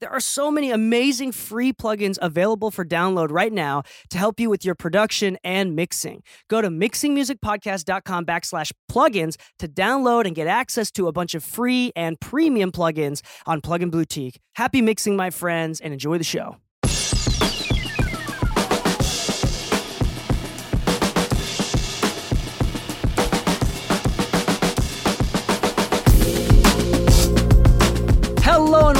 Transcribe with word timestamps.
There 0.00 0.10
are 0.10 0.20
so 0.20 0.50
many 0.50 0.70
amazing 0.70 1.32
free 1.32 1.72
plugins 1.72 2.18
available 2.20 2.70
for 2.70 2.84
download 2.84 3.30
right 3.30 3.52
now 3.52 3.82
to 4.10 4.18
help 4.18 4.38
you 4.38 4.50
with 4.50 4.62
your 4.62 4.74
production 4.74 5.38
and 5.42 5.74
mixing. 5.74 6.22
Go 6.48 6.60
to 6.60 6.68
mixingmusicpodcast.com 6.68 8.26
backslash 8.26 8.72
plugins 8.90 9.36
to 9.58 9.68
download 9.68 10.26
and 10.26 10.34
get 10.34 10.48
access 10.48 10.90
to 10.92 11.08
a 11.08 11.12
bunch 11.12 11.34
of 11.34 11.42
free 11.42 11.92
and 11.96 12.20
premium 12.20 12.72
plugins 12.72 13.22
on 13.46 13.62
Plugin 13.62 13.90
Boutique. 13.90 14.38
Happy 14.54 14.82
mixing, 14.82 15.16
my 15.16 15.30
friends, 15.30 15.80
and 15.80 15.94
enjoy 15.94 16.18
the 16.18 16.24
show. 16.24 16.56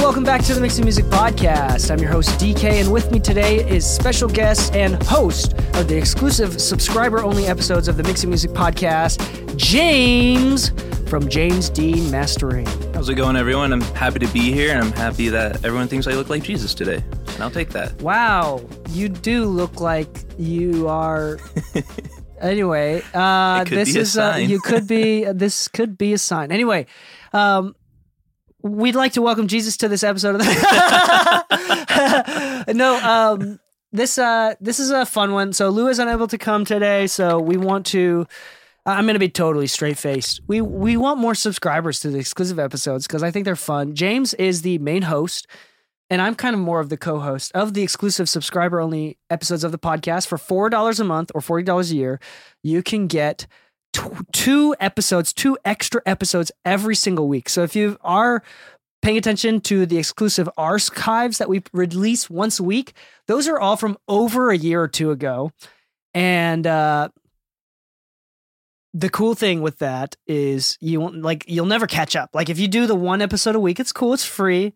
Welcome 0.07 0.23
back 0.23 0.41
to 0.45 0.53
the 0.53 0.61
Mixing 0.61 0.85
Music 0.85 1.03
Podcast. 1.03 1.91
I'm 1.91 1.99
your 1.99 2.09
host 2.09 2.39
Dee 2.39 2.53
Kei, 2.53 2.79
and 2.79 2.93
with 2.93 3.11
me 3.11 3.19
today 3.19 3.57
is 3.69 3.85
special 3.85 4.29
guest 4.29 4.73
and 4.73 5.03
host 5.03 5.51
of 5.75 5.89
the 5.89 5.97
exclusive 5.97 6.61
subscriber 6.61 7.21
only 7.21 7.47
episodes 7.47 7.89
of 7.89 7.97
the 7.97 8.03
Mixing 8.03 8.29
Music 8.29 8.51
Podcast, 8.51 9.57
James 9.57 10.69
from 11.09 11.27
James 11.27 11.69
Dean 11.69 12.09
Mastering. 12.09 12.65
How's 12.93 13.09
it 13.09 13.15
going, 13.15 13.35
everyone? 13.35 13.73
I'm 13.73 13.81
happy 13.81 14.19
to 14.19 14.27
be 14.27 14.53
here, 14.53 14.71
and 14.71 14.79
I'm 14.79 14.93
happy 14.93 15.27
that 15.27 15.65
everyone 15.65 15.89
thinks 15.89 16.07
I 16.07 16.13
look 16.13 16.29
like 16.29 16.41
Jesus 16.41 16.73
today. 16.73 17.03
And 17.33 17.43
I'll 17.43 17.51
take 17.51 17.71
that. 17.71 18.01
Wow, 18.01 18.65
you 18.91 19.09
do 19.09 19.43
look 19.43 19.81
like 19.81 20.07
you 20.37 20.87
are. 20.87 21.37
anyway, 22.41 23.01
uh, 23.13 23.65
this 23.65 23.93
is 23.93 24.17
uh, 24.17 24.37
you 24.39 24.61
could 24.61 24.87
be 24.87 25.25
this 25.33 25.67
could 25.67 25.97
be 25.97 26.13
a 26.13 26.17
sign. 26.17 26.53
Anyway, 26.53 26.85
um, 27.33 27.75
we'd 28.67 28.95
like 28.95 29.13
to 29.13 29.21
welcome 29.21 29.47
Jesus 29.47 29.77
to 29.77 29.87
this 29.87 30.03
episode 30.03 30.35
of 30.35 30.41
the. 30.41 30.45
no, 32.75 32.97
um, 32.97 33.59
this 33.91 34.17
uh, 34.17 34.55
this 34.59 34.79
is 34.79 34.91
a 34.91 35.05
fun 35.05 35.33
one. 35.33 35.53
So 35.53 35.69
Lu 35.69 35.87
is 35.87 35.99
unable 35.99 36.27
to 36.27 36.37
come 36.37 36.65
today, 36.65 37.07
so 37.07 37.39
we 37.39 37.57
want 37.57 37.85
to. 37.87 38.27
I'm 38.85 39.03
going 39.05 39.15
to 39.15 39.19
be 39.19 39.29
totally 39.29 39.67
straight 39.67 39.97
faced. 39.97 40.41
We 40.47 40.61
we 40.61 40.97
want 40.97 41.19
more 41.19 41.35
subscribers 41.35 41.99
to 42.01 42.09
the 42.09 42.19
exclusive 42.19 42.59
episodes 42.59 43.07
because 43.07 43.23
I 43.23 43.31
think 43.31 43.45
they're 43.45 43.55
fun. 43.55 43.95
James 43.95 44.33
is 44.35 44.61
the 44.61 44.77
main 44.79 45.03
host, 45.03 45.47
and 46.09 46.21
I'm 46.21 46.35
kind 46.35 46.53
of 46.53 46.59
more 46.59 46.79
of 46.79 46.89
the 46.89 46.97
co-host 46.97 47.51
of 47.53 47.73
the 47.73 47.81
exclusive 47.81 48.29
subscriber 48.29 48.79
only 48.79 49.17
episodes 49.29 49.63
of 49.63 49.71
the 49.71 49.79
podcast 49.79 50.27
for 50.27 50.37
four 50.37 50.69
dollars 50.69 50.99
a 50.99 51.03
month 51.03 51.31
or 51.33 51.41
forty 51.41 51.63
dollars 51.63 51.91
a 51.91 51.95
year. 51.95 52.19
You 52.63 52.83
can 52.83 53.07
get 53.07 53.47
two 54.31 54.75
episodes, 54.79 55.33
two 55.33 55.57
extra 55.65 56.01
episodes 56.05 56.51
every 56.65 56.95
single 56.95 57.27
week. 57.27 57.49
So 57.49 57.63
if 57.63 57.75
you 57.75 57.97
are 58.01 58.43
paying 59.01 59.17
attention 59.17 59.61
to 59.61 59.85
the 59.85 59.97
exclusive 59.97 60.49
archives 60.57 61.37
that 61.37 61.49
we 61.49 61.63
release 61.73 62.29
once 62.29 62.59
a 62.59 62.63
week, 62.63 62.93
those 63.27 63.47
are 63.47 63.59
all 63.59 63.77
from 63.77 63.97
over 64.07 64.51
a 64.51 64.57
year 64.57 64.81
or 64.81 64.87
two 64.87 65.11
ago, 65.11 65.51
and 66.13 66.65
uh, 66.65 67.09
the 68.93 69.09
cool 69.09 69.35
thing 69.35 69.61
with 69.61 69.79
that 69.79 70.15
is 70.25 70.77
you 70.81 70.99
won't 70.99 71.21
like 71.21 71.45
you'll 71.47 71.65
never 71.65 71.85
catch 71.85 72.15
up. 72.15 72.31
Like 72.33 72.49
if 72.49 72.57
you 72.57 72.67
do 72.67 72.87
the 72.87 72.95
one 72.95 73.21
episode 73.21 73.55
a 73.55 73.59
week, 73.59 73.79
it's 73.79 73.91
cool, 73.91 74.13
it's 74.13 74.25
free. 74.25 74.73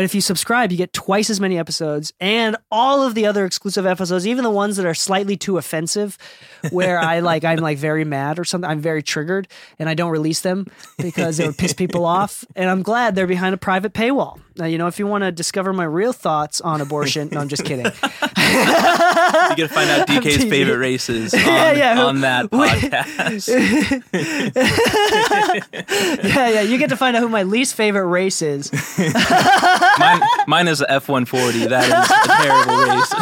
But 0.00 0.04
if 0.06 0.14
you 0.14 0.22
subscribe, 0.22 0.72
you 0.72 0.78
get 0.78 0.94
twice 0.94 1.28
as 1.28 1.40
many 1.40 1.58
episodes 1.58 2.14
and 2.20 2.56
all 2.70 3.02
of 3.02 3.14
the 3.14 3.26
other 3.26 3.44
exclusive 3.44 3.84
episodes, 3.84 4.26
even 4.26 4.44
the 4.44 4.50
ones 4.50 4.78
that 4.78 4.86
are 4.86 4.94
slightly 4.94 5.36
too 5.36 5.58
offensive, 5.58 6.16
where 6.70 6.98
I 6.98 7.20
like 7.30 7.44
I'm 7.44 7.58
like 7.58 7.76
very 7.76 8.06
mad 8.06 8.38
or 8.38 8.46
something, 8.46 8.70
I'm 8.70 8.80
very 8.80 9.02
triggered 9.02 9.46
and 9.78 9.90
I 9.90 9.94
don't 9.94 10.10
release 10.10 10.40
them 10.40 10.68
because 10.96 11.38
it 11.38 11.44
would 11.48 11.58
piss 11.58 11.74
people 11.74 12.06
off. 12.06 12.46
And 12.56 12.70
I'm 12.70 12.80
glad 12.80 13.14
they're 13.14 13.26
behind 13.26 13.52
a 13.54 13.58
private 13.58 13.92
paywall. 13.92 14.40
Now, 14.56 14.64
you 14.64 14.78
know, 14.78 14.86
if 14.86 14.98
you 14.98 15.06
want 15.06 15.22
to 15.24 15.32
discover 15.32 15.74
my 15.74 15.84
real 15.84 16.14
thoughts 16.14 16.62
on 16.62 16.80
abortion, 16.80 17.28
no, 17.32 17.40
I'm 17.40 17.48
just 17.48 17.66
kidding. 17.66 17.84
You 18.50 19.56
get 19.56 19.68
to 19.68 19.74
find 19.74 19.90
out 19.90 20.06
Dee 20.08 20.20
Kei's 20.20 20.44
favorite 20.50 20.78
races 20.78 21.32
on, 21.34 21.40
Yeah, 21.40 21.72
yeah, 21.72 22.02
on 22.04 22.20
that 22.22 22.46
podcast. 22.50 23.48
yeah, 26.24 26.48
yeah. 26.48 26.60
You 26.62 26.78
get 26.78 26.88
to 26.90 26.96
find 26.96 27.16
out 27.16 27.20
who 27.22 27.28
my 27.28 27.44
least 27.44 27.74
favorite 27.76 28.06
race 28.06 28.42
is. 28.42 28.70
Mine, 29.98 30.20
mine 30.46 30.68
is 30.68 30.78
the 30.78 30.90
F 30.90 31.08
140. 31.08 31.66
That 31.66 31.84
is 31.84 32.10
a 32.10 32.28
terrible 32.42 32.76
race. 32.86 33.12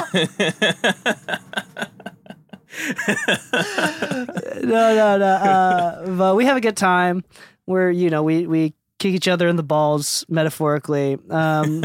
no, 4.62 4.94
no, 4.94 5.18
no. 5.18 5.26
Uh, 5.26 6.16
but 6.16 6.36
we 6.36 6.44
have 6.44 6.56
a 6.56 6.60
good 6.60 6.76
time. 6.76 7.24
Where 7.64 7.90
you 7.90 8.08
know 8.10 8.22
we 8.22 8.46
we 8.46 8.74
kick 8.98 9.14
each 9.14 9.28
other 9.28 9.48
in 9.48 9.56
the 9.56 9.62
balls 9.62 10.24
metaphorically. 10.28 11.18
Um, 11.30 11.84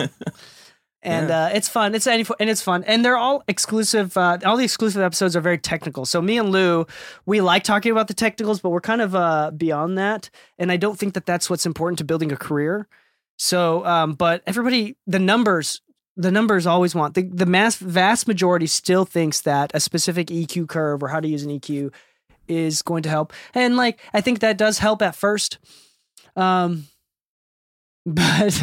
and 1.03 1.31
uh, 1.31 1.49
it's 1.53 1.67
fun. 1.67 1.95
It's 1.95 2.07
any 2.07 2.25
and 2.39 2.49
it's 2.49 2.61
fun. 2.61 2.83
And 2.85 3.03
they're 3.03 3.17
all 3.17 3.43
exclusive. 3.47 4.15
Uh, 4.17 4.37
all 4.45 4.57
the 4.57 4.63
exclusive 4.63 5.01
episodes 5.01 5.35
are 5.35 5.41
very 5.41 5.57
technical. 5.57 6.05
So 6.05 6.21
me 6.21 6.37
and 6.37 6.49
Lu, 6.49 6.85
we 7.25 7.41
like 7.41 7.63
talking 7.63 7.91
about 7.91 8.07
the 8.07 8.13
technicals, 8.13 8.59
but 8.61 8.69
we're 8.69 8.81
kind 8.81 9.01
of 9.01 9.15
uh, 9.15 9.51
beyond 9.51 9.97
that. 9.97 10.29
And 10.57 10.71
I 10.71 10.77
don't 10.77 10.97
think 10.97 11.13
that 11.13 11.25
that's 11.25 11.49
what's 11.49 11.65
important 11.65 11.97
to 11.99 12.03
building 12.03 12.31
a 12.31 12.37
career. 12.37 12.87
So, 13.37 13.85
um, 13.85 14.13
but 14.13 14.43
everybody, 14.45 14.97
the 15.07 15.19
numbers. 15.19 15.81
The 16.15 16.31
numbers 16.31 16.67
always 16.67 16.93
want 16.93 17.15
the 17.15 17.23
the 17.23 17.47
mass 17.47 17.75
vast 17.75 18.27
majority 18.27 18.67
still 18.67 19.03
thinks 19.03 19.41
that 19.41 19.71
a 19.73 19.79
specific 19.79 20.27
EQ 20.27 20.69
curve 20.69 21.01
or 21.01 21.07
how 21.07 21.19
to 21.19 21.27
use 21.27 21.41
an 21.41 21.49
EQ 21.49 21.91
is 22.47 22.83
going 22.83 23.01
to 23.01 23.09
help. 23.09 23.33
And 23.55 23.75
like 23.77 23.99
I 24.13 24.21
think 24.21 24.39
that 24.41 24.59
does 24.59 24.77
help 24.77 25.01
at 25.01 25.15
first. 25.15 25.57
Um 26.35 26.85
but 28.05 28.61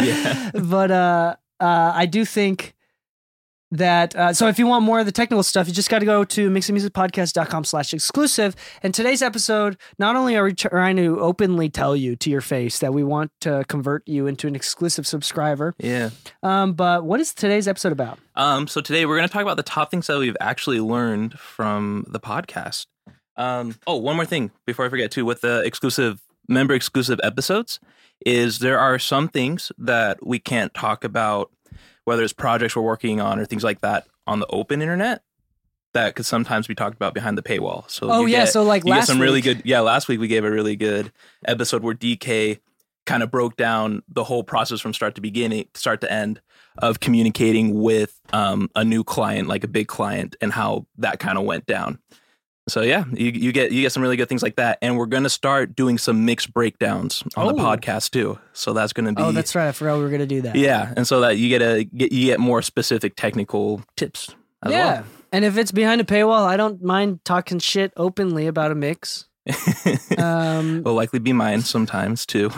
Yeah. 0.00 0.50
but 0.64 0.90
uh 0.90 1.36
uh 1.60 1.92
I 1.94 2.06
do 2.06 2.24
think 2.24 2.74
that 3.72 4.16
uh, 4.16 4.32
so 4.32 4.48
if 4.48 4.58
you 4.58 4.66
want 4.66 4.84
more 4.84 4.98
of 5.00 5.06
the 5.06 5.12
technical 5.12 5.42
stuff 5.42 5.68
you 5.68 5.72
just 5.72 5.88
got 5.90 6.00
to 6.00 6.04
go 6.04 6.24
to 6.24 6.50
mixingmusicpodcast.com 6.50 7.64
slash 7.64 7.94
exclusive 7.94 8.56
and 8.82 8.92
today's 8.92 9.22
episode 9.22 9.76
not 9.98 10.16
only 10.16 10.36
are 10.36 10.44
we 10.44 10.52
trying 10.52 10.96
to 10.96 11.20
openly 11.20 11.68
tell 11.68 11.94
you 11.94 12.16
to 12.16 12.30
your 12.30 12.40
face 12.40 12.78
that 12.80 12.92
we 12.92 13.04
want 13.04 13.30
to 13.40 13.64
convert 13.68 14.06
you 14.08 14.26
into 14.26 14.48
an 14.48 14.56
exclusive 14.56 15.06
subscriber 15.06 15.74
Yeah. 15.78 16.10
um, 16.42 16.72
but 16.72 17.04
what 17.04 17.20
is 17.20 17.32
today's 17.32 17.68
episode 17.68 17.92
about 17.92 18.18
Um, 18.34 18.66
so 18.66 18.80
today 18.80 19.06
we're 19.06 19.16
going 19.16 19.28
to 19.28 19.32
talk 19.32 19.42
about 19.42 19.56
the 19.56 19.62
top 19.62 19.90
things 19.90 20.06
that 20.08 20.18
we've 20.18 20.36
actually 20.40 20.80
learned 20.80 21.38
from 21.38 22.04
the 22.08 22.20
podcast. 22.20 22.86
Um, 23.36 23.76
oh, 23.86 23.96
one 23.96 24.16
more 24.16 24.26
thing 24.26 24.50
before 24.66 24.84
I 24.84 24.88
forget 24.88 25.10
too, 25.10 25.24
with 25.24 25.40
the 25.42 25.62
exclusive 25.64 26.20
member 26.48 26.74
exclusive 26.74 27.20
episodes, 27.22 27.78
is 28.26 28.58
there 28.58 28.78
are 28.78 28.98
some 28.98 29.28
things 29.28 29.72
that 29.78 30.26
we 30.26 30.38
can't 30.38 30.74
talk 30.74 31.04
about, 31.04 31.50
whether 32.04 32.22
it's 32.22 32.32
projects 32.32 32.76
we're 32.76 32.82
working 32.82 33.20
on 33.20 33.38
or 33.38 33.44
things 33.44 33.64
like 33.64 33.80
that, 33.80 34.06
on 34.26 34.40
the 34.40 34.46
open 34.48 34.82
internet. 34.82 35.22
That 35.92 36.14
could 36.14 36.24
sometimes 36.26 36.68
be 36.68 36.76
talked 36.76 36.94
about 36.94 37.14
behind 37.14 37.36
the 37.36 37.42
paywall. 37.42 37.90
So 37.90 38.10
oh 38.10 38.24
yeah 38.26 38.44
get- 38.44 38.52
so 38.52 38.62
like 38.62 38.84
last 38.84 39.08
some 39.08 39.20
really 39.20 39.40
good. 39.40 39.62
Yeah, 39.64 39.80
last 39.80 40.06
week 40.06 40.20
we 40.20 40.28
gave 40.28 40.44
a 40.44 40.50
really 40.50 40.76
good 40.76 41.10
episode 41.44 41.82
where 41.82 41.94
Dee 41.94 42.16
Kei 42.16 42.60
kind 43.06 43.22
of 43.24 43.30
broke 43.30 43.56
down 43.56 44.02
the 44.08 44.22
whole 44.22 44.44
process 44.44 44.80
from 44.80 44.94
start 44.94 45.16
to 45.16 45.20
beginning, 45.20 45.66
start 45.74 46.00
to 46.02 46.12
end 46.12 46.40
of 46.78 47.00
communicating 47.00 47.80
with 47.80 48.20
um, 48.32 48.70
a 48.76 48.84
new 48.84 49.02
client, 49.02 49.48
like 49.48 49.64
a 49.64 49.68
big 49.68 49.88
client, 49.88 50.36
and 50.40 50.52
how 50.52 50.86
that 50.98 51.18
kind 51.18 51.36
of 51.36 51.44
went 51.44 51.66
down. 51.66 51.98
So 52.70 52.82
yeah, 52.82 53.04
you, 53.12 53.30
you 53.32 53.52
get 53.52 53.72
you 53.72 53.82
get 53.82 53.92
some 53.92 54.02
really 54.02 54.16
good 54.16 54.28
things 54.28 54.42
like 54.42 54.56
that, 54.56 54.78
and 54.80 54.96
we're 54.96 55.06
gonna 55.06 55.28
start 55.28 55.74
doing 55.76 55.98
some 55.98 56.24
mixed 56.24 56.52
breakdowns 56.54 57.22
on 57.36 57.46
the 57.54 57.60
Oh. 57.62 57.64
podcast 57.66 58.10
too. 58.10 58.38
So 58.52 58.72
that's 58.72 58.92
gonna 58.92 59.12
be 59.12 59.22
oh 59.22 59.32
that's 59.32 59.54
right 59.54 59.68
i 59.68 59.72
forgot 59.72 59.96
we 59.98 60.02
were 60.04 60.10
gonna 60.10 60.26
do 60.26 60.42
that 60.42 60.54
yeah, 60.56 60.92
and 60.96 61.06
so 61.06 61.20
that 61.20 61.36
you 61.38 61.48
get 61.48 61.62
a 61.62 61.84
get 61.84 62.12
you 62.12 62.26
get 62.26 62.40
more 62.40 62.62
specific 62.62 63.16
technical 63.16 63.82
tips 63.96 64.34
as 64.62 64.72
yeah 64.72 64.92
well. 64.92 65.04
and 65.32 65.44
if 65.44 65.56
it's 65.56 65.72
behind 65.72 66.00
a 66.00 66.04
paywall 66.04 66.44
i 66.46 66.56
don't 66.56 66.82
mind 66.82 67.20
talking 67.24 67.58
shit 67.58 67.92
openly 67.96 68.46
about 68.46 68.70
a 68.70 68.74
mix 68.74 69.26
um, 70.18 70.82
Will 70.84 70.94
likely 70.94 71.18
be 71.18 71.32
mine 71.32 71.62
sometimes 71.62 72.26
too, 72.26 72.50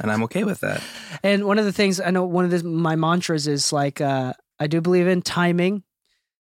and 0.00 0.10
I'm 0.10 0.22
okay 0.24 0.44
with 0.44 0.60
that. 0.60 0.82
and 1.22 1.44
one 1.44 1.58
of 1.58 1.64
the 1.64 1.72
things 1.72 2.00
i 2.00 2.10
know 2.10 2.24
one 2.24 2.44
of 2.44 2.50
the, 2.50 2.62
my 2.64 2.96
mantras 2.96 3.46
is 3.46 3.72
like 3.72 4.00
uh, 4.00 4.32
i 4.58 4.66
do 4.66 4.80
believe 4.80 5.06
in 5.06 5.22
timing 5.22 5.82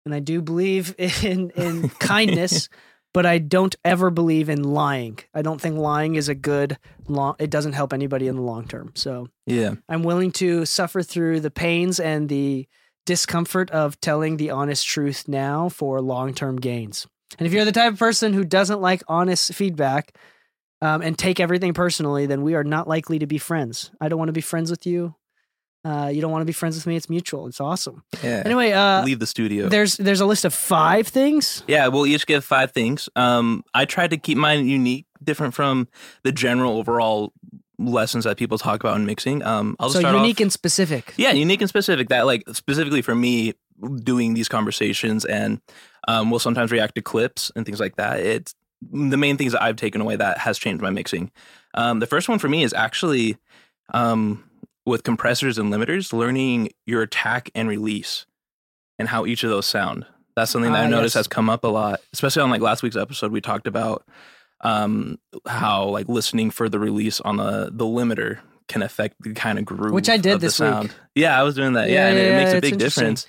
and 0.06 0.14
i 0.14 0.20
do 0.20 0.42
believe 0.42 0.96
in 1.24 1.50
in 1.52 1.90
kindness 2.00 2.70
but 3.14 3.26
i 3.26 3.38
don't 3.38 3.76
ever 3.84 4.10
believe 4.10 4.50
in 4.50 4.64
lying 4.64 5.20
i 5.34 5.42
don't 5.42 5.62
think 5.62 5.78
lying 5.78 6.16
is 6.16 6.30
a 6.30 6.36
good 6.36 6.78
long 7.08 7.36
it 7.40 7.50
doesn't 7.50 7.74
help 7.74 7.94
anybody 7.94 8.28
in 8.28 8.36
the 8.36 8.42
long 8.42 8.68
term 8.68 8.92
so 8.96 9.28
Yeah, 9.46 9.76
i'm 9.90 10.04
willing 10.04 10.32
to 10.34 10.66
suffer 10.66 11.02
through 11.02 11.40
the 11.40 11.52
pains 11.52 12.00
and 12.00 12.30
the 12.30 12.68
discomfort 13.06 13.70
of 13.72 14.00
telling 14.00 14.38
the 14.38 14.50
honest 14.52 14.88
truth 14.88 15.28
now 15.28 15.68
for 15.68 16.02
long-term 16.02 16.58
gains 16.58 17.06
and 17.38 17.48
if 17.48 17.54
you're 17.54 17.66
the 17.66 17.72
type 17.72 17.94
of 17.94 18.00
person 18.00 18.34
who 18.34 18.44
doesn't 18.44 18.82
like 18.82 19.04
honest 19.08 19.54
feedback 19.54 20.16
um, 20.82 21.02
and 21.02 21.18
take 21.18 21.40
everything 21.40 21.74
personally, 21.74 22.26
then 22.26 22.42
we 22.42 22.56
are 22.56 22.64
not 22.64 22.88
likely 22.90 23.18
to 23.20 23.26
be 23.26 23.38
friends. 23.38 23.90
I 24.02 24.10
don't 24.10 24.20
want 24.20 24.30
to 24.30 24.34
be 24.34 24.42
friends 24.42 24.70
with 24.70 24.86
you. 24.86 25.16
Uh, 25.86 26.10
you 26.14 26.22
don't 26.22 26.32
want 26.32 26.42
to 26.42 26.46
be 26.46 26.54
friends 26.54 26.76
with 26.76 26.88
me. 26.88 26.96
It's 26.96 27.10
mutual. 27.10 27.48
It's 27.48 27.60
awesome. 27.60 28.04
yeah. 28.24 28.42
Anyway, 28.46 28.72
uh, 28.72 29.04
Leave 29.04 29.20
the 29.20 29.28
studio. 29.28 29.68
there's 29.68 29.98
there's 29.98 30.22
a 30.22 30.26
list 30.26 30.46
of 30.46 30.54
five 30.54 31.08
things. 31.08 31.64
Yeah, 31.68 31.88
we'll 31.88 32.06
each 32.08 32.26
give 32.26 32.46
five 32.46 32.72
things. 32.72 33.10
Um, 33.16 33.64
I 33.74 33.86
tried 33.86 34.12
to 34.12 34.18
keep 34.18 34.38
mine 34.38 34.68
unique, 34.68 35.06
different 35.22 35.54
from 35.54 35.88
the 36.24 36.32
general 36.32 36.78
overall 36.78 37.34
lessons 37.80 38.24
that 38.24 38.38
people 38.38 38.58
talk 38.58 38.82
about 38.82 38.96
in 38.96 39.06
mixing. 39.06 39.44
Um, 39.44 39.76
I'll 39.80 39.90
so 39.90 40.00
start 40.00 40.16
unique 40.16 40.38
off, 40.38 40.44
and 40.44 40.54
specific. 40.54 41.14
yeah, 41.18 41.32
unique 41.32 41.62
and 41.62 41.68
specific. 41.70 42.10
That 42.10 42.26
like 42.26 42.44
specifically 42.54 43.02
for 43.02 43.16
me 43.16 43.54
doing 44.04 44.36
these 44.36 44.48
conversations, 44.48 45.26
and 45.26 45.60
um, 46.08 46.30
we'll 46.30 46.40
sometimes 46.40 46.72
react 46.72 46.96
to 46.96 47.02
clips 47.02 47.52
and 47.56 47.66
things 47.66 47.80
like 47.82 47.98
that. 47.98 48.20
It's 48.22 48.56
the 48.92 49.18
main 49.18 49.38
things 49.38 49.52
that 49.54 49.62
I've 49.62 49.76
taken 49.76 50.02
away 50.02 50.16
that 50.16 50.38
has 50.38 50.58
changed 50.58 50.82
my 50.82 50.90
mixing. 50.92 51.32
Um, 51.74 52.00
the 52.00 52.08
first 52.08 52.30
one 52.30 52.40
for 52.40 52.48
me 52.48 52.64
is 52.64 52.74
actually 52.74 53.38
um, 53.94 54.44
with 54.86 55.04
compressors 55.04 55.58
and 55.58 55.72
limiters, 55.72 56.12
learning 56.14 56.70
your 56.86 57.02
attack 57.02 57.50
and 57.56 57.70
release 57.70 58.26
and 59.00 59.08
how 59.08 59.26
each 59.26 59.44
of 59.44 59.50
those 59.50 59.66
sound. 59.66 60.06
That's 60.36 60.52
something 60.52 60.72
that 60.72 60.80
Ah, 60.80 60.84
I've 60.86 60.90
noticed 60.90 61.16
yes. 61.16 61.20
has 61.26 61.28
come 61.28 61.50
up 61.50 61.64
a 61.64 61.68
lot, 61.68 62.02
especially 62.12 62.42
on 62.42 62.50
like 62.50 62.62
last 62.62 62.84
week's 62.84 62.96
episode. 62.96 63.32
We 63.32 63.40
talked 63.42 63.68
about 63.68 64.06
um, 64.62 65.20
how 65.48 65.86
like 65.90 66.08
listening 66.10 66.50
for 66.52 66.70
the 66.70 66.80
release 66.80 67.20
on 67.22 67.38
the 67.38 67.70
the 67.72 67.86
limiter 67.86 68.40
can 68.68 68.82
affect 68.82 69.16
the 69.22 69.34
kind 69.34 69.60
of 69.60 69.66
groove, 69.66 69.92
Which 69.94 70.10
I 70.10 70.18
did 70.18 70.34
of 70.36 70.42
the 70.42 70.48
this 70.48 70.60
week. 70.60 70.70
sound. 70.70 70.96
Yeah, 71.16 71.38
I 71.40 71.44
was 71.44 71.54
doing 71.56 71.74
that. 71.74 71.90
Yeah, 71.90 72.06
Yeah, 72.06 72.08
and 72.10 72.18
it 72.18 72.30
yeah, 72.30 72.38
makes 72.38 72.52
yeah, 72.52 72.58
a 72.58 72.62
big 72.62 72.78
difference. 72.80 73.28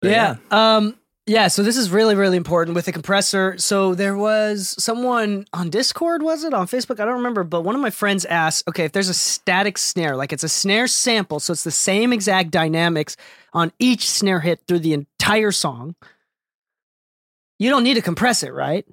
But 0.00 0.10
yeah. 0.12 0.36
Um 0.50 0.96
yeah, 1.26 1.48
so 1.48 1.62
this 1.62 1.76
is 1.76 1.90
really 1.90 2.14
really 2.14 2.36
important 2.36 2.74
with 2.74 2.84
the 2.84 2.92
compressor. 2.92 3.56
So 3.58 3.94
there 3.94 4.16
was 4.16 4.74
someone 4.82 5.46
on 5.52 5.70
Discord 5.70 6.22
was 6.22 6.44
it 6.44 6.52
on 6.54 6.66
Facebook? 6.66 7.00
I 7.00 7.04
don't 7.04 7.14
remember, 7.16 7.44
but 7.44 7.62
one 7.62 7.74
of 7.74 7.80
my 7.80 7.90
friends 7.90 8.24
asked, 8.24 8.68
okay, 8.68 8.84
if 8.84 8.92
there's 8.92 9.08
a 9.08 9.14
static 9.14 9.78
snare, 9.78 10.16
like 10.16 10.32
it's 10.32 10.44
a 10.44 10.48
snare 10.48 10.86
sample, 10.86 11.40
so 11.40 11.52
it's 11.52 11.64
the 11.64 11.70
same 11.70 12.12
exact 12.12 12.50
dynamics 12.50 13.16
on 13.52 13.72
each 13.78 14.08
snare 14.08 14.40
hit 14.40 14.60
through 14.66 14.80
the 14.80 14.92
entire 14.92 15.52
song. 15.52 15.94
You 17.58 17.70
don't 17.70 17.84
need 17.84 17.94
to 17.94 18.02
compress 18.02 18.42
it, 18.42 18.52
right? 18.52 18.84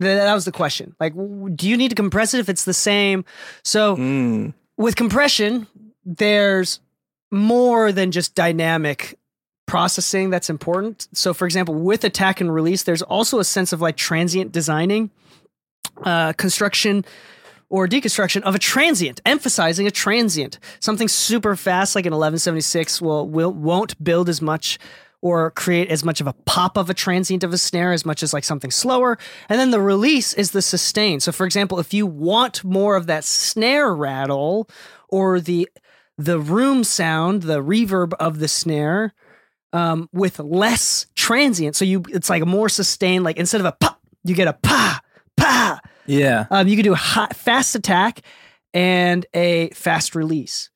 That 0.00 0.34
was 0.34 0.44
the 0.44 0.52
question. 0.52 0.94
Like, 1.00 1.14
do 1.14 1.68
you 1.68 1.76
need 1.76 1.88
to 1.88 1.94
compress 1.94 2.34
it 2.34 2.38
if 2.40 2.48
it's 2.48 2.64
the 2.64 2.74
same? 2.74 3.24
So, 3.64 3.96
Mm, 3.96 4.54
with 4.76 4.94
compression, 4.94 5.66
there's 6.04 6.80
more 7.32 7.90
than 7.92 8.12
just 8.12 8.34
dynamic 8.34 9.17
processing 9.68 10.30
that's 10.30 10.50
important. 10.50 11.06
So, 11.12 11.32
for 11.32 11.44
example, 11.44 11.74
with 11.74 12.02
attack 12.02 12.40
and 12.40 12.52
release, 12.52 12.82
there's 12.82 13.02
also 13.02 13.38
a 13.38 13.44
sense 13.44 13.72
of 13.72 13.80
like 13.80 13.96
transient 13.96 14.50
designing, 14.50 15.10
uh, 16.02 16.32
construction, 16.32 17.04
or 17.70 17.86
deconstruction 17.86 18.42
of 18.42 18.54
a 18.54 18.58
transient, 18.58 19.20
emphasizing 19.26 19.86
a 19.86 19.90
transient. 19.90 20.58
Something 20.80 21.06
super 21.06 21.54
fast 21.54 21.94
like 21.94 22.06
an 22.06 22.12
1176 22.12 23.00
will, 23.00 23.28
will 23.28 23.52
won't 23.52 24.02
build 24.02 24.28
as 24.28 24.40
much 24.40 24.78
or 25.20 25.50
create 25.50 25.90
as 25.90 26.04
much 26.04 26.20
of 26.20 26.26
a 26.26 26.32
pop 26.32 26.76
of 26.76 26.88
a 26.88 26.94
transient 26.94 27.42
of 27.44 27.52
a 27.52 27.58
snare 27.58 27.92
as 27.92 28.06
much 28.06 28.22
as 28.22 28.32
like 28.32 28.44
something 28.44 28.70
slower. 28.70 29.18
And 29.48 29.58
then 29.58 29.70
the 29.70 29.80
release 29.80 30.32
is 30.32 30.52
the 30.52 30.62
sustain. 30.62 31.20
So 31.20 31.32
for 31.32 31.44
example, 31.44 31.78
if 31.78 31.92
you 31.92 32.06
want 32.06 32.64
more 32.64 32.96
of 32.96 33.06
that 33.06 33.24
snare 33.24 33.94
rattle 33.94 34.68
or 35.08 35.40
the 35.40 35.68
the 36.16 36.40
room 36.40 36.82
sound, 36.82 37.42
the 37.42 37.62
reverb 37.62 38.12
of 38.14 38.40
the 38.40 38.48
snare, 38.48 39.14
um, 39.72 40.08
with 40.12 40.38
less 40.38 41.06
transient. 41.14 41.76
So 41.76 41.84
you 41.84 42.02
it's 42.08 42.30
like 42.30 42.42
a 42.42 42.46
more 42.46 42.68
sustained, 42.68 43.24
like 43.24 43.36
instead 43.36 43.60
of 43.60 43.66
a 43.66 43.72
pop, 43.72 44.00
you 44.24 44.34
get 44.34 44.48
a 44.48 44.52
pa, 44.54 45.00
pa. 45.36 45.80
yeah, 46.06 46.46
Um, 46.50 46.68
you 46.68 46.76
can 46.76 46.84
do 46.84 46.92
a 46.92 46.96
hot, 46.96 47.34
fast 47.36 47.74
attack 47.74 48.20
and 48.74 49.24
a 49.34 49.70
fast 49.70 50.14
release. 50.14 50.70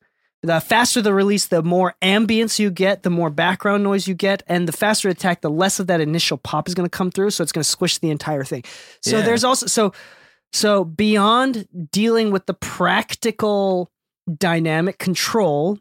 The 0.45 0.61
faster 0.61 1.01
the 1.01 1.15
release, 1.15 1.47
the 1.47 1.63
more 1.63 1.95
ambience 2.03 2.59
you 2.59 2.71
get, 2.73 3.05
the 3.05 3.11
more 3.11 3.31
background 3.31 3.85
noise 3.85 4.09
you 4.09 4.15
get, 4.15 4.43
and 4.49 4.67
the 4.67 4.73
faster 4.73 5.09
attack, 5.09 5.41
the 5.41 5.49
less 5.51 5.79
of 5.79 5.87
that 5.87 6.01
initial 6.01 6.37
pop 6.37 6.67
is 6.67 6.75
going 6.75 6.85
to 6.87 6.91
come 6.91 7.13
through. 7.13 7.31
So 7.31 7.43
it's 7.45 7.53
going 7.53 7.63
to 7.63 7.69
squish 7.69 7.99
the 7.99 8.11
entire 8.11 8.43
thing. 8.43 8.65
So 9.03 9.19
Yeah. 9.19 9.23
there's 9.25 9.45
also 9.45 9.67
so 9.67 9.93
so 10.53 10.85
beyond 10.85 11.69
dealing 11.93 12.31
with 12.33 12.47
the 12.47 12.55
practical 12.55 13.91
dynamic 14.39 14.99
control, 14.99 15.79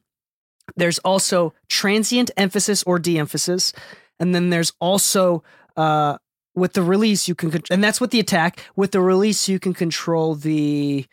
there's 0.77 1.00
also 1.00 1.53
transient 1.69 2.31
emphasis 2.38 2.83
or 2.83 3.00
de-emphasis, 3.00 3.73
and 4.19 4.33
then 4.35 4.50
there's 4.50 4.73
also 4.79 5.44
uh, 5.77 6.18
with 6.56 6.73
the 6.73 6.83
release 6.83 7.27
you 7.27 7.35
can 7.35 7.51
and 7.71 7.83
that's 7.83 8.01
with 8.01 8.12
the 8.12 8.19
attack. 8.19 8.59
With 8.75 8.91
the 8.91 9.01
release 9.01 9.47
you 9.50 9.59
can 9.59 9.73
control 9.73 10.35
the 10.35 11.06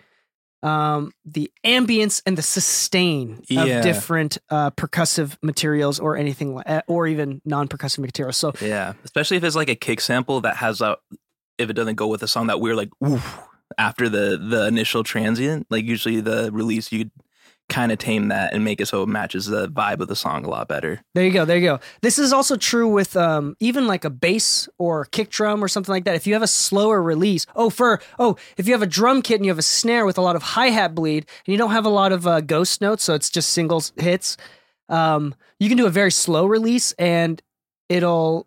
um 0.64 1.12
the 1.24 1.52
ambience 1.64 2.20
and 2.26 2.36
the 2.36 2.42
sustain 2.42 3.40
Yeah. 3.48 3.62
of 3.78 3.82
different 3.84 4.38
uh 4.50 4.70
percussive 4.72 5.36
materials 5.40 6.00
or 6.00 6.16
anything 6.16 6.56
like 6.56 6.68
uh, 6.68 6.82
or 6.88 7.06
even 7.06 7.40
non-percussive 7.44 8.00
materials 8.00 8.36
so 8.38 8.52
yeah. 8.60 8.94
Especially 9.04 9.36
if 9.36 9.44
it's 9.44 9.54
like 9.54 9.68
a 9.68 9.76
kick 9.76 10.00
sample 10.00 10.40
that 10.40 10.56
has 10.56 10.80
a, 10.80 10.96
if 11.58 11.70
it 11.70 11.74
doesn't 11.74 11.94
go 11.94 12.08
with 12.08 12.24
a 12.24 12.28
song 12.28 12.48
that 12.48 12.58
we're 12.60 12.74
like, 12.74 12.90
oof, 13.06 13.38
after 13.76 14.08
the 14.08 14.36
the 14.36 14.66
initial 14.66 15.04
transient. 15.04 15.66
Like 15.70 15.84
usually 15.84 16.20
the 16.20 16.50
release, 16.52 16.90
you 16.90 17.10
kind 17.68 17.92
of 17.92 17.98
tame 17.98 18.28
that 18.28 18.54
and 18.54 18.64
make 18.64 18.80
it 18.80 18.86
so 18.86 19.02
it 19.02 19.08
matches 19.08 19.46
the 19.46 19.68
vibe 19.68 20.00
of 20.00 20.08
the 20.08 20.16
song 20.16 20.44
a 20.44 20.48
lot 20.48 20.68
better. 20.68 21.00
There 21.14 21.24
you 21.24 21.30
go. 21.30 21.44
There 21.44 21.56
you 21.58 21.66
go. 21.66 21.80
This 22.00 22.18
is 22.18 22.32
also 22.32 22.56
true 22.56 22.88
with 22.88 23.16
um, 23.16 23.56
even 23.60 23.86
like 23.86 24.04
a 24.04 24.10
bass 24.10 24.68
or 24.78 25.04
kick 25.06 25.28
drum 25.30 25.62
or 25.62 25.68
something 25.68 25.92
like 25.92 26.04
that. 26.04 26.14
If 26.14 26.26
you 26.26 26.32
have 26.32 26.42
a 26.42 26.46
slower 26.48 27.02
release, 27.02 27.44
oh, 27.54 27.68
for 27.70 28.00
oh, 28.18 28.36
if 28.56 28.66
you 28.66 28.72
have 28.72 28.82
a 28.82 28.86
drum 28.86 29.20
kit 29.22 29.36
and 29.36 29.44
you 29.44 29.50
have 29.50 29.58
a 29.58 29.62
snare 29.62 30.06
with 30.06 30.16
a 30.18 30.22
lot 30.22 30.34
of 30.36 30.42
hi 30.42 30.68
hat 30.68 30.94
bleed 30.94 31.26
and 31.46 31.52
you 31.52 31.58
don't 31.58 31.72
have 31.72 31.84
a 31.84 31.90
lot 31.90 32.12
of 32.12 32.26
uh, 32.26 32.40
ghost 32.40 32.80
notes, 32.80 33.04
so 33.04 33.14
it's 33.14 33.28
just 33.30 33.50
singles 33.50 33.92
hits, 33.96 34.36
um, 34.88 35.34
you 35.60 35.68
can 35.68 35.76
do 35.76 35.86
a 35.86 35.90
very 35.90 36.10
slow 36.10 36.46
release 36.46 36.92
and 36.92 37.42
it'll 37.88 38.46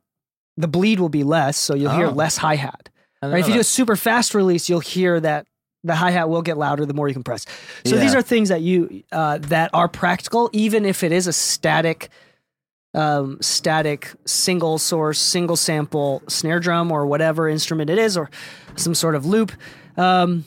the 0.58 0.68
bleed 0.68 1.00
will 1.00 1.10
be 1.10 1.24
less, 1.24 1.58
so 1.58 1.76
you'll 1.76 1.96
hear 1.96 2.08
Oh. 2.08 2.12
less 2.12 2.38
hi 2.38 2.56
hat. 2.56 2.90
Right? 3.24 3.40
If 3.40 3.48
you 3.48 3.54
do 3.54 3.60
a 3.60 3.64
super 3.64 3.96
fast 3.96 4.34
release, 4.34 4.68
you'll 4.68 4.80
hear 4.80 5.20
that 5.20 5.46
the 5.84 5.96
hi 5.96 6.12
hat 6.12 6.30
will 6.30 6.42
get 6.42 6.58
louder 6.58 6.86
the 6.86 6.94
more 6.94 7.08
you 7.08 7.14
compress. 7.14 7.46
So 7.86 7.96
these 7.98 8.14
are 8.16 8.22
things 8.22 8.50
that 8.50 8.62
you 8.62 9.04
uh, 9.12 9.40
that 9.40 9.72
are 9.74 9.88
practical, 9.88 10.50
even 10.54 10.86
if 10.86 11.04
it 11.04 11.12
is 11.12 11.28
a 11.28 11.34
static, 11.34 12.10
um, 12.94 13.38
static 13.42 14.12
single 14.26 14.78
source, 14.78 15.20
single 15.20 15.56
sample 15.56 16.22
snare 16.28 16.60
drum 16.60 16.92
or 16.92 17.06
whatever 17.08 17.50
instrument 17.50 17.90
it 17.90 17.98
is, 17.98 18.16
or 18.18 18.30
some 18.76 18.94
sort 18.94 19.16
of 19.16 19.26
loop. 19.26 19.52
Um, 19.98 20.46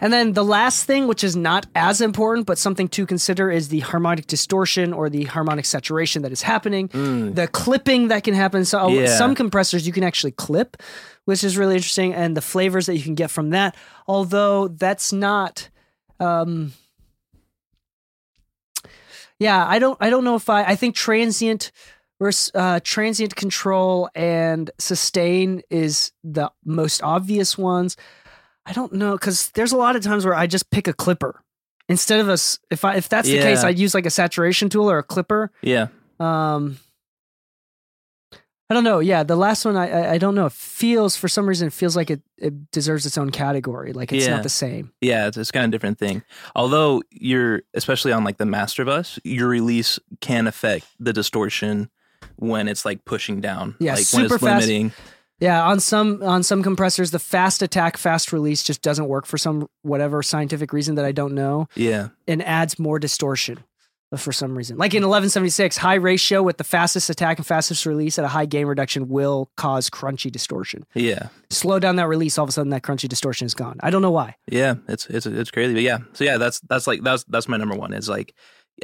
and 0.00 0.12
then 0.12 0.32
the 0.32 0.44
last 0.44 0.86
thing, 0.86 1.06
which 1.08 1.22
is 1.22 1.36
not 1.36 1.66
as 1.74 2.00
important, 2.00 2.46
but 2.46 2.56
something 2.56 2.88
to 2.88 3.04
consider, 3.04 3.50
is 3.50 3.68
the 3.68 3.80
harmonic 3.80 4.26
distortion 4.26 4.94
or 4.94 5.10
the 5.10 5.24
harmonic 5.24 5.66
saturation 5.66 6.22
that 6.22 6.32
is 6.32 6.40
happening. 6.42 6.88
The 7.34 7.48
clipping 7.48 8.08
that 8.08 8.24
can 8.24 8.32
happen. 8.34 8.64
So 8.64 8.88
Yeah. 8.88 9.18
some 9.18 9.34
compressors 9.34 9.86
you 9.86 9.92
can 9.92 10.02
actually 10.02 10.32
clip, 10.32 10.78
which 11.24 11.44
is 11.44 11.56
really 11.56 11.74
interesting, 11.74 12.14
and 12.14 12.36
the 12.36 12.42
flavors 12.42 12.86
that 12.86 12.96
you 12.96 13.02
can 13.02 13.14
get 13.14 13.30
from 13.30 13.50
that. 13.50 13.76
Although 14.06 14.68
that's 14.68 15.12
not. 15.12 15.68
Um, 16.20 16.72
yeah, 19.38 19.66
I 19.66 19.78
don't. 19.78 19.98
I 20.00 20.10
don't 20.10 20.24
know 20.24 20.36
if 20.36 20.48
I. 20.48 20.64
I 20.64 20.76
think 20.76 20.94
transient, 20.94 21.72
vers- 22.20 22.50
uh, 22.54 22.80
transient 22.82 23.34
control 23.36 24.08
and 24.14 24.70
sustain 24.78 25.62
is 25.70 26.12
the 26.22 26.50
most 26.64 27.02
obvious 27.02 27.58
ones. 27.58 27.96
I 28.66 28.72
don't 28.72 28.94
know 28.94 29.12
because 29.12 29.50
there's 29.50 29.72
a 29.72 29.76
lot 29.76 29.96
of 29.96 30.02
times 30.02 30.24
where 30.24 30.34
I 30.34 30.46
just 30.46 30.70
pick 30.70 30.88
a 30.88 30.92
clipper 30.94 31.42
instead 31.88 32.20
of 32.20 32.28
a 32.28 32.38
If 32.70 32.84
I 32.84 32.94
if 32.94 33.08
that's 33.08 33.28
the 33.28 33.38
case, 33.38 33.64
I'd 33.64 33.78
use 33.78 33.94
like 33.94 34.06
a 34.06 34.10
saturation 34.10 34.68
tool 34.68 34.90
or 34.90 34.98
a 34.98 35.02
clipper. 35.02 35.50
Yeah. 35.62 35.88
Um, 36.20 36.78
I 38.70 38.74
don't 38.74 38.84
know. 38.84 38.98
Yeah, 38.98 39.22
the 39.24 39.36
last 39.36 39.64
one 39.66 39.76
I, 39.76 39.90
I 39.90 40.12
I 40.12 40.18
don't 40.18 40.34
know. 40.34 40.46
It 40.46 40.52
feels 40.52 41.16
for 41.16 41.28
some 41.28 41.46
reason 41.46 41.66
it 41.66 41.72
feels 41.74 41.96
like 41.96 42.10
it, 42.10 42.22
it 42.38 42.70
deserves 42.70 43.04
its 43.04 43.18
own 43.18 43.30
category. 43.30 43.92
Like 43.92 44.10
it's 44.12 44.24
Yeah. 44.24 44.34
not 44.36 44.42
the 44.42 44.48
same. 44.48 44.92
Yeah, 45.02 45.26
it's, 45.28 45.36
it's 45.36 45.50
kind 45.50 45.64
of 45.66 45.70
different 45.70 45.98
thing. 45.98 46.22
Although 46.56 47.02
you're, 47.10 47.62
especially 47.74 48.12
on 48.12 48.24
like 48.24 48.38
the 48.38 48.46
master 48.46 48.84
bus, 48.84 49.18
your 49.22 49.48
release 49.48 49.98
can 50.22 50.46
affect 50.46 50.86
the 50.98 51.12
distortion 51.12 51.90
when 52.36 52.66
it's 52.68 52.84
like 52.86 53.04
pushing 53.04 53.40
down. 53.42 53.76
Yeah, 53.80 53.92
like 53.92 53.98
when 53.98 54.04
super 54.22 54.34
it's 54.36 54.44
fast. 54.44 54.66
limiting. 54.66 54.92
Yeah, 55.40 55.62
on 55.66 55.78
some 55.80 56.22
on 56.22 56.42
some 56.42 56.62
compressors, 56.62 57.10
the 57.10 57.18
fast 57.18 57.60
attack, 57.60 57.98
fast 57.98 58.32
release 58.32 58.62
just 58.62 58.80
doesn't 58.80 59.08
work 59.08 59.26
for 59.26 59.36
some 59.36 59.68
whatever 59.82 60.22
scientific 60.22 60.72
reason 60.72 60.94
that 60.94 61.04
I 61.04 61.12
don't 61.12 61.34
know, 61.34 61.68
Yeah, 61.74 62.08
and 62.26 62.40
adds 62.42 62.78
more 62.78 62.98
distortion 62.98 63.58
for 64.16 64.32
some 64.32 64.56
reason. 64.56 64.76
Like 64.76 64.92
in 64.94 65.02
1176, 65.02 65.76
high 65.76 65.94
ratio 65.94 66.42
with 66.42 66.56
the 66.58 66.64
fastest 66.64 67.10
attack 67.10 67.38
and 67.38 67.46
fastest 67.46 67.84
release 67.86 68.18
at 68.18 68.24
a 68.24 68.28
high 68.28 68.46
gain 68.46 68.66
reduction 68.66 69.08
will 69.08 69.50
cause 69.56 69.90
crunchy 69.90 70.30
distortion. 70.30 70.84
yeah, 70.94 71.28
Slow 71.50 71.78
down 71.78 71.96
that 71.96 72.06
release, 72.08 72.38
all 72.38 72.44
of 72.44 72.48
a 72.48 72.52
sudden 72.52 72.70
that 72.70 72.82
crunchy 72.82 73.08
distortion 73.08 73.46
is 73.46 73.54
gone. 73.54 73.76
I 73.80 73.90
don't 73.90 74.02
know 74.02 74.10
why. 74.10 74.36
yeah. 74.46 74.74
It's 74.88 75.06
it's 75.06 75.26
it's 75.26 75.50
crazy, 75.50 75.74
but 75.74 75.82
yeah. 75.82 75.98
So 76.12 76.24
yeah, 76.24 76.36
that's 76.38 76.60
that's 76.60 76.86
like 76.86 77.02
that's 77.02 77.24
that's 77.24 77.48
my 77.48 77.56
number 77.56 77.74
one. 77.76 77.92
Is 77.92 78.08
like 78.08 78.34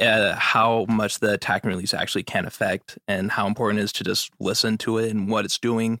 uh, 0.01 0.35
how 0.35 0.85
much 0.89 1.19
the 1.19 1.33
attack 1.33 1.63
and 1.63 1.71
release 1.73 1.93
actually 1.93 2.23
can 2.23 2.45
affect, 2.45 2.97
and 3.07 3.31
how 3.31 3.47
important 3.47 3.79
it 3.79 3.83
is 3.83 3.93
to 3.93 4.03
just 4.03 4.31
listen 4.39 4.77
to 4.79 4.97
it 4.97 5.11
and 5.11 5.29
what 5.29 5.45
it's 5.45 5.57
doing, 5.59 5.99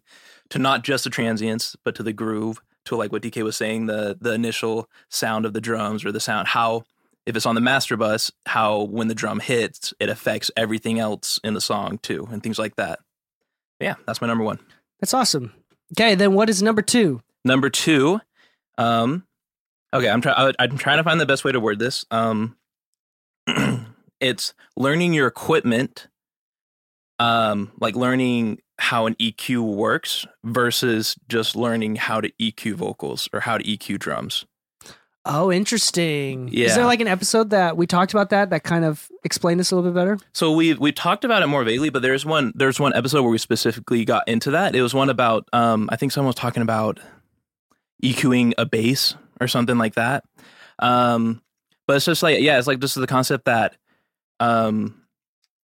to 0.49 0.59
not 0.59 0.83
just 0.83 1.03
the 1.03 1.09
transients, 1.09 1.75
but 1.85 1.95
to 1.95 2.03
the 2.03 2.13
groove, 2.13 2.61
to 2.85 2.95
like 2.95 3.11
what 3.11 3.21
Dee 3.21 3.31
Kei 3.31 3.43
was 3.43 3.55
saying, 3.55 3.85
the 3.85 4.17
the 4.19 4.33
initial 4.33 4.89
sound 5.09 5.45
of 5.45 5.53
the 5.53 5.61
drums 5.61 6.03
or 6.03 6.11
the 6.11 6.19
sound 6.19 6.49
how. 6.49 6.83
If 7.25 7.35
it's 7.35 7.45
on 7.45 7.55
the 7.55 7.61
master 7.61 7.97
bus, 7.97 8.31
how 8.45 8.83
when 8.83 9.07
the 9.07 9.15
drum 9.15 9.39
hits, 9.39 9.93
it 9.99 10.09
affects 10.09 10.49
everything 10.57 10.99
else 10.99 11.39
in 11.43 11.53
the 11.53 11.61
song 11.61 11.99
too, 11.99 12.27
and 12.31 12.41
things 12.41 12.57
like 12.57 12.75
that. 12.77 12.99
Yeah, 13.79 13.95
that's 14.05 14.21
my 14.21 14.27
number 14.27 14.43
one. 14.43 14.59
That's 14.99 15.13
awesome. 15.13 15.53
Okay, 15.93 16.15
then 16.15 16.33
what 16.33 16.49
is 16.49 16.61
number 16.63 16.81
two? 16.81 17.21
Number 17.43 17.69
two, 17.69 18.21
um, 18.77 19.25
Okay, 19.93 20.09
I'm 20.09 20.21
trying. 20.21 20.53
I'm 20.57 20.77
trying 20.77 20.97
to 20.97 21.03
find 21.03 21.19
the 21.19 21.25
best 21.25 21.43
way 21.43 21.51
to 21.51 21.59
word 21.59 21.79
this. 21.79 22.05
Um, 22.11 22.55
it's 24.21 24.53
learning 24.77 25.13
your 25.13 25.27
equipment, 25.27 26.07
um, 27.19 27.71
like 27.79 27.95
learning 27.95 28.59
how 28.79 29.05
an 29.05 29.15
EQ 29.15 29.75
works 29.75 30.25
versus 30.45 31.15
just 31.27 31.55
learning 31.55 31.97
how 31.97 32.21
to 32.21 32.31
EQ 32.41 32.75
vocals 32.75 33.27
or 33.33 33.41
how 33.41 33.57
to 33.57 33.63
EQ 33.63 33.99
drums. 33.99 34.45
Oh, 35.23 35.51
interesting. 35.51 36.49
Is 36.51 36.75
there 36.75 36.85
like 36.85 36.99
an 36.99 37.07
episode 37.07 37.51
that 37.51 37.77
we 37.77 37.85
talked 37.85 38.11
about 38.11 38.31
that 38.31 38.49
that 38.49 38.63
kind 38.63 38.83
of 38.83 39.07
explained 39.23 39.59
this 39.59 39.71
a 39.71 39.75
little 39.75 39.91
bit 39.91 39.95
better? 39.95 40.17
So 40.33 40.51
we 40.51 40.73
we 40.73 40.91
talked 40.91 41.23
about 41.23 41.43
it 41.43 41.47
more 41.47 41.63
vaguely, 41.63 41.89
but 41.91 42.01
there's 42.01 42.25
one 42.25 42.51
there's 42.55 42.79
one 42.79 42.93
episode 42.95 43.21
where 43.21 43.31
we 43.31 43.37
specifically 43.37 44.03
got 44.03 44.27
into 44.27 44.51
that. 44.51 44.75
It 44.75 44.81
was 44.81 44.95
one 44.95 45.09
about 45.11 45.47
um, 45.53 45.89
I 45.91 45.95
think 45.95 46.11
someone 46.11 46.27
was 46.27 46.35
talking 46.35 46.63
about 46.63 46.99
EQing 48.03 48.53
a 48.57 48.65
bass 48.65 49.15
or 49.39 49.47
something 49.47 49.77
like 49.77 49.93
that. 49.93 50.23
Um, 50.79 51.43
but 51.85 51.97
it's 51.97 52.05
just 52.05 52.23
like 52.23 52.39
yeah, 52.39 52.57
it's 52.57 52.67
like 52.67 52.79
this 52.79 52.97
is 52.97 53.01
the 53.01 53.07
concept 53.07 53.45
that 53.45 53.77
um, 54.39 55.03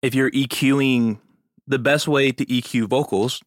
if 0.04 0.14
you're 0.14 0.30
EQing 0.30 1.20
the 1.66 1.80
best 1.80 2.08
way 2.08 2.32
to 2.32 2.46
EQ 2.46 2.90
vocals, 2.90 3.42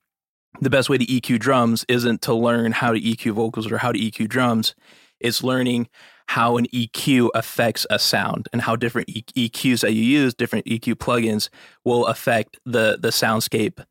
the 0.61 0.71
best 0.71 0.91
way 0.91 0.99
to 0.99 1.07
EQ 1.07 1.39
drums 1.39 1.85
isn't 1.89 2.23
to 2.23 2.35
learn 2.35 2.73
how 2.73 2.93
to 2.93 3.01
EQ 3.01 3.33
vocals 3.33 3.71
or 3.71 3.79
how 3.79 3.93
to 3.93 3.99
EQ 3.99 4.29
drums. 4.29 4.75
It's 5.21 5.43
learning 5.43 5.89
how 6.27 6.57
an 6.57 6.67
EQ 6.67 7.31
affects 7.35 7.87
a 7.91 7.99
sound 7.99 8.49
and 8.53 8.63
how 8.63 8.77
different 8.77 9.09
EQs 9.09 9.81
that 9.81 9.93
you 9.93 10.03
use, 10.03 10.33
different 10.33 10.67
EQ 10.67 10.95
plugins, 10.95 11.49
will 11.85 12.07
affect 12.07 12.59
the 12.65 12.99
the 13.01 13.09
soundscape 13.09 13.85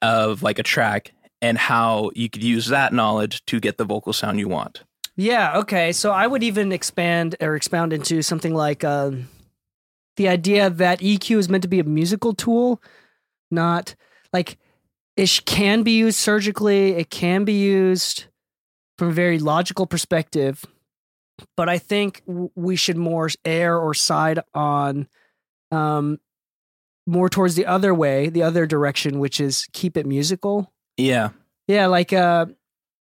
of 0.00 0.42
like 0.42 0.58
a 0.58 0.62
track 0.62 1.12
and 1.40 1.58
how 1.58 2.10
you 2.14 2.30
could 2.30 2.44
use 2.44 2.66
that 2.66 2.92
knowledge 2.92 3.44
to 3.46 3.58
get 3.58 3.78
the 3.78 3.84
vocal 3.84 4.12
sound 4.12 4.38
you 4.38 4.48
want. 4.48 4.84
Yeah. 5.16 5.58
Okay. 5.58 5.92
So 5.92 6.12
I 6.12 6.26
would 6.26 6.42
even 6.42 6.72
expand 6.72 7.36
or 7.40 7.56
expound 7.56 7.92
into 7.92 8.22
something 8.22 8.54
like 8.54 8.84
um, 8.84 9.28
the 10.16 10.28
idea 10.28 10.70
that 10.70 11.00
EQ 11.00 11.38
is 11.38 11.48
meant 11.48 11.62
to 11.62 11.68
be 11.68 11.80
a 11.80 11.84
musical 11.84 12.32
tool, 12.32 12.80
not 13.50 13.94
like 14.32 14.56
it 15.16 15.40
can 15.44 15.82
be 15.82 15.92
used 15.92 16.18
surgically. 16.18 16.92
It 16.92 17.10
can 17.10 17.44
be 17.44 17.52
used 17.52 18.26
from 19.02 19.08
a 19.08 19.14
very 19.14 19.40
logical 19.40 19.84
perspective, 19.84 20.64
but 21.56 21.68
I 21.68 21.78
think 21.78 22.22
we 22.54 22.76
should 22.76 22.96
more 22.96 23.28
err 23.44 23.76
or 23.76 23.94
side 23.94 24.38
on 24.54 25.08
um, 25.72 26.20
more 27.04 27.28
towards 27.28 27.56
the 27.56 27.66
other 27.66 27.92
way, 27.92 28.28
the 28.28 28.44
other 28.44 28.64
direction, 28.64 29.18
which 29.18 29.40
is 29.40 29.66
keep 29.72 29.96
it 29.96 30.06
musical. 30.06 30.72
Yeah. 30.96 31.30
Yeah, 31.66 31.88
like 31.88 32.12
uh 32.12 32.46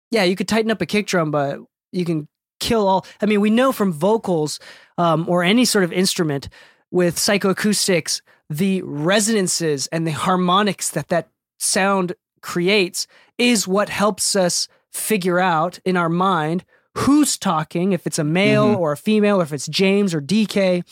yeah, 0.10 0.24
you 0.24 0.36
could 0.36 0.48
tighten 0.48 0.72
up 0.72 0.82
a 0.82 0.88
kick 0.88 1.06
drum, 1.06 1.30
but 1.30 1.60
you 1.92 2.06
can 2.06 2.28
kill 2.60 2.88
all 2.88 3.06
I 3.22 3.28
mean, 3.28 3.40
we 3.40 3.52
know 3.52 3.72
from 3.72 3.94
vocals 3.94 4.60
um 4.98 5.30
or 5.30 5.44
any 5.44 5.64
sort 5.64 5.84
of 5.84 5.94
instrument 5.94 6.50
with 6.90 7.18
psychoacoustics, 7.18 8.22
the 8.50 8.82
resonances 8.82 9.86
and 9.92 10.08
the 10.08 10.12
harmonics 10.12 10.90
that 10.90 11.10
that 11.10 11.28
sound 11.60 12.14
creates 12.42 13.06
is 13.38 13.68
what 13.68 13.90
helps 13.90 14.36
us 14.36 14.68
figure 14.94 15.40
out 15.40 15.80
in 15.86 15.98
our 15.98 16.10
mind 16.10 16.64
who's 16.98 17.38
talking, 17.38 17.92
if 17.92 18.06
it's 18.06 18.20
a 18.20 18.24
male 18.24 18.76
Mhm. 18.76 18.80
or 18.80 18.92
a 18.92 18.98
female, 18.98 19.40
or 19.40 19.44
if 19.44 19.52
it's 19.52 19.68
James 19.68 20.14
or 20.14 20.22
Dee 20.22 20.46
Kei. 20.46 20.84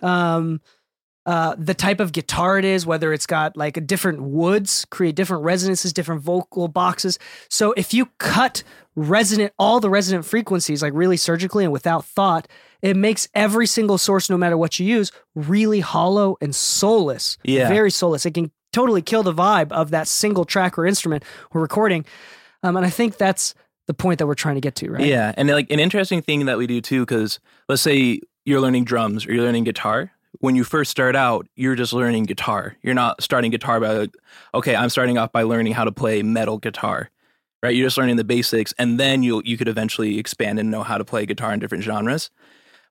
Um 0.00 0.60
uh, 1.24 1.56
the 1.58 1.74
type 1.74 1.98
of 1.98 2.12
guitar 2.12 2.56
it 2.56 2.64
is, 2.64 2.86
whether 2.86 3.12
it's 3.12 3.26
got 3.26 3.56
like 3.56 3.76
a 3.76 3.80
different 3.80 4.22
woods, 4.22 4.86
create 4.92 5.16
different 5.16 5.42
resonances, 5.42 5.92
different 5.92 6.22
vocal 6.22 6.68
boxes. 6.68 7.18
So 7.50 7.72
if 7.72 7.92
you 7.92 8.06
cut 8.18 8.62
resonant, 8.94 9.52
all 9.58 9.80
the 9.80 9.90
resonant 9.90 10.24
frequencies, 10.24 10.82
like 10.82 10.92
really 10.94 11.16
surgically 11.16 11.64
and 11.64 11.72
without 11.72 12.04
thought, 12.04 12.46
it 12.80 12.96
makes 12.96 13.26
every 13.34 13.66
single 13.66 13.98
source, 13.98 14.30
no 14.30 14.36
matter 14.38 14.56
what 14.56 14.78
you 14.78 14.86
use, 14.86 15.10
really 15.34 15.80
hollow 15.80 16.36
and 16.40 16.54
soulless. 16.54 17.38
Yeah. 17.42 17.66
Very 17.70 17.90
soulless. 17.90 18.24
It 18.24 18.34
can 18.34 18.52
totally 18.72 19.02
kill 19.02 19.24
the 19.24 19.34
vibe 19.34 19.72
of 19.72 19.90
that 19.90 20.06
single 20.06 20.44
track 20.44 20.78
or 20.78 20.86
instrument 20.86 21.24
we're 21.52 21.60
recording. 21.60 22.04
Um, 22.66 22.76
and 22.76 22.84
I 22.84 22.90
think 22.90 23.16
that's 23.16 23.54
the 23.86 23.94
point 23.94 24.18
that 24.18 24.26
we're 24.26 24.34
trying 24.34 24.56
to 24.56 24.60
get 24.60 24.74
to, 24.76 24.90
right? 24.90 25.04
Yeah, 25.04 25.32
and 25.36 25.48
like 25.48 25.70
an 25.70 25.80
interesting 25.80 26.20
thing 26.20 26.46
that 26.46 26.58
we 26.58 26.66
do 26.66 26.80
too, 26.80 27.02
because 27.02 27.38
let's 27.68 27.82
say 27.82 28.20
you're 28.44 28.60
learning 28.60 28.84
drums 28.84 29.26
or 29.26 29.32
you're 29.32 29.44
learning 29.44 29.64
guitar. 29.64 30.12
When 30.40 30.54
you 30.54 30.64
first 30.64 30.90
start 30.90 31.16
out, 31.16 31.46
you're 31.56 31.76
just 31.76 31.92
learning 31.92 32.24
guitar. 32.24 32.76
You're 32.82 32.94
not 32.94 33.22
starting 33.22 33.50
guitar 33.50 33.80
by 33.80 33.92
like, 33.92 34.14
okay, 34.54 34.76
I'm 34.76 34.90
starting 34.90 35.16
off 35.16 35.32
by 35.32 35.44
learning 35.44 35.72
how 35.72 35.84
to 35.84 35.92
play 35.92 36.22
metal 36.22 36.58
guitar, 36.58 37.10
right? 37.62 37.74
You're 37.74 37.86
just 37.86 37.96
learning 37.96 38.16
the 38.16 38.24
basics, 38.24 38.74
and 38.78 39.00
then 39.00 39.22
you 39.22 39.40
you 39.44 39.56
could 39.56 39.68
eventually 39.68 40.18
expand 40.18 40.58
and 40.58 40.70
know 40.70 40.82
how 40.82 40.98
to 40.98 41.04
play 41.04 41.24
guitar 41.24 41.52
in 41.52 41.60
different 41.60 41.84
genres. 41.84 42.30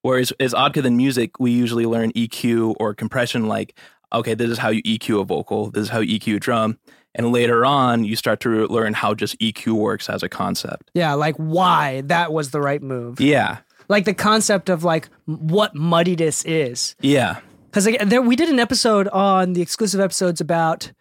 Whereas 0.01 0.31
as 0.39 0.53
Odka 0.53 0.83
than 0.83 0.97
music, 0.97 1.39
we 1.39 1.51
usually 1.51 1.85
learn 1.85 2.11
EQ 2.13 2.75
or 2.79 2.93
compression. 2.93 3.47
Like, 3.47 3.77
okay, 4.13 4.33
this 4.33 4.49
is 4.49 4.59
how 4.59 4.69
you 4.69 4.81
EQ 4.83 5.21
a 5.21 5.23
vocal. 5.25 5.71
This 5.71 5.83
is 5.83 5.89
how 5.89 5.99
you 5.99 6.19
EQ 6.19 6.35
a 6.37 6.39
drum. 6.39 6.77
And 7.17 7.31
later 7.31 7.65
on, 7.65 8.03
you 8.03 8.15
start 8.17 8.41
to 8.41 8.67
learn 8.67 8.93
how 8.93 9.13
just 9.13 9.39
EQ 9.39 9.73
works 9.73 10.09
as 10.09 10.21
a 10.21 10.27
concept. 10.29 10.91
Yeah, 10.93 11.13
like 11.13 11.35
why 11.37 12.01
that 12.05 12.33
was 12.33 12.51
the 12.51 12.59
right 12.61 12.81
move. 12.83 13.21
Yeah, 13.21 13.59
Like 13.87 14.03
the 14.05 14.13
concept 14.13 14.69
of 14.69 14.83
like 14.83 15.07
what 15.25 15.73
muddiness 15.75 16.43
is. 16.45 16.95
yeah. 16.99 17.39
because 17.67 17.85
like, 17.85 17.99
there 18.09 18.21
we 18.21 18.35
did 18.35 18.49
an 18.49 18.59
episode 18.59 19.07
on 19.09 19.53
the 19.53 19.61
exclusive 19.61 19.99
episodes 20.01 20.41
about 20.41 20.91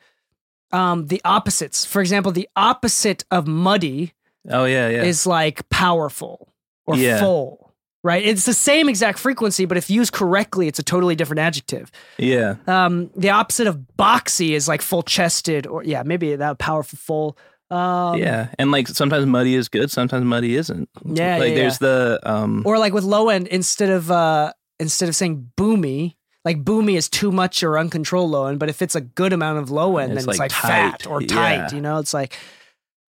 um 0.73 1.07
the 1.07 1.21
opposites 1.25 1.85
for 1.85 2.01
example 2.01 2.33
the 2.33 2.49
opposite 2.57 3.25
of 3.31 3.47
muddy 3.47 4.13
Oh 4.51 4.65
yeah, 4.65 4.89
yeah. 4.89 5.03
is 5.05 5.27
like 5.27 5.69
powerful 5.69 6.53
or 6.87 6.97
Yeah. 6.97 7.21
full 7.21 7.64
right 8.05 8.25
it's 8.25 8.47
the 8.47 8.55
same 8.55 8.89
exact 8.89 9.19
frequency 9.19 9.65
but 9.65 9.77
if 9.77 9.91
used 9.91 10.13
correctly 10.13 10.69
it's 10.69 10.79
a 10.79 10.85
totally 10.85 11.17
different 11.17 11.41
adjective 11.41 11.91
yeah. 12.19 12.55
um 12.69 13.11
the 13.17 13.31
opposite 13.31 13.67
of 13.67 13.81
boxy 13.99 14.51
is 14.51 14.69
like 14.69 14.81
full 14.81 15.03
chested 15.03 15.67
or 15.67 15.83
yeah 15.83 16.05
maybe 16.05 16.37
that 16.37 16.59
powerful 16.59 16.97
full 16.97 17.37
um 17.71 18.19
yeah. 18.19 18.49
And 18.59 18.71
like 18.71 18.89
sometimes 18.89 19.27
muddy 19.27 19.55
is 19.55 19.69
good, 19.69 19.91
sometimes 19.91 20.25
muddy 20.25 20.55
isn't. 20.55 20.89
Yeah, 21.05 21.39
Like 21.39 21.51
yeah, 21.51 21.55
there's 21.55 21.79
the 21.79 22.21
um 22.23 22.63
or 22.65 22.79
like 22.79 22.93
with 22.93 23.05
low 23.05 23.31
end 23.31 23.49
instead 23.49 23.91
of 23.91 24.11
uh 24.11 24.53
instead 24.79 25.09
of 25.09 25.17
saying 25.17 25.51
boomy 25.57 26.15
like 26.45 26.63
boomy 26.63 26.97
is 26.97 27.09
too 27.09 27.33
much 27.33 27.63
or 27.63 27.79
uncontrolled 27.79 28.31
low 28.31 28.47
end 28.47 28.59
but 28.59 28.69
if 28.69 28.83
it's 28.83 28.95
a 28.95 29.01
good 29.01 29.33
amount 29.33 29.59
of 29.59 29.71
low 29.71 29.97
end 29.97 30.13
It's 30.13 30.25
then 30.25 30.33
it's 30.33 30.39
like 30.39 30.53
like 30.53 30.61
fat 30.61 31.07
or 31.07 31.21
tight 31.21 31.55
yeah. 31.55 31.75
you 31.75 31.81
know 31.81 31.99
it's 31.99 32.13
like 32.13 32.37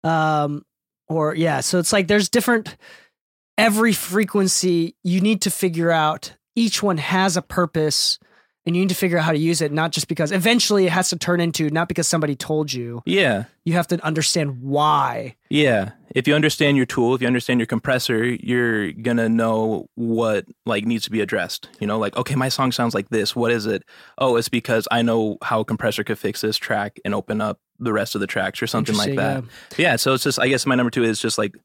um 0.03 0.65
or 1.07 1.33
yeah 1.33 1.61
so 1.61 1.79
it's 1.79 1.91
like 1.91 2.07
there's 2.07 2.29
different 2.29 2.75
every 3.57 3.93
frequency 3.93 4.95
you 5.03 5.21
need 5.21 5.41
to 5.41 5.51
figure 5.51 5.91
out 5.91 6.33
each 6.55 6.83
one 6.83 6.97
has 6.97 7.37
a 7.37 7.41
purpose 7.41 8.19
and 8.65 8.75
you 8.75 8.81
need 8.83 8.89
to 8.89 8.95
figure 8.95 9.17
out 9.17 9.25
how 9.25 9.31
to 9.31 9.37
use 9.37 9.61
it 9.61 9.71
not 9.71 9.91
just 9.91 10.07
because 10.07 10.31
eventually 10.31 10.85
it 10.85 10.91
has 10.91 11.09
to 11.09 11.17
turn 11.17 11.39
into 11.39 11.69
not 11.69 11.87
because 11.87 12.07
somebody 12.07 12.35
told 12.35 12.71
you 12.71 13.01
yeah. 13.05 13.45
you 13.65 13.73
have 13.73 13.87
to 13.87 14.03
understand 14.03 14.61
why 14.61 15.35
Yeah. 15.53 15.91
If 16.15 16.27
you 16.27 16.33
understand 16.33 16.77
your 16.77 16.87
tool, 16.87 17.13
if 17.13 17.21
you 17.21 17.27
understand 17.27 17.59
your 17.59 17.67
compressor, 17.67 18.23
you're 18.25 18.91
gonna 18.91 19.29
know 19.29 19.87
what 19.93 20.45
like 20.65 20.83
needs 20.83 21.03
to 21.03 21.11
be 21.11 21.21
addressed. 21.21 21.69
You 21.79 21.85
know, 21.85 21.99
like, 21.99 22.17
okay, 22.17 22.33
my 22.33 22.49
song 22.49 22.71
sounds 22.71 22.95
like 22.95 23.09
this. 23.09 23.35
What 23.35 23.51
is 23.51 23.67
it? 23.67 23.83
Oh, 24.17 24.35
it's 24.35 24.49
because 24.49 24.87
I 24.89 25.03
know 25.03 25.37
how 25.43 25.59
a 25.59 25.65
compressor 25.65 26.03
could 26.03 26.17
fix 26.17 26.41
this 26.41 26.57
track 26.57 26.99
and 27.05 27.13
open 27.13 27.39
up 27.39 27.59
the 27.77 27.93
rest 27.93 28.15
of 28.15 28.21
the 28.21 28.25
tracks 28.25 28.63
or 28.63 28.67
something 28.67 28.95
like 28.95 29.15
that. 29.15 29.43
Interesting, 29.43 29.83
Yeah. 29.83 29.95
So 29.97 30.15
it's 30.15 30.23
just 30.23 30.39
I 30.39 30.47
guess 30.47 30.65
my 30.65 30.73
number 30.73 30.89
two 30.89 31.03
is 31.03 31.19
just 31.19 31.37
like 31.37 31.55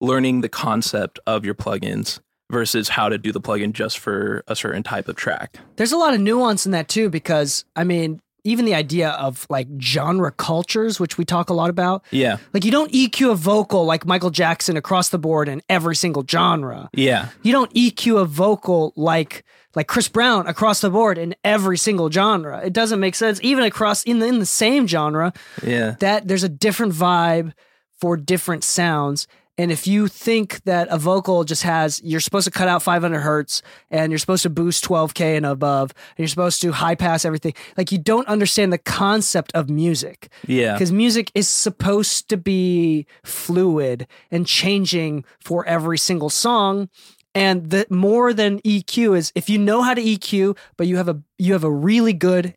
learning 0.00 0.40
the 0.40 0.48
concept 0.48 1.18
of 1.26 1.44
your 1.44 1.54
plugins 1.54 2.20
versus 2.50 2.90
how 2.90 3.08
to 3.08 3.16
do 3.18 3.32
the 3.32 3.40
plugin 3.40 3.72
just 3.72 3.98
for 3.98 4.44
a 4.46 4.54
certain 4.54 4.82
type 4.82 5.08
of 5.08 5.16
track. 5.16 5.58
There's 5.76 5.92
a 5.92 5.96
lot 5.96 6.14
of 6.14 6.20
nuance 6.20 6.66
in 6.66 6.72
that 6.72 6.88
too, 6.88 7.08
because 7.08 7.64
I 7.74 7.84
mean, 7.84 8.20
even 8.46 8.66
the 8.66 8.74
idea 8.74 9.08
of 9.12 9.46
like 9.48 9.66
genre 9.80 10.30
cultures, 10.30 11.00
which 11.00 11.16
we 11.16 11.24
talk 11.24 11.48
a 11.48 11.54
lot 11.54 11.70
about, 11.70 12.04
Yeah. 12.10 12.36
like 12.52 12.62
you 12.66 12.70
don't 12.70 12.92
EQ 12.92 13.30
a 13.32 13.34
vocal 13.34 13.86
like 13.86 14.04
Michael 14.04 14.28
Jackson 14.28 14.76
across 14.76 15.08
the 15.08 15.18
board 15.18 15.48
in 15.48 15.62
every 15.70 15.96
single 15.96 16.22
genre. 16.28 16.90
Yeah. 16.92 17.28
You 17.42 17.52
don't 17.52 17.72
EQ 17.72 18.20
a 18.20 18.24
vocal 18.26 18.92
like 18.96 19.44
like 19.74 19.88
Chris 19.88 20.08
Brown 20.08 20.46
across 20.46 20.80
the 20.82 20.90
board 20.90 21.16
in 21.16 21.34
every 21.42 21.78
single 21.78 22.10
genre. 22.10 22.60
It 22.64 22.72
doesn't 22.74 23.00
make 23.00 23.14
sense, 23.14 23.40
even 23.42 23.64
across 23.64 24.04
in 24.04 24.18
the, 24.20 24.26
in 24.26 24.38
the 24.38 24.46
same 24.46 24.86
genre. 24.86 25.32
Yeah. 25.64 25.96
That 26.00 26.28
there's 26.28 26.44
a 26.44 26.48
different 26.50 26.92
vibe 26.92 27.54
for 27.98 28.16
different 28.18 28.62
sounds. 28.62 29.26
And 29.56 29.70
if 29.70 29.86
you 29.86 30.08
think 30.08 30.62
that 30.64 30.88
a 30.90 30.98
vocal 30.98 31.44
just 31.44 31.62
has, 31.62 32.00
you're 32.02 32.20
supposed 32.20 32.44
to 32.46 32.50
cut 32.50 32.66
out 32.66 32.82
500 32.82 33.20
hertz 33.20 33.62
and 33.90 34.10
you're 34.10 34.18
supposed 34.18 34.42
to 34.42 34.50
boost 34.50 34.84
12K 34.84 35.36
and 35.36 35.46
above, 35.46 35.92
and 35.92 36.18
you're 36.18 36.28
supposed 36.28 36.60
to 36.62 36.72
high 36.72 36.96
pass 36.96 37.24
everything, 37.24 37.54
like 37.76 37.92
you 37.92 37.98
don't 37.98 38.26
understand 38.26 38.72
the 38.72 38.78
concept 38.78 39.52
of 39.54 39.70
music. 39.70 40.28
Yeah. 40.46 40.72
Because 40.72 40.90
music 40.90 41.30
is 41.34 41.48
supposed 41.48 42.28
to 42.30 42.36
be 42.36 43.06
fluid 43.22 44.08
and 44.30 44.46
changing 44.46 45.24
for 45.38 45.64
every 45.66 45.98
single 45.98 46.30
song. 46.30 46.88
And 47.34 47.70
the 47.70 47.86
more 47.90 48.32
than 48.32 48.60
EQ 48.60 49.16
is 49.16 49.32
if 49.34 49.48
you 49.48 49.58
know 49.58 49.82
how 49.82 49.94
to 49.94 50.02
EQ, 50.02 50.56
but 50.76 50.86
you 50.86 50.96
have 50.96 51.08
a 51.08 51.20
you 51.38 51.52
have 51.52 51.64
a 51.64 51.70
really 51.70 52.12
good 52.12 52.54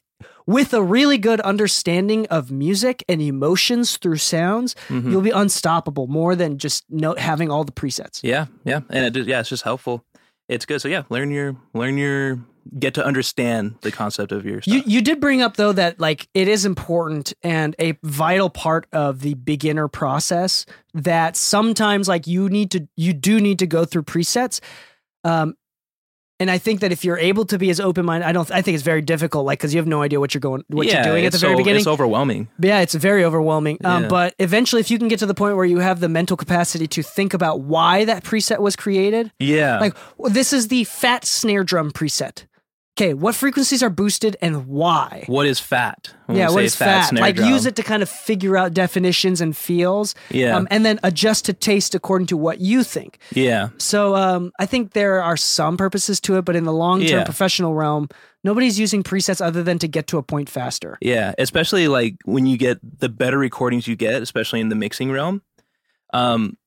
with 0.48 0.74
a 0.74 0.82
really 0.82 1.18
good 1.20 1.40
understanding 1.42 2.26
of 2.28 2.50
music 2.50 3.04
and 3.08 3.22
emotions 3.22 3.98
through 3.98 4.18
sounds, 4.18 4.76
Mhm. 4.88 5.12
you'll 5.12 5.22
be 5.22 5.30
unstoppable 5.32 6.08
more 6.08 6.36
than 6.36 6.58
just 6.58 6.86
no, 6.90 7.14
having 7.16 7.52
all 7.52 7.64
the 7.66 7.72
presets. 7.72 8.22
Yeah, 8.24 8.46
yeah, 8.64 8.80
and 8.90 9.06
it, 9.06 9.14
just- 9.14 9.28
yeah, 9.30 9.42
it's 9.42 9.50
just 9.50 9.64
helpful. 9.64 10.04
It's 10.50 10.66
good. 10.66 10.82
So 10.82 10.88
yeah, 10.88 11.04
learn 11.10 11.30
your 11.30 11.58
learn 11.74 11.98
your 11.98 12.40
get 12.80 12.94
to 12.94 13.06
understand 13.06 13.76
the 13.82 13.92
concept 13.92 14.32
of 14.34 14.46
your 14.46 14.62
stuff. 14.62 14.74
You 14.74 14.82
you 14.86 15.02
did 15.02 15.20
bring 15.20 15.42
up 15.42 15.56
though 15.58 15.74
that 15.74 16.00
like 16.00 16.28
it 16.34 16.48
is 16.48 16.64
important 16.66 17.34
and 17.44 17.76
a 17.80 17.98
vital 18.04 18.50
part 18.50 18.88
of 18.94 19.22
the 19.22 19.34
beginner 19.36 19.88
process 19.90 20.66
that 20.94 21.36
sometimes 21.36 22.08
like 22.08 22.28
you 22.28 22.48
need 22.50 22.72
to 22.72 22.88
you 22.96 23.12
do 23.14 23.40
need 23.42 23.60
to 23.60 23.68
go 23.68 23.84
through 23.86 24.04
presets. 24.04 24.60
Um 25.26 25.56
and 26.40 26.52
I 26.52 26.58
think 26.58 26.82
that 26.82 26.92
if 26.92 27.04
you're 27.04 27.18
able 27.18 27.46
to 27.46 27.58
be 27.58 27.70
as 27.70 27.80
open 27.80 28.06
minded, 28.06 28.28
I 28.28 28.32
don't. 28.32 28.50
I 28.52 28.62
think 28.62 28.76
it's 28.76 28.84
very 28.84 29.02
difficult, 29.02 29.46
like 29.46 29.60
because 29.60 29.74
you 29.74 29.80
have 29.80 29.88
no 29.88 30.02
idea 30.02 30.20
what 30.20 30.34
you're 30.34 30.40
going, 30.40 30.64
what 30.68 30.86
yeah, 30.86 30.96
you're 31.04 31.14
doing 31.14 31.26
at 31.26 31.32
the 31.32 31.38
very 31.38 31.54
so- 31.54 31.58
beginning. 31.58 31.80
It's 31.80 31.88
overwhelming. 31.88 32.48
Yeah, 32.60 32.80
it's 32.82 32.94
very 32.94 33.24
overwhelming. 33.24 33.80
Um, 33.84 34.04
Yeah. 34.04 34.10
But 34.10 34.36
eventually, 34.40 34.80
if 34.80 34.92
you 34.92 35.00
can 35.00 35.08
get 35.08 35.20
to 35.20 35.26
the 35.26 35.34
point 35.34 35.56
where 35.56 35.66
you 35.66 35.80
have 35.80 36.00
the 36.00 36.10
mental 36.10 36.38
capacity 36.38 36.88
to 36.88 37.02
think 37.04 37.34
about 37.34 37.62
why 37.62 38.06
that 38.06 38.24
preset 38.24 38.60
was 38.60 38.76
created, 38.76 39.32
Yeah, 39.40 39.80
like 39.80 39.96
well, 40.18 40.32
this 40.32 40.54
is 40.54 40.68
the 40.68 40.84
fat 40.84 41.26
snare 41.26 41.64
drum 41.64 41.92
preset. 41.92 42.44
Okay, 42.98 43.14
what 43.14 43.36
frequencies 43.36 43.84
are 43.84 43.92
boosted 43.92 44.36
and 44.42 44.66
why? 44.66 45.24
what 45.28 45.46
is 45.46 45.60
fat? 45.60 46.12
When 46.26 46.36
yeah, 46.36 46.50
what 46.50 46.64
is 46.64 46.76
fat? 46.76 47.14
Like 47.14 47.36
drum. 47.36 47.50
use 47.54 47.68
it 47.68 47.76
to 47.76 47.84
kind 47.84 48.02
of 48.02 48.10
figure 48.10 48.58
out 48.58 48.74
definitions 48.74 49.40
and 49.40 49.56
feels, 49.56 50.16
Yeah, 50.32 50.58
um, 50.58 50.68
and 50.72 50.84
then 50.84 51.00
adjust 51.04 51.46
to 51.46 51.54
taste 51.54 51.94
according 51.94 52.26
to 52.28 52.38
what 52.38 52.60
you 52.60 52.84
think. 52.84 53.20
yeah, 53.34 53.70
So 53.78 54.16
um, 54.16 54.52
I 54.60 54.66
think 54.66 54.94
there 54.94 55.22
are 55.22 55.38
some 55.38 55.78
purposes 55.78 56.20
to 56.22 56.38
it, 56.38 56.46
but 56.46 56.56
in 56.56 56.64
the 56.64 56.74
long 56.74 57.02
term 57.02 57.20
Yeah. 57.20 57.24
professional 57.24 57.76
realm, 57.76 58.10
nobody's 58.44 58.80
using 58.80 59.04
presets 59.04 59.46
other 59.46 59.62
than 59.62 59.78
to 59.78 59.88
get 59.88 60.08
to 60.08 60.18
a 60.18 60.24
point 60.24 60.50
faster. 60.50 60.98
yeah. 61.00 61.34
Especially 61.38 61.88
like 61.88 62.16
when 62.26 62.48
you 62.48 62.58
get 62.58 62.80
the 63.00 63.10
better 63.10 63.38
recordings 63.38 63.88
you 63.88 63.96
get, 63.96 64.24
especially 64.24 64.60
in 64.60 64.70
the 64.70 64.76
mixing 64.76 65.12
realm. 65.12 65.44
Um, 66.14 66.58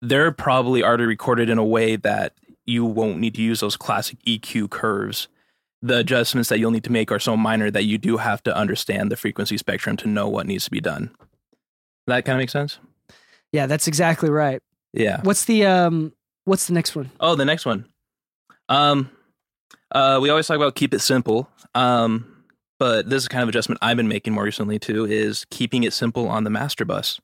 they're 0.00 0.32
probably 0.32 0.82
already 0.82 1.04
recorded 1.04 1.50
in 1.50 1.58
a 1.58 1.64
way 1.64 1.96
that 1.96 2.32
you 2.64 2.86
won't 2.86 3.18
need 3.18 3.34
to 3.34 3.42
use 3.42 3.60
those 3.60 3.76
classic 3.76 4.16
EQ 4.26 4.70
curves. 4.70 5.28
The 5.82 5.98
adjustments 5.98 6.48
that 6.50 6.58
you'll 6.58 6.70
need 6.70 6.84
to 6.84 6.92
make 6.92 7.10
are 7.10 7.18
so 7.18 7.36
minor 7.36 7.70
that 7.70 7.84
you 7.84 7.96
do 7.96 8.18
have 8.18 8.42
to 8.42 8.54
understand 8.54 9.10
the 9.10 9.16
frequency 9.16 9.56
spectrum 9.56 9.96
to 9.98 10.08
know 10.08 10.28
what 10.28 10.46
needs 10.46 10.64
to 10.66 10.70
be 10.70 10.80
done. 10.80 11.10
That 12.06 12.24
kind 12.24 12.36
of 12.36 12.40
makes 12.40 12.52
sense. 12.52 12.78
Yeah, 13.52 13.66
that's 13.66 13.86
exactly 13.86 14.30
right. 14.30 14.62
Yeah. 14.92 15.20
What's 15.22 15.44
the 15.44 15.66
um? 15.66 16.12
What's 16.44 16.66
the 16.66 16.74
next 16.74 16.94
one? 16.94 17.10
Oh, 17.20 17.34
the 17.34 17.44
next 17.44 17.64
one. 17.64 17.86
Um, 18.68 19.10
uh, 19.92 20.18
we 20.20 20.30
always 20.30 20.46
talk 20.46 20.56
about 20.56 20.74
keep 20.74 20.94
it 20.94 21.00
simple. 21.00 21.48
Um, 21.74 22.44
but 22.78 23.10
this 23.10 23.22
is 23.22 23.28
kind 23.28 23.42
of 23.42 23.48
adjustment 23.48 23.78
I've 23.82 23.96
been 23.96 24.08
making 24.08 24.32
more 24.32 24.44
recently 24.44 24.78
too 24.78 25.04
is 25.04 25.44
keeping 25.50 25.84
it 25.84 25.92
simple 25.92 26.28
on 26.28 26.44
the 26.44 26.50
master 26.50 26.84
bus. 26.84 27.20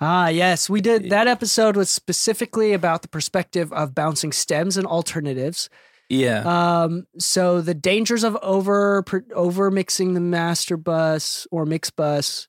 Ah, 0.00 0.28
yes, 0.28 0.68
we 0.68 0.80
did. 0.80 1.08
That 1.10 1.28
episode 1.28 1.76
was 1.76 1.88
specifically 1.88 2.72
about 2.72 3.02
the 3.02 3.08
perspective 3.08 3.72
of 3.72 3.94
bouncing 3.94 4.32
stems 4.32 4.76
and 4.76 4.86
alternatives. 4.86 5.68
Yeah. 6.08 6.82
Um, 6.82 7.06
so 7.18 7.60
the 7.60 7.74
dangers 7.74 8.24
of 8.24 8.36
over 8.42 9.04
over 9.34 9.70
mixing 9.70 10.14
the 10.14 10.20
master 10.20 10.76
bus 10.76 11.46
or 11.50 11.66
mix 11.66 11.90
bus. 11.90 12.48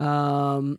Um, 0.00 0.78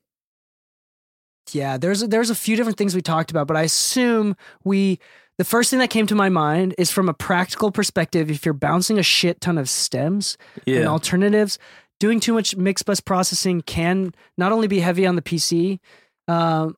yeah, 1.51 1.77
there's 1.77 2.03
a, 2.03 2.07
there's 2.07 2.29
a 2.29 2.35
few 2.35 2.55
different 2.55 2.77
things 2.77 2.95
we 2.95 3.01
talked 3.01 3.31
about, 3.31 3.47
but 3.47 3.57
I 3.57 3.63
assume 3.63 4.35
we 4.63 4.99
the 5.37 5.45
first 5.45 5.69
thing 5.69 5.79
that 5.79 5.89
came 5.89 6.05
to 6.07 6.15
my 6.15 6.29
mind 6.29 6.75
is 6.77 6.91
from 6.91 7.09
a 7.09 7.13
practical 7.13 7.71
perspective. 7.71 8.29
If 8.29 8.45
you're 8.45 8.53
bouncing 8.53 8.99
a 8.99 9.03
shit 9.03 9.41
ton 9.41 9.57
of 9.57 9.69
stems 9.69 10.37
and 10.79 10.87
alternatives, 10.87 11.57
doing 11.99 12.19
too 12.19 12.33
much 12.33 12.55
mix 12.55 12.83
bus 12.83 12.99
processing 12.99 13.61
can 13.61 14.13
not 14.37 14.51
only 14.51 14.67
be 14.67 14.79
heavy 14.79 15.07
on 15.07 15.15
the 15.15 15.21
PC, 15.21 15.79
um, 16.27 16.75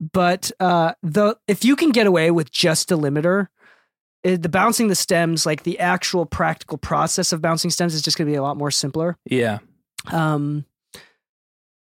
but 0.00 0.50
uh, 0.60 0.94
the 1.02 1.36
if 1.48 1.64
you 1.64 1.76
can 1.76 1.90
get 1.90 2.06
away 2.06 2.30
with 2.30 2.50
just 2.50 2.90
a 2.92 2.96
limiter, 2.96 3.48
it, 4.22 4.42
the 4.42 4.48
bouncing 4.48 4.88
the 4.88 4.94
stems, 4.94 5.46
like 5.46 5.62
the 5.62 5.78
actual 5.78 6.26
practical 6.26 6.78
process 6.78 7.32
of 7.32 7.40
bouncing 7.40 7.70
stems, 7.70 7.94
is 7.94 8.02
just 8.02 8.18
going 8.18 8.26
to 8.26 8.32
be 8.32 8.36
a 8.36 8.42
lot 8.42 8.56
more 8.56 8.70
simpler. 8.70 9.16
Yeah. 9.24 9.58
Um, 10.12 10.64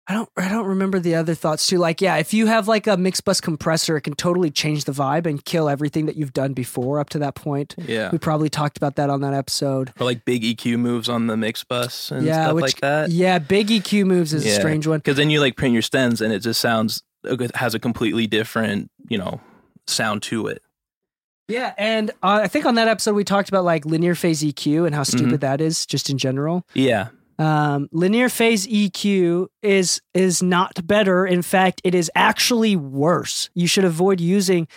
I 0.07 0.13
don't 0.13 0.29
I 0.37 0.49
don't 0.49 0.67
remember 0.67 0.99
the 0.99 1.15
other 1.15 1.33
thoughts 1.33 1.65
too. 1.65 1.79
Like, 1.79 1.99
yeah, 1.99 2.17
if 2.17 2.31
you 2.31 2.45
have 2.45 2.67
like 2.67 2.85
a 2.85 2.95
mix 2.95 3.21
bus 3.21 3.41
compressor, 3.41 3.97
it 3.97 4.01
can 4.01 4.13
totally 4.13 4.51
change 4.51 4.85
the 4.85 4.91
vibe 4.91 5.25
and 5.25 5.43
kill 5.43 5.67
everything 5.67 6.05
that 6.05 6.15
you've 6.15 6.33
done 6.33 6.53
before 6.53 6.99
up 6.99 7.09
to 7.09 7.19
that 7.19 7.33
point. 7.33 7.73
Yeah. 7.79 8.11
We 8.11 8.19
probably 8.19 8.49
talked 8.49 8.77
about 8.77 8.97
that 8.97 9.09
on 9.09 9.21
that 9.21 9.33
episode. 9.33 9.91
Or 9.99 10.05
like 10.05 10.23
big 10.23 10.43
EQ 10.43 10.77
moves 10.77 11.09
on 11.09 11.25
the 11.25 11.35
mix 11.35 11.63
bus 11.63 12.11
and 12.11 12.23
yeah, 12.23 12.43
stuff 12.43 12.53
which 12.53 12.61
like 12.61 12.81
that. 12.81 13.09
yeah, 13.09 13.39
big 13.39 13.67
EQ 13.67 14.05
moves 14.05 14.31
is 14.31 14.45
a 14.45 14.51
strange 14.51 14.85
one. 14.85 14.99
Because 14.99 15.17
then 15.17 15.31
you 15.31 15.39
like 15.39 15.57
print 15.57 15.73
your 15.73 15.81
stems 15.81 16.21
and 16.21 16.31
it 16.31 16.39
just 16.39 16.61
sounds 16.61 17.01
has 17.55 17.73
a 17.73 17.79
completely 17.79 18.27
different 18.27 18.89
you 19.09 19.17
know 19.17 19.39
sound 19.87 20.23
to 20.23 20.47
it. 20.47 20.61
Yeah, 21.47 21.73
and 21.77 22.09
uh, 22.23 22.41
I 22.43 22.47
think 22.47 22.65
on 22.65 22.75
that 22.75 22.87
episode 22.87 23.13
we 23.13 23.23
talked 23.23 23.49
about 23.49 23.63
like 23.63 23.85
linear 23.85 24.15
phase 24.15 24.41
EQ 24.41 24.87
and 24.87 24.95
how 24.95 25.03
stupid 25.03 25.41
that 25.41 25.61
is, 25.61 25.85
just 25.85 26.09
in 26.09 26.17
general. 26.17 26.65
Yeah. 26.73 27.09
Um, 27.37 27.89
linear 27.91 28.29
phase 28.29 28.65
EQ 28.67 29.47
is 29.61 30.01
is 30.13 30.41
not 30.41 30.87
better. 30.87 31.25
In 31.25 31.41
fact, 31.41 31.81
it 31.83 31.93
is 31.93 32.09
actually 32.15 32.75
worse. 32.75 33.49
You 33.53 33.67
should 33.67 33.83
avoid 33.83 34.21
using. 34.21 34.67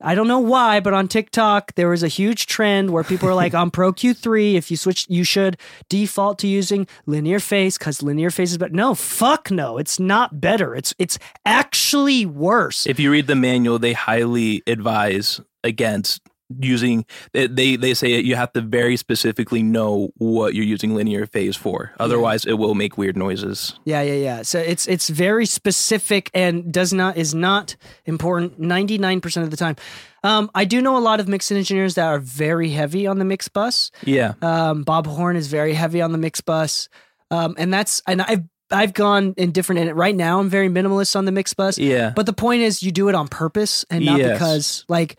I 0.00 0.14
don't 0.14 0.28
know 0.28 0.40
why, 0.40 0.80
but 0.80 0.94
on 0.94 1.06
TikTok 1.08 1.74
there 1.74 1.88
was 1.88 2.02
a 2.02 2.08
huge 2.08 2.46
trend 2.46 2.90
where 2.90 3.04
people 3.04 3.28
are 3.28 3.34
like, 3.34 3.54
"On 3.62 3.70
Pro 3.70 3.92
Q3, 3.92 4.54
if 4.54 4.70
you 4.70 4.76
switch, 4.76 5.06
you 5.08 5.22
should 5.22 5.58
default 5.88 6.38
to 6.40 6.48
using 6.48 6.86
linear 7.06 7.38
phase 7.38 7.78
because 7.78 8.02
linear 8.02 8.30
phase 8.30 8.52
is 8.52 8.58
better." 8.58 8.74
No, 8.74 8.94
fuck 8.94 9.50
no, 9.50 9.78
it's 9.78 10.00
not 10.00 10.40
better. 10.40 10.74
It's 10.74 10.94
it's 10.98 11.18
actually 11.46 12.26
worse. 12.26 12.86
If 12.86 12.98
you 12.98 13.12
read 13.12 13.28
the 13.28 13.36
manual, 13.36 13.78
they 13.78 13.92
highly 13.92 14.62
advise 14.66 15.40
against 15.62 16.20
using 16.60 17.04
they 17.32 17.76
they, 17.76 17.92
say 17.94 18.20
you 18.20 18.34
have 18.34 18.52
to 18.54 18.60
very 18.60 18.96
specifically 18.96 19.62
know 19.62 20.08
what 20.16 20.54
you're 20.54 20.64
using 20.64 20.94
linear 20.94 21.26
phase 21.26 21.56
for 21.56 21.92
otherwise 22.00 22.46
it 22.46 22.54
will 22.54 22.74
make 22.74 22.96
weird 22.96 23.16
noises 23.16 23.78
Yeah, 23.84 24.00
yeah, 24.02 24.14
yeah. 24.14 24.42
So 24.42 24.58
it's 24.58 24.88
it's 24.88 25.08
very 25.10 25.44
specific 25.46 26.30
and 26.34 26.72
does 26.72 26.92
not 26.92 27.16
is 27.16 27.34
not 27.34 27.76
important 28.06 28.58
ninety 28.58 28.98
nine 28.98 29.20
percent 29.20 29.44
of 29.44 29.50
the 29.50 29.56
time. 29.56 29.76
Um, 30.24 30.50
I 30.54 30.64
do 30.64 30.80
know 30.80 30.96
a 30.96 31.04
lot 31.04 31.20
of 31.20 31.28
mix 31.28 31.52
engineers 31.52 31.94
that 31.94 32.06
are 32.06 32.18
very 32.18 32.70
heavy 32.70 33.06
on 33.06 33.18
the 33.18 33.24
mix 33.24 33.48
bus. 33.48 33.90
yeah 34.04 34.34
Um, 34.42 34.82
Bob 34.84 35.06
Horn 35.06 35.36
is 35.36 35.48
very 35.48 35.74
heavy 35.74 36.00
on 36.02 36.12
the 36.12 36.18
mix 36.18 36.40
bus, 36.40 36.88
um, 37.30 37.54
and 37.58 37.72
that's 37.72 38.02
and 38.06 38.22
I've 38.22 38.42
I've 38.70 38.92
gone 38.94 39.34
in 39.36 39.52
different. 39.52 39.80
And 39.80 39.96
right 39.96 40.14
now 40.16 40.40
I'm 40.40 40.50
very 40.50 40.68
minimalist 40.68 41.14
on 41.16 41.24
the 41.24 41.32
mix 41.32 41.54
bus. 41.54 41.78
yeah 41.78 42.12
But 42.16 42.26
the 42.26 42.32
point 42.32 42.62
is, 42.62 42.82
you 42.82 42.90
do 42.92 43.08
it 43.08 43.14
on 43.14 43.28
purpose 43.28 43.84
and 43.90 44.04
not 44.04 44.18
Yes. 44.18 44.32
because 44.32 44.84
like 44.88 45.16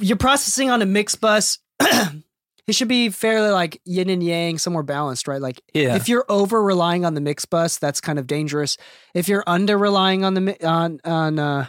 you're 0.00 0.16
processing 0.16 0.70
on 0.70 0.82
a 0.82 0.86
mix 0.86 1.14
bus. 1.14 1.58
it 1.80 2.74
should 2.74 2.88
be 2.88 3.10
fairly 3.10 3.50
like 3.50 3.80
yin 3.84 4.08
and 4.10 4.22
yang, 4.22 4.58
somewhere 4.58 4.82
balanced, 4.82 5.28
right? 5.28 5.40
Like 5.40 5.60
yeah 5.74 5.94
if 5.96 6.08
you're 6.08 6.24
over 6.28 6.62
relying 6.62 7.04
on 7.04 7.14
the 7.14 7.20
mix 7.20 7.44
bus, 7.44 7.78
that's 7.78 8.00
kind 8.00 8.18
of 8.18 8.26
dangerous. 8.26 8.76
If 9.14 9.28
you're 9.28 9.44
under 9.46 9.76
relying 9.78 10.24
on 10.24 10.34
the 10.34 10.66
on 10.66 11.00
on 11.04 11.38
uh, 11.38 11.66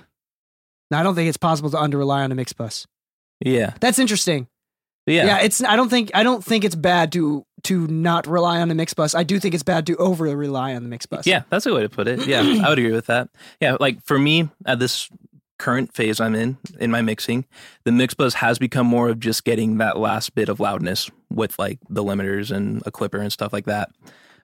I 0.91 1.03
don't 1.03 1.15
think 1.15 1.27
it's 1.29 1.37
possible 1.37 1.69
to 1.71 1.77
under 1.79 1.97
rely 1.97 2.23
on 2.23 2.31
a 2.31 2.35
mix 2.35 2.53
bus. 2.53 2.87
yeah 3.45 3.73
That's 3.81 3.99
interesting. 3.99 4.47
yeah 5.05 5.25
Yeah. 5.25 5.39
it's 5.41 5.61
I 5.63 5.75
don't 5.75 5.89
think 5.89 6.11
I 6.13 6.23
don't 6.23 6.43
think 6.43 6.63
it's 6.63 6.75
bad 6.75 7.11
to 7.13 7.45
to 7.63 7.85
not 7.87 8.25
rely 8.27 8.61
on 8.61 8.69
the 8.69 8.75
mix 8.75 8.93
bus. 8.93 9.13
I 9.13 9.23
do 9.23 9.39
think 9.39 9.53
it's 9.53 9.63
bad 9.63 9.85
to 9.87 9.95
over 9.97 10.23
rely 10.35 10.73
on 10.75 10.83
the 10.83 10.89
mix 10.89 11.05
bus. 11.05 11.27
Yeah, 11.27 11.43
that's 11.49 11.65
a 11.65 11.73
way 11.73 11.81
to 11.81 11.89
put 11.89 12.07
it. 12.07 12.25
Yeah, 12.25 12.39
I 12.65 12.69
would 12.69 12.79
agree 12.79 12.93
with 12.93 13.07
that. 13.07 13.29
Yeah, 13.59 13.75
like 13.79 14.01
for 14.05 14.17
me 14.17 14.47
at 14.65 14.79
this 14.79 15.09
current 15.57 15.93
phase 15.93 16.19
I'm 16.19 16.35
in 16.35 16.57
in 16.79 16.91
my 16.91 17.01
mixing, 17.01 17.45
the 17.83 17.91
mix 17.91 18.13
bus 18.13 18.35
has 18.35 18.59
become 18.59 18.87
more 18.87 19.09
of 19.09 19.19
just 19.19 19.43
getting 19.43 19.77
that 19.77 19.97
last 19.97 20.35
bit 20.35 20.49
of 20.49 20.59
loudness 20.59 21.09
with 21.29 21.57
like 21.59 21.79
the 21.89 22.03
limiters 22.03 22.51
and 22.51 22.81
a 22.85 22.91
clipper 22.91 23.17
and 23.17 23.31
stuff 23.31 23.53
like 23.53 23.65
that. 23.65 23.89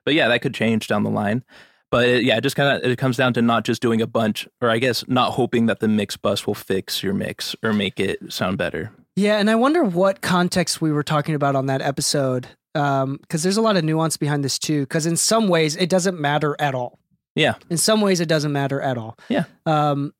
But 0.04 0.14
yeah, 0.14 0.28
that 0.28 0.42
could 0.42 0.54
change 0.54 0.86
down 0.86 1.02
the 1.02 1.10
line. 1.10 1.44
But 1.90 2.08
it, 2.08 2.24
yeah, 2.24 2.36
it 2.36 2.40
just 2.40 2.56
kind 2.56 2.76
of 2.76 2.90
it 2.90 2.98
comes 2.98 3.16
down 3.16 3.34
to 3.34 3.42
not 3.42 3.64
just 3.64 3.80
doing 3.80 4.02
a 4.02 4.06
bunch, 4.06 4.48
or 4.60 4.68
I 4.68 4.78
guess 4.78 5.06
not 5.06 5.32
hoping 5.32 5.66
that 5.66 5.80
the 5.80 5.88
mix 5.88 6.16
bus 6.16 6.46
will 6.46 6.54
fix 6.54 7.02
your 7.02 7.14
mix 7.14 7.54
or 7.62 7.72
make 7.72 8.00
it 8.00 8.32
sound 8.32 8.58
better. 8.58 8.90
Yeah, 9.16 9.38
and 9.38 9.48
I 9.48 9.54
wonder 9.54 9.84
what 9.84 10.20
context 10.20 10.80
we 10.80 10.90
were 10.90 11.04
talking 11.04 11.34
about 11.36 11.54
on 11.54 11.66
that 11.66 11.82
episode. 11.82 12.48
Um, 12.74 13.18
because 13.20 13.44
there's 13.44 13.56
a 13.56 13.62
lot 13.62 13.76
of 13.76 13.84
nuance 13.84 14.16
behind 14.16 14.42
this 14.42 14.58
too. 14.58 14.80
Because 14.80 15.06
in 15.06 15.16
some 15.16 15.46
ways 15.46 15.76
it 15.76 15.88
doesn't 15.88 16.18
matter 16.18 16.56
at 16.58 16.74
all. 16.74 16.98
Yeah. 17.36 17.54
In 17.70 17.76
some 17.76 18.00
ways 18.00 18.20
it 18.20 18.28
doesn't 18.28 18.52
matter 18.52 18.80
at 18.80 18.98
all. 18.98 19.16
Yeah. 19.28 19.44
Um, 19.64 20.12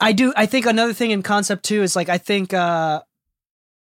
I 0.00 0.12
do. 0.12 0.32
I 0.36 0.46
think 0.46 0.66
another 0.66 0.92
thing 0.92 1.10
in 1.10 1.22
concept 1.22 1.64
too 1.64 1.82
is 1.82 1.94
like 1.96 2.08
I 2.08 2.18
think 2.18 2.52
uh, 2.52 3.02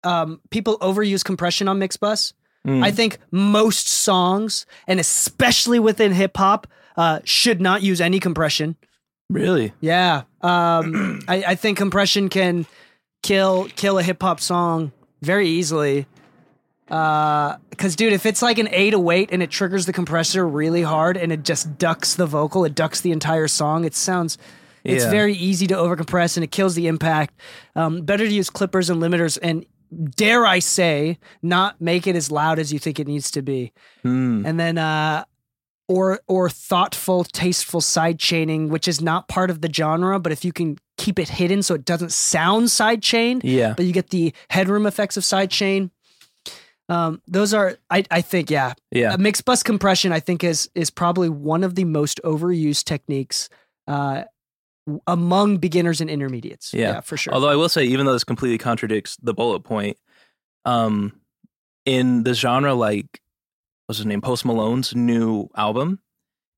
um, 0.04 0.42
people 0.50 0.78
overuse 0.80 1.24
compression 1.24 1.68
on 1.68 1.80
Mixbus. 1.80 2.34
Mm. 2.68 2.84
I 2.84 2.92
think 2.92 3.18
most 3.32 3.88
songs, 3.88 4.66
and 4.88 5.00
especially 5.00 5.80
within 5.80 6.14
hip 6.14 6.38
hop, 6.38 6.68
uh, 6.96 7.20
should 7.26 7.60
not 7.60 7.82
use 7.82 8.00
any 8.00 8.20
compression. 8.20 8.78
really? 9.30 9.74
Yeah. 9.82 10.24
Um, 10.42 11.22
I, 11.28 11.44
I 11.48 11.56
think 11.56 11.78
compression 11.78 12.30
can 12.30 12.66
kill 13.22 13.66
kill 13.76 13.98
a 13.98 14.04
hip 14.04 14.22
hop 14.22 14.40
song 14.40 14.92
very 15.22 15.48
easily. 15.50 16.06
Because, 16.86 17.96
dude, 17.96 18.14
if 18.14 18.26
it's 18.26 18.42
like 18.42 18.60
an 18.60 18.68
808 18.70 19.30
and 19.32 19.42
it 19.42 19.50
triggers 19.50 19.88
the 19.88 19.94
compressor 19.94 20.48
really 20.48 20.84
hard 20.84 21.18
and 21.18 21.32
it 21.32 21.44
just 21.44 21.78
ducks 21.80 22.14
the 22.14 22.28
vocal, 22.28 22.66
it 22.66 22.76
ducks 22.76 23.02
the 23.02 23.12
entire 23.12 23.48
song, 23.48 23.84
it 23.84 23.96
sounds. 23.96 24.38
It's 24.84 25.04
Yeah. 25.06 25.12
very 25.12 25.34
easy 25.34 25.68
to 25.68 25.76
overcompress 25.76 26.38
and 26.38 26.44
it 26.44 26.52
kills 26.52 26.76
the 26.76 26.88
impact. 26.88 27.40
Um, 27.76 28.02
better 28.02 28.26
to 28.28 28.34
use 28.34 28.50
clippers 28.50 28.90
and 28.90 29.02
limiters 29.02 29.38
and 29.42 29.66
dare 30.16 30.46
I 30.46 30.60
say, 30.60 31.20
not 31.42 31.80
make 31.80 32.08
it 32.08 32.16
as 32.16 32.32
loud 32.32 32.60
as 32.60 32.74
you 32.74 32.80
think 32.80 33.00
it 33.00 33.08
needs 33.08 33.30
to 33.32 33.42
be. 33.42 33.72
Hmm. 34.02 34.46
And 34.46 34.60
then 34.60 34.78
uh 34.78 35.26
or 35.90 36.22
or 36.28 36.50
thoughtful, 36.50 37.26
tasteful 37.26 37.82
side 37.82 38.18
chaining, 38.18 38.70
which 38.70 38.88
is 38.88 39.02
not 39.02 39.28
part 39.28 39.50
of 39.50 39.62
the 39.62 39.72
genre, 39.72 40.18
but 40.20 40.32
if 40.32 40.44
you 40.46 40.52
can 40.54 40.78
keep 40.98 41.20
it 41.20 41.28
hidden 41.30 41.62
so 41.62 41.76
it 41.76 41.84
doesn't 41.86 42.12
sound 42.12 42.72
side 42.72 43.02
chained, 43.02 43.44
Yeah. 43.44 43.74
but 43.76 43.86
you 43.86 43.92
get 43.92 44.10
the 44.10 44.34
headroom 44.50 44.86
effects 44.86 45.18
of 45.18 45.26
side 45.26 45.52
chain. 45.52 45.92
Um, 46.90 47.22
those 47.28 47.54
are, 47.54 47.78
I, 47.90 48.04
I 48.12 48.22
think, 48.22 48.50
yeah, 48.52 48.74
Yeah. 48.92 49.14
Uh, 49.14 49.18
mix 49.18 49.42
bus 49.42 49.64
compression. 49.64 50.12
I 50.12 50.20
think 50.20 50.44
is 50.44 50.70
is 50.76 50.90
probably 50.90 51.30
one 51.30 51.64
of 51.64 51.76
the 51.76 51.86
most 51.86 52.20
overused 52.24 52.84
techniques 52.86 53.50
uh, 53.88 54.24
among 55.08 55.58
beginners 55.58 56.02
and 56.02 56.10
intermediates. 56.10 56.74
Yeah. 56.74 57.02
for 57.02 57.18
sure. 57.18 57.34
Although 57.34 57.50
I 57.50 57.56
will 57.56 57.70
say, 57.70 57.86
even 57.86 58.06
though 58.06 58.14
this 58.14 58.24
completely 58.24 58.58
contradicts 58.58 59.18
the 59.22 59.34
bullet 59.34 59.62
point, 59.62 59.98
um, 60.66 61.20
in 61.86 62.24
the 62.24 62.34
genre, 62.34 62.74
like 62.74 63.22
what's 63.88 63.98
his 63.98 64.06
name, 64.06 64.22
Post 64.22 64.46
Malone's 64.46 64.96
new 64.96 65.50
album, 65.56 66.00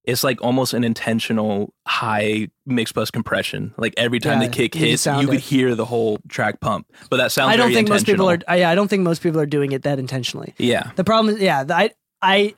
it's 0.04 0.24
like 0.24 0.40
almost 0.44 0.74
an 0.74 0.84
intentional 0.84 1.74
high 1.88 2.48
mix 2.66 2.92
bus 2.92 3.10
compression. 3.10 3.74
Like 3.78 3.96
every 3.98 4.20
time 4.20 4.40
Yeah, 4.42 4.48
the 4.48 4.54
kick 4.54 4.76
hits, 4.76 5.06
you 5.08 5.26
could 5.26 5.36
it. 5.36 5.40
hear 5.42 5.74
the 5.74 5.86
whole 5.86 6.20
track 6.30 6.60
pump. 6.60 6.92
But 7.10 7.18
that 7.18 7.32
sounds. 7.32 7.52
I 7.54 7.58
don't 7.58 7.74
think 7.74 7.90
most 7.90 8.06
people 8.06 8.30
are. 8.30 8.38
I, 8.48 8.66
I 8.66 8.76
don't 8.76 8.88
think 8.88 9.02
most 9.02 9.24
people 9.24 9.40
are 9.40 9.48
doing 9.48 9.72
it 9.72 9.82
that 9.82 9.98
intentionally. 9.98 10.54
Yeah. 10.60 10.92
The 10.96 11.04
problem 11.04 11.34
is, 11.36 11.42
yeah, 11.42 11.64
I, 11.70 11.90
I, 12.22 12.54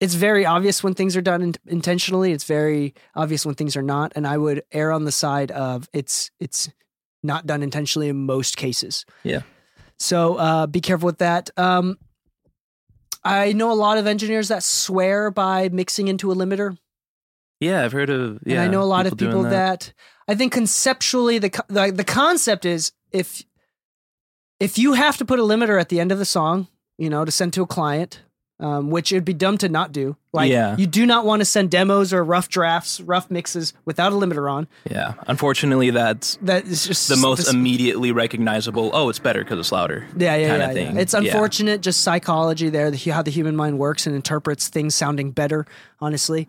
it's 0.00 0.14
very 0.14 0.44
obvious 0.44 0.82
when 0.82 0.94
things 0.94 1.16
are 1.16 1.22
done 1.22 1.42
in, 1.42 1.54
intentionally. 1.66 2.32
It's 2.32 2.44
very 2.44 2.94
obvious 3.14 3.46
when 3.46 3.54
things 3.54 3.76
are 3.76 3.82
not, 3.82 4.12
and 4.16 4.26
I 4.26 4.36
would 4.36 4.62
err 4.72 4.92
on 4.92 5.04
the 5.04 5.12
side 5.12 5.50
of 5.50 5.88
it's 5.92 6.30
it's 6.40 6.70
not 7.22 7.46
done 7.46 7.62
intentionally 7.62 8.08
in 8.08 8.26
most 8.26 8.56
cases. 8.56 9.04
Yeah. 9.22 9.42
So 9.98 10.36
uh, 10.36 10.66
be 10.66 10.80
careful 10.80 11.06
with 11.06 11.18
that. 11.18 11.50
Um, 11.56 11.98
I 13.22 13.52
know 13.52 13.72
a 13.72 13.74
lot 13.74 13.96
of 13.96 14.06
engineers 14.06 14.48
that 14.48 14.62
swear 14.62 15.30
by 15.30 15.70
mixing 15.70 16.08
into 16.08 16.30
a 16.30 16.34
limiter. 16.34 16.76
Yeah, 17.60 17.84
I've 17.84 17.92
heard 17.92 18.10
of. 18.10 18.40
Yeah, 18.44 18.56
and 18.56 18.62
I 18.62 18.68
know 18.68 18.82
a 18.82 18.84
lot 18.84 19.06
of 19.06 19.16
people 19.16 19.44
that. 19.44 19.92
I 20.26 20.34
think 20.34 20.52
conceptually 20.52 21.38
the, 21.38 21.64
the 21.68 21.92
the 21.92 22.04
concept 22.04 22.64
is 22.64 22.92
if 23.12 23.42
if 24.60 24.78
you 24.78 24.94
have 24.94 25.16
to 25.18 25.24
put 25.24 25.38
a 25.38 25.42
limiter 25.42 25.80
at 25.80 25.88
the 25.88 26.00
end 26.00 26.12
of 26.12 26.18
the 26.18 26.24
song, 26.24 26.68
you 26.98 27.10
know, 27.10 27.24
to 27.24 27.30
send 27.30 27.52
to 27.54 27.62
a 27.62 27.66
client, 27.66 28.22
um, 28.60 28.90
which 28.90 29.12
it'd 29.12 29.24
be 29.24 29.34
dumb 29.34 29.58
to 29.58 29.68
not 29.68 29.90
do. 29.92 30.16
Like 30.32 30.50
Yeah. 30.50 30.76
you 30.76 30.86
do 30.86 31.06
not 31.06 31.24
want 31.26 31.40
to 31.40 31.44
send 31.44 31.70
demos 31.70 32.12
or 32.12 32.22
rough 32.24 32.48
drafts, 32.48 33.00
rough 33.00 33.30
mixes 33.30 33.72
without 33.84 34.12
a 34.12 34.14
limiter 34.16 34.50
on. 34.50 34.68
Yeah, 34.90 35.14
unfortunately, 35.26 35.90
that's 35.90 36.38
That 36.42 36.64
is 36.66 36.86
just 36.86 37.08
the 37.08 37.16
most 37.16 37.38
this- 37.38 37.52
immediately 37.52 38.12
recognizable. 38.12 38.90
Oh, 38.94 39.08
it's 39.08 39.18
better 39.18 39.42
because 39.42 39.58
it's 39.58 39.72
louder. 39.72 40.06
yeah, 40.16 40.36
yeah, 40.36 40.56
yeah, 40.56 40.70
yeah. 40.72 40.98
It's 40.98 41.12
Yeah. 41.14 41.20
unfortunate, 41.20 41.80
just 41.80 42.00
psychology 42.02 42.68
there, 42.70 42.90
the, 42.90 43.10
how 43.10 43.22
the 43.22 43.30
human 43.30 43.56
mind 43.56 43.78
works 43.78 44.06
and 44.06 44.14
interprets 44.14 44.68
things 44.68 44.94
sounding 44.94 45.30
better. 45.32 45.66
Honestly, 46.00 46.46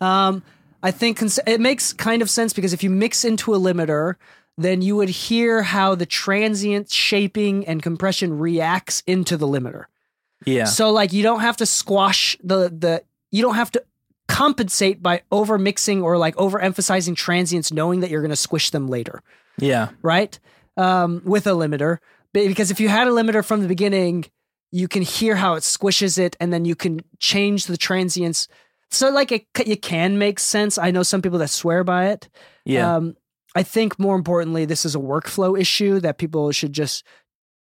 um, 0.00 0.42
I 0.82 0.90
think 0.90 1.18
cons- 1.18 1.40
it 1.46 1.60
makes 1.60 1.92
kind 1.92 2.20
of 2.20 2.28
sense 2.28 2.52
because 2.52 2.72
if 2.72 2.82
you 2.82 2.90
mix 2.90 3.24
into 3.24 3.54
a 3.54 3.58
limiter, 3.58 4.14
then 4.58 4.82
you 4.82 4.94
would 4.96 5.08
hear 5.08 5.62
how 5.62 5.94
the 5.94 6.06
transient 6.06 6.90
shaping 6.90 7.66
and 7.66 7.82
compression 7.82 8.38
reacts 8.38 9.02
into 9.06 9.36
the 9.36 9.46
limiter. 9.48 9.84
Yeah, 10.44 10.64
So 10.64 10.90
like 10.90 11.12
you 11.12 11.22
don't 11.22 11.40
have 11.40 11.56
to 11.58 11.66
squash 11.66 12.36
the 12.42 12.68
the 12.68 13.02
you 13.30 13.42
don't 13.42 13.56
have 13.56 13.70
to 13.72 13.84
compensate 14.26 15.02
by 15.02 15.22
over 15.30 15.58
mixing 15.58 16.02
or 16.02 16.16
like 16.16 16.34
overemphasizing 16.36 17.14
transients 17.14 17.72
knowing 17.72 18.00
that 18.00 18.10
you're 18.10 18.22
going 18.22 18.30
to 18.30 18.36
squish 18.36 18.70
them 18.70 18.88
later 18.88 19.22
yeah, 19.58 19.90
right? 20.02 20.38
Um, 20.76 21.22
with 21.24 21.46
a 21.46 21.50
limiter, 21.50 21.98
because 22.32 22.70
if 22.70 22.80
you 22.80 22.88
had 22.88 23.06
a 23.06 23.10
limiter 23.10 23.44
from 23.44 23.62
the 23.62 23.68
beginning, 23.68 24.26
you 24.72 24.88
can 24.88 25.02
hear 25.02 25.36
how 25.36 25.54
it 25.54 25.60
squishes 25.60 26.18
it, 26.18 26.36
and 26.40 26.52
then 26.52 26.64
you 26.64 26.74
can 26.74 27.00
change 27.18 27.66
the 27.66 27.76
transients. 27.76 28.48
So, 28.90 29.10
like, 29.10 29.32
it, 29.32 29.82
can 29.82 30.18
make 30.18 30.38
sense. 30.38 30.78
I 30.78 30.90
know 30.90 31.02
some 31.02 31.22
people 31.22 31.38
that 31.38 31.50
swear 31.50 31.84
by 31.84 32.08
it. 32.08 32.28
yeah, 32.64 32.96
Um, 32.96 33.16
I 33.54 33.62
think 33.62 33.98
more 33.98 34.16
importantly, 34.16 34.64
this 34.64 34.84
is 34.84 34.94
a 34.94 35.00
workflow 35.00 35.58
issue 35.58 36.00
that 36.00 36.18
people 36.18 36.50
should 36.50 36.72
just 36.72 37.04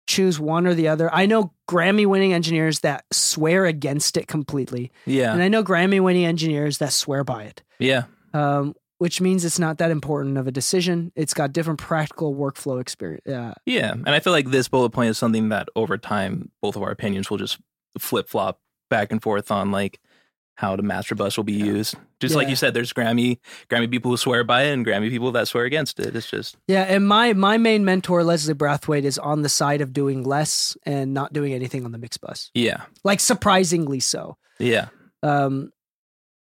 choose 0.07 0.39
one 0.39 0.67
or 0.67 0.75
the 0.75 0.89
other. 0.89 1.13
I 1.13 1.27
know 1.27 1.53
Grammy 1.69 2.07
winning 2.07 2.33
engineers 2.33 2.81
that 2.81 3.05
swear 3.13 3.65
against 3.67 4.17
it 4.17 4.29
completely, 4.29 4.93
yeah, 5.07 5.33
and 5.33 5.43
I 5.43 5.49
know 5.49 5.63
Grammy 5.65 6.01
winning 6.01 6.25
engineers 6.25 6.79
that 6.79 6.93
swear 6.93 7.25
by 7.25 7.45
it 7.45 7.63
yeah. 7.79 8.05
um, 8.33 8.75
which 8.99 9.21
means 9.21 9.45
it's 9.45 9.59
not 9.59 9.79
that 9.79 9.91
important 9.91 10.39
of 10.39 10.47
a 10.47 10.53
decision. 10.53 11.13
It's 11.15 11.35
got 11.35 11.53
different 11.53 11.81
practical 11.81 12.35
workflow 12.35 12.81
experience. 12.81 13.25
Yeah, 13.27 13.55
Yeah, 13.67 13.93
and 13.93 14.11
I 14.11 14.21
feel 14.21 14.33
like 14.33 14.51
this 14.51 14.69
bullet 14.69 14.91
point 14.91 15.11
is 15.11 15.19
something 15.19 15.51
that 15.51 15.69
over 15.77 15.99
time, 15.99 16.51
both 16.63 16.77
of 16.77 16.83
our 16.83 16.91
opinions 16.91 17.31
will 17.31 17.39
just 17.39 17.59
flip 17.99 18.29
flop 18.29 18.61
back 18.91 19.13
and 19.13 19.23
forth 19.23 19.51
on, 19.51 19.71
like 19.71 20.01
how 20.57 20.77
the 20.77 20.83
master 20.83 21.15
bus 21.15 21.37
will 21.37 21.45
be 21.45 21.53
used. 21.53 21.97
Just 22.21 22.35
like 22.37 22.49
you 22.49 22.57
said, 22.57 22.75
there's 22.75 22.93
Grammy 22.93 23.39
Grammy 23.69 23.91
people 23.91 24.11
who 24.13 24.17
swear 24.17 24.45
by 24.45 24.63
it, 24.65 24.73
and 24.73 24.87
Grammy 24.87 25.11
people 25.11 25.33
that 25.33 25.49
swear 25.49 25.65
against 25.65 25.99
it. 26.01 26.15
It's 26.15 26.31
just 26.31 26.57
yeah. 26.69 26.83
And 26.83 27.07
my 27.07 27.33
my 27.33 27.59
main 27.59 27.85
mentor 27.85 28.23
Leslie 28.25 28.55
Brathwaite 28.55 29.05
is 29.05 29.19
on 29.19 29.43
the 29.43 29.49
side 29.49 29.81
of 29.81 29.93
doing 29.93 30.23
less 30.23 30.77
and 30.85 31.13
not 31.13 31.33
doing 31.33 31.53
anything 31.53 31.85
on 31.85 31.93
the 31.93 31.99
mix 31.99 32.17
bus. 32.17 32.51
yeah, 32.55 32.83
Like 33.03 33.21
surprisingly 33.21 34.01
so. 34.01 34.37
yeah, 34.59 34.89
Um, 35.23 35.71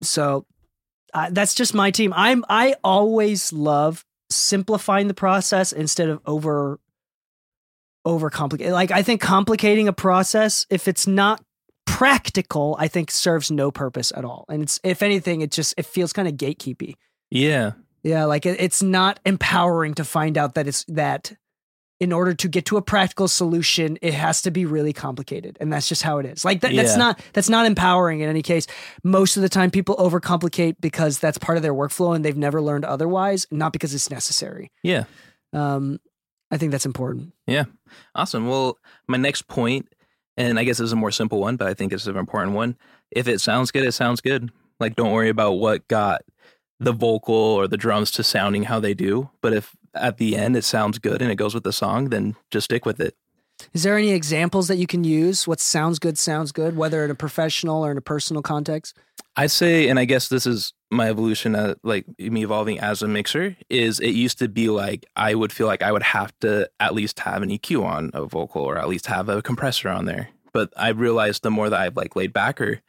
so 0.03 0.47
uh, 1.15 1.29
that's 1.31 1.55
just 1.55 1.75
my 1.75 1.91
team. 1.91 2.13
I'm 2.17 2.45
I 2.49 2.75
always 2.83 3.53
love 3.53 4.05
simplifying 4.31 5.09
the 5.09 5.15
process 5.15 5.73
instead 5.73 6.09
of 6.09 6.21
over 6.27 6.81
over 8.05 8.31
complicate. 8.31 8.73
Like 8.73 8.91
I 8.91 9.03
think 9.03 9.21
complicating 9.21 9.87
a 9.89 9.93
process 9.93 10.67
if 10.71 10.89
it's 10.89 11.07
not 11.07 11.43
practical, 11.89 12.77
I 12.79 12.89
think 12.89 13.11
serves 13.11 13.51
no 13.51 13.71
purpose 13.71 14.13
at 14.15 14.25
all. 14.25 14.45
And 14.49 14.63
it's 14.63 14.79
if 14.85 15.03
anything, 15.03 15.41
it 15.41 15.51
just 15.51 15.75
it 15.77 15.87
feels 15.87 16.13
kind 16.13 16.29
of 16.29 16.35
gatekeepy. 16.35 16.95
yeah, 17.31 17.73
Yeah, 18.03 18.25
like 18.25 18.47
it, 18.47 18.61
it's 18.61 18.83
not 18.83 19.19
empowering 19.25 19.95
to 19.95 20.05
find 20.05 20.37
out 20.39 20.55
that 20.55 20.67
it's 20.69 20.85
that 20.89 21.35
in 22.01 22.13
order 22.13 22.33
to 22.33 22.49
get 22.49 22.65
to 22.67 22.77
a 22.77 22.83
practical 22.83 23.27
solution, 23.27 23.99
it 24.03 24.15
has 24.15 24.43
to 24.43 24.53
be 24.53 24.65
really 24.65 24.93
complicated, 24.93 25.57
and 25.61 25.73
that's 25.73 25.89
just 25.89 26.03
how 26.03 26.19
it 26.19 26.27
is. 26.27 26.45
Like 26.45 26.61
that, 26.61 26.75
that's 26.77 26.97
not 26.97 27.21
that's 27.33 27.49
not 27.49 27.67
empowering 27.67 28.21
in 28.21 28.29
any 28.29 28.43
case. 28.43 28.67
Most 29.03 29.37
of 29.37 29.43
the 29.43 29.49
time, 29.49 29.71
people 29.71 29.97
overcomplicate 29.97 30.77
because 30.81 31.19
that's 31.19 31.39
part 31.39 31.57
of 31.57 31.63
their 31.63 31.75
workflow, 31.75 32.15
and 32.15 32.25
they've 32.25 32.37
never 32.37 32.63
learned 32.63 32.85
otherwise, 32.85 33.47
not 33.51 33.73
because 33.73 33.95
it's 33.95 34.11
necessary. 34.11 34.71
yeah. 34.83 35.05
Um, 35.53 35.99
I 36.51 36.57
think 36.57 36.73
that's 36.73 36.87
important. 36.87 37.33
Yeah. 37.47 37.65
Awesome. 38.15 38.49
Well, 38.49 38.79
my 39.07 39.19
next 39.19 39.49
point, 39.49 39.89
and 40.39 40.59
I 40.59 40.65
guess 40.65 40.79
is 40.79 40.93
a 40.93 40.97
more 40.97 41.11
simple 41.11 41.41
one, 41.41 41.57
but 41.57 41.67
I 41.67 41.75
think 41.75 41.93
it's 41.93 42.07
an 42.07 42.17
important 42.17 42.55
one. 42.55 42.77
If 43.11 43.27
it 43.27 43.41
sounds 43.41 43.73
good, 43.73 43.85
it 43.85 43.93
sounds 43.93 44.21
good. 44.21 44.51
Like, 44.79 44.95
don't 44.95 45.11
worry 45.11 45.29
about 45.29 45.55
what 45.55 45.89
got 45.89 46.23
the 46.79 46.93
vocal 46.93 47.35
or 47.35 47.67
the 47.67 47.77
drums 47.77 48.13
to 48.13 48.23
sounding 48.23 48.63
how 48.63 48.79
they 48.79 48.95
do. 48.95 49.31
But 49.41 49.53
if 49.53 49.77
at 49.95 50.19
the 50.19 50.37
end 50.37 50.57
it 50.57 50.63
sounds 50.63 51.01
good 51.01 51.21
and 51.21 51.33
it 51.33 51.35
goes 51.35 51.55
with 51.55 51.65
the 51.65 51.73
song, 51.73 52.11
then 52.11 52.37
just 52.53 52.67
stick 52.67 52.87
with 52.87 53.01
it. 53.01 53.17
Is 53.73 53.83
there 53.83 53.97
any 53.97 54.11
examples 54.11 54.69
that 54.69 54.77
you 54.77 54.87
can 54.87 55.05
use? 55.05 55.47
What 55.47 55.61
sounds 55.61 55.99
good 55.99 56.19
sounds 56.19 56.53
good, 56.53 56.77
whether 56.77 57.05
in 57.05 57.11
a 57.11 57.15
professional 57.15 57.85
or 57.85 57.91
in 57.91 57.99
a 57.99 58.03
personal 58.03 58.43
context. 58.43 58.97
I'd 59.37 59.51
say, 59.51 59.89
and 59.89 59.99
I 59.99 60.05
guess 60.05 60.29
this 60.29 60.47
is 60.47 60.73
my 60.91 61.09
evolution, 61.09 61.55
uh, 61.55 61.75
like 61.85 62.07
me 62.19 62.43
evolving 62.43 62.81
as 62.81 63.03
a 63.03 63.09
mixer, 63.09 63.57
is 63.71 64.01
it 64.01 64.11
used 64.11 64.39
to 64.41 64.49
be 64.49 64.69
like 64.69 65.07
I 65.15 65.35
would 65.35 65.53
feel 65.53 65.67
like 65.67 65.83
I 65.83 65.93
would 65.93 66.03
have 66.03 66.33
to 66.41 66.69
at 66.81 66.95
least 66.95 67.21
have 67.21 67.43
an 67.43 67.51
EQ 67.51 67.85
on 67.85 68.11
a 68.15 68.25
vocal 68.25 68.63
or 68.63 68.79
at 68.79 68.89
least 68.89 69.07
have 69.07 69.29
a 69.29 69.43
compressor 69.43 69.89
on 69.89 70.07
there. 70.07 70.31
But 70.53 70.73
I 70.77 70.89
realized 70.89 71.43
the 71.43 71.51
more 71.51 71.71
that 71.71 71.79
I've 71.79 71.97
like 71.97 72.17
laid 72.17 72.33
back 72.33 72.61
or 72.61 72.81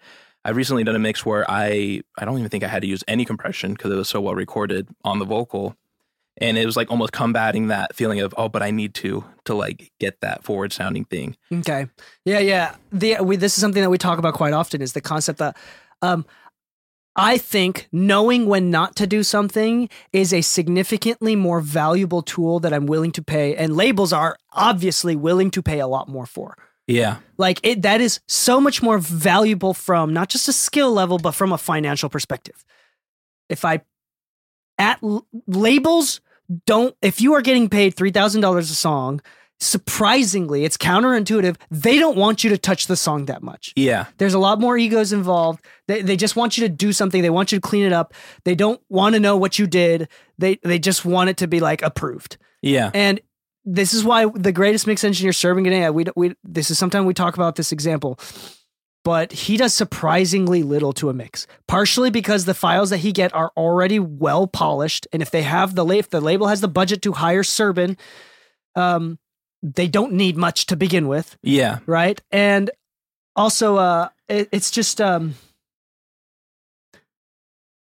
I've 0.44 0.56
recently 0.56 0.84
done 0.84 0.96
a 0.96 1.00
mix 1.00 1.26
where 1.26 1.46
I 1.50 2.02
I 2.18 2.26
don't 2.26 2.40
even 2.40 2.50
think 2.50 2.64
I 2.64 2.68
had 2.68 2.82
to 2.82 2.88
use 2.88 3.04
any 3.08 3.26
compression 3.26 3.74
because 3.74 3.92
it 3.92 3.96
was 3.96 4.10
so 4.10 4.22
well 4.22 4.36
recorded 4.36 4.88
on 5.04 5.20
the 5.20 5.26
vocal. 5.26 5.76
And 6.42 6.58
it 6.58 6.66
was 6.66 6.78
like 6.78 6.90
almost 6.90 7.12
combating 7.12 7.68
that 7.68 7.96
feeling 7.96 8.22
of, 8.22 8.34
oh, 8.38 8.50
but 8.50 8.64
I 8.64 8.72
need 8.72 8.94
to 8.96 9.24
to 9.46 9.54
like 9.54 9.92
get 10.00 10.22
that 10.22 10.44
forward 10.44 10.72
sounding 10.72 11.06
thing. 11.06 11.36
Okay. 11.52 11.88
Yeah, 12.26 12.40
yeah. 12.40 12.76
The 12.92 13.18
we 13.22 13.36
this 13.36 13.58
is 13.58 13.62
something 13.62 13.82
that 13.82 13.90
we 13.90 13.98
talk 13.98 14.20
about 14.20 14.34
quite 14.34 14.54
often 14.54 14.82
is 14.82 14.94
the 14.94 15.02
concept 15.02 15.40
that 15.40 15.58
um 16.02 16.26
I 17.16 17.38
think 17.38 17.90
knowing 17.92 18.46
when 18.46 18.70
not 18.70 18.96
to 18.98 19.08
do 19.08 19.24
something 19.24 19.90
is 20.14 20.34
a 20.34 20.42
significantly 20.42 21.36
more 21.36 21.60
valuable 21.60 22.22
tool 22.22 22.60
that 22.62 22.72
I'm 22.72 22.86
willing 22.86 23.12
to 23.14 23.22
pay 23.22 23.56
and 23.56 23.76
labels 23.76 24.14
are 24.14 24.38
obviously 24.54 25.16
willing 25.18 25.52
to 25.52 25.62
pay 25.62 25.80
a 25.80 25.88
lot 25.88 26.08
more 26.08 26.26
for. 26.26 26.56
Yeah. 26.88 27.18
Like 27.38 27.60
it 27.64 27.82
that 27.82 28.00
is 28.02 28.20
so 28.28 28.62
much 28.62 28.82
more 28.82 29.00
valuable 29.00 29.74
from 29.74 30.14
not 30.14 30.30
just 30.30 30.48
a 30.48 30.54
skill 30.54 30.92
level 30.94 31.18
but 31.18 31.34
from 31.34 31.52
a 31.52 31.58
financial 31.58 32.10
perspective. 32.10 32.64
If 33.50 33.66
I 33.66 33.82
at 34.78 35.00
l- 35.04 35.28
labels 35.48 36.22
don't 36.66 36.96
if 37.02 37.22
you 37.22 37.34
are 37.34 37.42
getting 37.42 37.70
paid 37.70 37.96
$3000 37.96 38.58
a 38.58 38.64
song 38.64 39.22
surprisingly, 39.60 40.64
it's 40.64 40.78
counterintuitive. 40.78 41.58
They 41.70 42.00
don't 42.00 42.18
want 42.18 42.44
you 42.44 42.50
to 42.52 42.58
touch 42.58 42.88
the 42.88 42.96
song 42.96 43.26
that 43.26 43.44
much. 43.44 43.74
Yeah. 43.76 44.06
There's 44.18 44.34
a 44.34 44.40
lot 44.40 44.60
more 44.60 44.78
egos 44.78 45.12
involved. 45.12 45.64
They, 45.88 46.02
they 46.02 46.16
just 46.16 46.36
want 46.36 46.58
you 46.58 46.68
to 46.68 46.74
do 46.74 46.94
something. 46.94 47.22
They 47.22 47.30
want 47.30 47.52
you 47.52 47.58
to 47.58 47.62
clean 47.62 47.84
it 47.84 47.94
up. 47.94 48.14
They 48.46 48.56
don't 48.56 48.82
want 48.90 49.16
to 49.16 49.20
know 49.20 49.38
what 49.38 49.60
you 49.60 49.68
did. 49.68 50.08
They 50.38 50.60
they 50.64 50.80
just 50.80 51.06
want 51.06 51.30
it 51.30 51.38
to 51.38 51.48
be 51.48 51.60
like 51.60 51.82
approved. 51.82 52.38
Yeah. 52.62 52.92
And 52.94 53.20
this 53.66 53.94
is 53.94 54.04
why 54.04 54.26
the 54.26 54.52
greatest 54.52 54.88
mix 54.88 55.04
engineer 55.04 55.32
Serban 55.32 55.68
Ghenea. 55.68 55.94
We 55.94 56.06
we 56.16 56.36
this 56.44 56.72
is 56.72 56.80
sometimes 56.80 57.06
we 57.06 57.14
talk 57.14 57.36
about 57.36 57.56
this 57.56 57.72
example, 57.72 58.18
but 59.04 59.32
he 59.32 59.58
does 59.58 59.74
surprisingly 59.74 60.62
little 60.64 60.94
to 60.94 61.10
a 61.10 61.14
mix. 61.14 61.48
Partially 61.68 62.10
because 62.12 62.46
the 62.46 62.54
files 62.54 62.90
that 62.90 62.98
he 62.98 63.12
get 63.12 63.34
are 63.34 63.52
already 63.56 64.00
well 64.00 64.46
polished, 64.48 65.08
and 65.14 65.22
if 65.22 65.32
they 65.32 65.42
have 65.44 65.76
the 65.76 65.86
if 65.88 66.10
the 66.10 66.22
label 66.22 66.48
has 66.48 66.62
the 66.62 66.68
budget 66.68 67.02
to 67.04 67.14
hire 67.14 67.44
Serban, 67.44 67.98
um, 68.76 69.18
they 69.64 69.88
don't 69.88 70.14
need 70.14 70.38
much 70.38 70.66
to 70.68 70.76
begin 70.76 71.08
with 71.08 71.38
Yeah. 71.44 71.80
right? 71.86 72.22
And 72.32 72.72
also, 73.36 73.78
uh, 73.78 74.10
it, 74.28 74.50
it's 74.52 74.72
just, 74.72 75.00
um, 75.02 75.36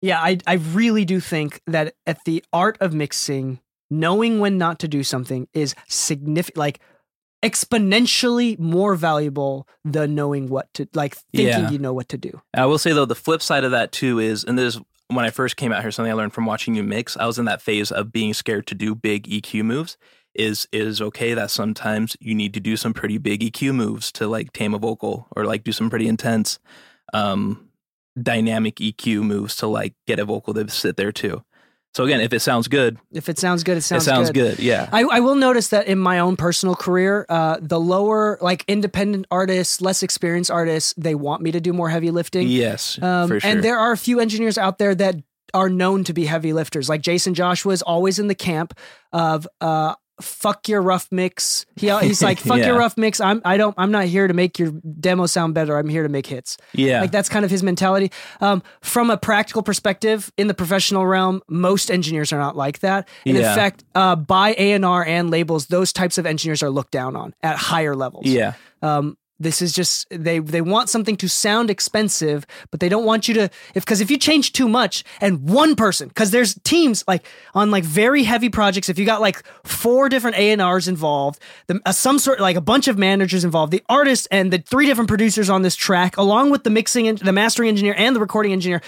yeah, 0.03 0.21
I 0.21 0.39
I 0.47 0.55
really 0.55 1.05
do 1.05 1.21
think 1.21 1.61
that 1.67 1.95
at 2.07 2.25
the 2.25 2.45
art 2.53 2.77
of 2.81 2.93
mixing, 2.95 3.61
knowing 3.91 4.39
when 4.41 4.59
not 4.59 4.79
to 4.81 4.89
do 4.89 5.03
something 5.03 5.49
is 5.53 5.75
significant, 5.89 6.57
like 6.59 6.81
exponentially 7.43 8.59
more 8.59 8.95
valuable 8.95 9.69
than 9.85 10.15
knowing 10.15 10.49
what 10.49 10.73
to 10.75 10.89
like 10.95 11.17
thinking 11.35 11.47
Yeah. 11.65 11.71
you 11.71 11.79
know 11.79 11.93
what 11.93 12.09
to 12.11 12.19
do. 12.19 12.41
I 12.55 12.67
will 12.67 12.79
say 12.79 12.93
though, 12.93 13.05
the 13.05 13.15
flip 13.15 13.43
side 13.43 13.65
of 13.65 13.71
that 13.73 13.93
too 13.93 14.19
is, 14.19 14.45
and 14.45 14.59
this 14.59 14.77
is 14.77 14.83
when 15.09 15.25
I 15.25 15.31
first 15.31 15.57
came 15.57 15.73
out 15.73 15.83
here, 15.83 15.91
something 15.91 16.11
I 16.11 16.15
learned 16.15 16.33
from 16.35 16.47
watching 16.47 16.75
you 16.75 16.83
mix. 16.83 17.17
I 17.17 17.27
was 17.27 17.39
in 17.39 17.45
that 17.45 17.63
phase 17.63 17.93
of 17.93 18.13
being 18.13 18.35
scared 18.35 18.67
to 18.69 18.75
do 18.75 18.95
big 18.95 19.29
EQ 19.29 19.65
moves. 19.65 19.97
Is 20.35 20.69
is 20.71 21.01
okay 21.01 21.33
that 21.33 21.51
sometimes 21.51 22.15
you 22.21 22.35
need 22.35 22.53
to 22.55 22.61
do 22.61 22.77
some 22.77 22.93
pretty 22.93 23.17
big 23.17 23.41
EQ 23.41 23.75
moves 23.75 24.13
to 24.13 24.27
like 24.27 24.53
tame 24.53 24.75
a 24.75 24.79
vocal 24.79 25.29
or 25.35 25.47
like 25.47 25.65
do 25.65 25.73
some 25.73 25.89
pretty 25.89 26.07
intense 26.09 26.59
um 27.15 27.71
dynamic 28.21 28.77
EQ 28.77 29.23
moves 29.23 29.57
to 29.57 29.67
like 29.67 29.95
get 30.07 30.19
a 30.19 30.25
vocal 30.27 30.53
to 30.53 30.69
sit 30.69 30.97
there 30.99 31.13
too. 31.13 31.43
So 31.97 32.05
again, 32.05 32.21
if 32.21 32.35
it 32.35 32.41
sounds 32.41 32.69
good, 32.69 32.99
If 33.11 33.31
it 33.31 33.39
sounds 33.39 33.65
good, 33.65 33.79
it 33.79 33.81
sounds, 33.81 34.03
it 34.03 34.11
sounds 34.11 34.31
good. 34.31 34.59
Yeah. 34.59 34.87
I, 34.93 35.05
I 35.05 35.21
will 35.21 35.35
notice 35.35 35.69
that 35.69 35.87
in 35.87 35.99
my 35.99 36.19
own 36.19 36.37
personal 36.37 36.75
career, 36.75 37.25
uh, 37.31 37.57
the 37.59 37.81
lower, 37.81 38.37
like 38.43 38.67
independent 38.69 39.25
artists, 39.31 39.81
less 39.81 40.03
experienced 40.03 40.51
artists, 40.51 40.93
they 40.99 41.15
want 41.15 41.41
me 41.41 41.53
to 41.53 41.61
do 41.61 41.73
more 41.73 41.89
heavy 41.89 42.11
lifting. 42.11 42.49
yes. 42.49 43.01
Um, 43.01 43.29
for 43.29 43.41
sure. 43.41 43.51
And 43.51 43.65
there 43.65 43.79
are 43.79 43.93
a 43.93 43.97
few 43.97 44.21
engineers 44.21 44.59
out 44.59 44.77
there 44.77 44.95
that 44.95 45.15
are 45.55 45.71
known 45.71 46.05
to 46.05 46.13
be 46.13 46.27
heavy 46.27 46.53
lifters. 46.53 46.91
Like 46.91 47.01
Jaycen 47.01 47.33
Joshua 47.33 47.73
is 47.73 47.81
always 47.81 48.19
in 48.19 48.27
the 48.27 48.35
camp 48.35 48.79
of 49.15 49.49
uh, 49.63 49.95
fuck 50.21 50.69
your 50.69 50.81
rough 50.81 51.09
mix. 51.11 51.67
He, 51.77 51.91
he's 52.01 52.23
like 52.23 52.39
fuck 52.51 52.59
Yeah. 52.59 52.67
your 52.69 52.79
rough 52.79 52.97
mix. 52.97 53.21
I'm 53.21 53.43
I 53.45 53.57
don't 53.57 53.75
I'm 53.77 53.91
not 53.91 54.05
here 54.07 54.27
to 54.29 54.35
make 54.35 54.59
your 54.59 54.71
demo 54.99 55.27
sound 55.27 55.55
better. 55.55 55.77
I'm 55.77 55.89
here 55.89 56.03
to 56.03 56.09
make 56.09 56.27
hits. 56.27 56.57
yeah. 56.73 57.01
Like 57.01 57.13
that's 57.13 57.29
kind 57.29 57.45
of 57.45 57.51
his 57.51 57.63
mentality. 57.63 58.11
Um, 58.41 58.63
from 58.81 59.11
a 59.11 59.17
practical 59.17 59.63
perspective, 59.63 60.33
in 60.37 60.47
the 60.47 60.55
professional 60.55 61.07
realm, 61.07 61.43
most 61.49 61.91
engineers 61.91 62.33
are 62.33 62.39
not 62.39 62.57
like 62.57 62.79
that. 62.81 63.09
And 63.27 63.37
Yeah. 63.37 63.51
in 63.51 63.57
fact, 63.57 63.85
uh, 63.95 64.17
by 64.17 64.55
A 64.59 64.73
and 64.73 64.85
R 64.85 65.05
and 65.05 65.31
labels, 65.31 65.67
those 65.67 65.93
types 65.93 66.19
of 66.19 66.27
engineers 66.27 66.63
are 66.63 66.71
looked 66.71 66.93
down 66.93 67.17
on 67.17 67.35
at 67.43 67.57
higher 67.57 67.95
levels. 67.95 68.27
yeah. 68.27 68.55
Um, 68.83 69.17
this 69.39 69.61
is 69.61 69.73
just 69.73 70.07
they 70.11 70.39
they 70.39 70.61
want 70.61 70.89
something 70.89 71.17
to 71.17 71.29
sound 71.29 71.71
expensive, 71.71 72.47
but 72.71 72.81
they 72.81 72.89
don't 72.89 73.05
want 73.05 73.29
you 73.29 73.35
to 73.35 73.43
if 73.75 73.85
because 73.85 74.01
if 74.01 74.11
you 74.11 74.17
change 74.19 74.53
too 74.53 74.69
much 74.69 75.05
and 75.21 75.49
one 75.49 75.77
person 75.77 76.09
because 76.09 76.31
there's 76.31 76.55
teams 76.65 77.05
like 77.07 77.27
on 77.55 77.71
like 77.71 77.85
very 77.85 78.23
heavy 78.25 78.49
projects 78.49 78.89
if 78.89 78.99
you 78.99 79.05
got 79.05 79.21
like 79.21 79.43
four 79.65 80.09
different 80.09 80.37
A 80.39 80.51
and 80.53 80.63
R's 80.63 80.89
involved, 80.89 81.41
the, 81.67 81.81
uh, 81.85 81.93
some 81.93 82.19
sort 82.19 82.41
like 82.41 82.57
a 82.57 82.61
bunch 82.61 82.89
of 82.89 82.97
managers 82.99 83.45
involved, 83.45 83.73
the 83.73 83.83
artist 83.89 84.27
and 84.31 84.53
the 84.53 84.59
three 84.59 84.87
different 84.87 85.09
producers 85.09 85.51
on 85.51 85.63
this 85.63 85.77
track, 85.77 86.17
along 86.17 86.51
with 86.51 86.65
the 86.65 86.71
mixing 86.71 87.07
and 87.09 87.19
the 87.19 87.33
mastering 87.33 87.69
engineer 87.69 87.95
and 87.97 88.17
the 88.17 88.21
recording 88.21 88.53
engineer, 88.53 88.81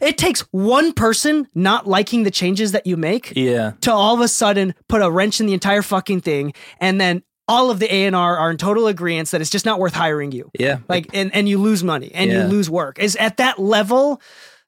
it 0.00 0.18
takes 0.18 0.40
one 0.52 0.92
person 0.92 1.48
not 1.54 1.86
liking 1.86 2.22
the 2.22 2.30
changes 2.30 2.72
that 2.72 2.86
you 2.86 2.96
make 2.96 3.32
Yeah. 3.34 3.72
to 3.80 3.92
all 3.92 4.14
of 4.14 4.20
a 4.20 4.28
sudden 4.28 4.74
put 4.88 5.02
a 5.02 5.10
wrench 5.10 5.40
in 5.40 5.46
the 5.46 5.54
entire 5.54 5.82
fucking 5.82 6.20
thing, 6.20 6.52
and 6.80 7.00
then 7.00 7.22
all 7.48 7.70
of 7.70 7.78
the 7.78 7.92
A 7.92 8.06
and 8.06 8.16
R 8.16 8.36
are 8.36 8.50
in 8.50 8.56
total 8.56 8.86
agreement 8.86 9.30
that 9.30 9.40
it's 9.40 9.50
just 9.50 9.64
not 9.64 9.78
worth 9.78 9.94
hiring 9.94 10.32
you. 10.32 10.50
Yeah. 10.58 10.78
Like, 10.88 11.08
and 11.14 11.34
and 11.34 11.48
you 11.48 11.58
lose 11.58 11.84
money 11.84 12.10
and 12.14 12.30
you 12.30 12.42
lose 12.42 12.68
work. 12.68 12.98
Is 12.98 13.16
at 13.16 13.36
that 13.36 13.58
level, 13.58 14.20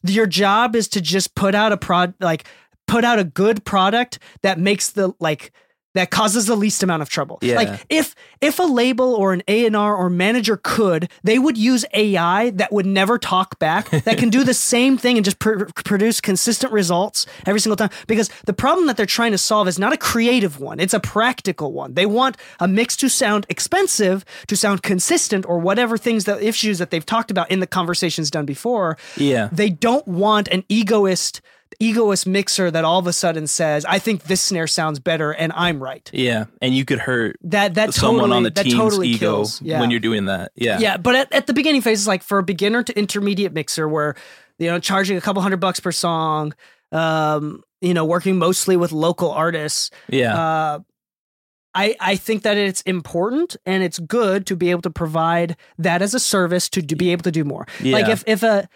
your 0.04 0.26
job 0.26 0.76
is 0.76 0.88
to 0.88 1.00
just 1.00 1.34
put 1.34 1.54
out 1.54 1.72
a 1.72 1.76
prod, 1.76 2.14
like 2.20 2.44
put 2.86 3.04
out 3.04 3.18
a 3.18 3.24
good 3.24 3.64
product 3.64 4.18
that 4.42 4.58
makes 4.58 4.90
the 4.90 5.12
like 5.20 5.52
that 5.94 6.10
causes 6.10 6.46
the 6.46 6.56
least 6.56 6.82
amount 6.82 7.02
of 7.02 7.08
trouble. 7.08 7.38
Yeah. 7.42 7.56
Like 7.56 7.86
if 7.88 8.14
if 8.40 8.58
a 8.58 8.64
label 8.64 9.14
or 9.14 9.32
an 9.32 9.42
A 9.48 9.66
and 9.66 9.74
R 9.74 9.96
or 9.96 10.10
manager 10.10 10.58
could, 10.62 11.10
they 11.24 11.38
would 11.38 11.56
use 11.56 11.84
AI 11.94 12.50
that 12.50 12.72
would 12.72 12.86
never 12.86 13.18
talk 13.18 13.58
back, 13.58 13.90
that 14.04 14.18
can 14.18 14.30
do 14.30 14.44
the 14.44 14.54
same 14.54 14.98
thing 14.98 15.16
and 15.16 15.24
just 15.24 15.38
pr- 15.38 15.64
produce 15.84 16.20
consistent 16.20 16.72
results 16.72 17.26
every 17.46 17.60
single 17.60 17.76
time. 17.76 17.90
Because 18.06 18.30
the 18.44 18.52
problem 18.52 18.86
that 18.86 18.96
they're 18.96 19.06
trying 19.06 19.32
to 19.32 19.38
solve 19.38 19.66
is 19.68 19.78
not 19.78 19.92
a 19.92 19.96
creative 19.96 20.60
one; 20.60 20.78
it's 20.78 20.94
a 20.94 21.00
practical 21.00 21.72
one. 21.72 21.94
They 21.94 22.06
want 22.06 22.36
a 22.60 22.68
mix 22.68 22.96
to 22.98 23.08
sound 23.08 23.46
expensive, 23.48 24.24
to 24.46 24.56
sound 24.56 24.82
consistent, 24.82 25.46
or 25.46 25.58
whatever 25.58 25.96
things 25.96 26.24
that 26.26 26.42
issues 26.42 26.78
that 26.78 26.90
they've 26.90 27.04
talked 27.04 27.30
about 27.30 27.50
in 27.50 27.60
the 27.60 27.66
conversations 27.66 28.30
done 28.30 28.46
before. 28.46 28.98
Yeah. 29.16 29.48
They 29.50 29.70
don't 29.70 30.06
want 30.06 30.48
an 30.48 30.64
egoist 30.68 31.40
egoist 31.80 32.26
mixer 32.26 32.70
that 32.70 32.84
all 32.84 32.98
of 32.98 33.06
a 33.06 33.12
sudden 33.12 33.46
says, 33.46 33.84
"I 33.84 33.98
think 33.98 34.24
this 34.24 34.40
snare 34.40 34.66
sounds 34.66 34.98
better 34.98 35.32
and 35.32 35.52
I'm 35.54 35.82
right." 35.82 36.08
Yeah. 36.12 36.46
And 36.60 36.74
you 36.74 36.84
could 36.84 36.98
hurt 36.98 37.36
That 37.42 37.74
that 37.74 37.94
someone 37.94 38.22
totally 38.22 38.36
on 38.36 38.42
the 38.44 38.50
that 38.50 38.62
team's 38.64 38.74
totally 38.74 39.08
ego 39.08 39.18
kills. 39.18 39.62
Yeah. 39.62 39.80
when 39.80 39.90
you're 39.90 40.00
doing 40.00 40.26
that. 40.26 40.52
Yeah. 40.54 40.78
yeah, 40.78 40.96
but 40.96 41.14
at, 41.14 41.32
at 41.32 41.46
the 41.46 41.52
beginning 41.52 41.82
phase, 41.82 42.00
it's 42.00 42.08
like 42.08 42.22
for 42.22 42.38
a 42.38 42.42
beginner 42.42 42.82
to 42.82 42.98
intermediate 42.98 43.52
mixer, 43.52 43.88
where 43.88 44.14
you 44.58 44.66
know 44.68 44.78
charging 44.78 45.16
a 45.16 45.20
couple 45.20 45.42
hundred 45.42 45.60
bucks 45.60 45.80
per 45.80 45.92
song, 45.92 46.54
um, 46.92 47.62
you 47.80 47.94
know, 47.94 48.04
working 48.04 48.38
mostly 48.38 48.76
with 48.76 48.92
local 48.92 49.30
artists. 49.30 49.90
Yeah. 50.08 50.34
Uh, 50.34 50.78
I 51.74 51.94
I 52.00 52.16
think 52.16 52.42
that 52.42 52.56
it's 52.56 52.80
important 52.82 53.56
and 53.66 53.82
it's 53.82 53.98
good 53.98 54.46
to 54.46 54.56
be 54.56 54.70
able 54.70 54.82
to 54.82 54.90
provide 54.90 55.56
that 55.78 56.02
as 56.02 56.14
a 56.14 56.20
service 56.20 56.68
to, 56.70 56.82
to 56.82 56.96
be 56.96 57.12
able 57.12 57.22
to 57.22 57.30
do 57.30 57.44
more. 57.44 57.66
Like 57.84 58.08
if 58.08 58.24
if 58.26 58.42
a 58.42 58.68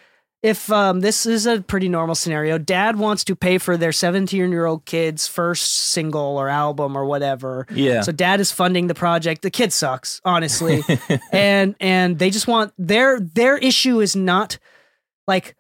if 0.43 0.73
um, 0.73 1.01
this 1.01 1.25
is 1.25 1.47
a 1.47 1.61
pretty 1.61 1.89
normal 1.89 2.17
scenario, 2.17 2.59
dad 2.59 2.99
wants 2.99 3.23
to 3.25 3.37
pay 3.37 3.59
for 3.59 3.77
their 3.77 3.93
17 3.93 4.51
year 4.51 4.67
old 4.67 4.85
kid's 4.85 5.29
first 5.29 5.73
single 5.73 6.37
or 6.37 6.49
album 6.49 6.97
or 6.97 7.05
whatever. 7.05 7.67
yeah. 7.71 8.01
So 8.01 8.11
dad 8.11 8.41
is 8.41 8.51
funding 8.51 8.89
the 8.89 8.95
project. 8.95 9.43
The 9.43 9.51
kid 9.51 9.73
sucks, 9.73 10.21
honestly. 10.25 10.83
and 11.33 11.77
and 11.81 12.19
they 12.19 12.31
just 12.31 12.49
want 12.49 12.73
their 12.77 13.21
their 13.21 13.57
issue 13.57 14.01
is 14.01 14.17
not 14.17 14.59
like 15.29 15.55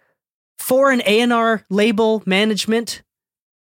for 0.58 0.90
an 0.90 1.02
A&R 1.06 1.64
label 1.70 2.22
management, 2.26 3.02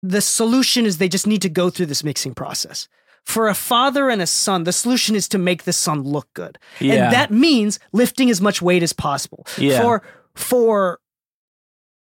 the 0.02 0.22
solution 0.22 0.86
is 0.86 0.98
they 0.98 1.10
just 1.10 1.28
need 1.28 1.42
to 1.42 1.50
go 1.50 1.70
through 1.70 1.88
this 1.88 2.04
mixing 2.04 2.34
process. 2.34 2.88
For 3.24 3.48
a 3.48 3.56
father 3.56 4.10
and 4.10 4.22
a 4.22 4.28
son, 4.28 4.66
the 4.66 4.72
solution 4.72 5.16
is 5.16 5.28
to 5.30 5.38
make 5.38 5.64
the 5.64 5.74
son 5.74 6.04
look 6.04 6.32
good. 6.34 6.60
Yeah. 6.80 6.94
And 6.94 7.14
that 7.14 7.32
means 7.32 7.80
lifting 7.92 8.30
as 8.30 8.40
much 8.40 8.62
weight 8.62 8.84
as 8.84 8.94
possible. 8.94 9.48
Yeah. 9.58 9.82
For 9.82 10.04
for 10.36 11.00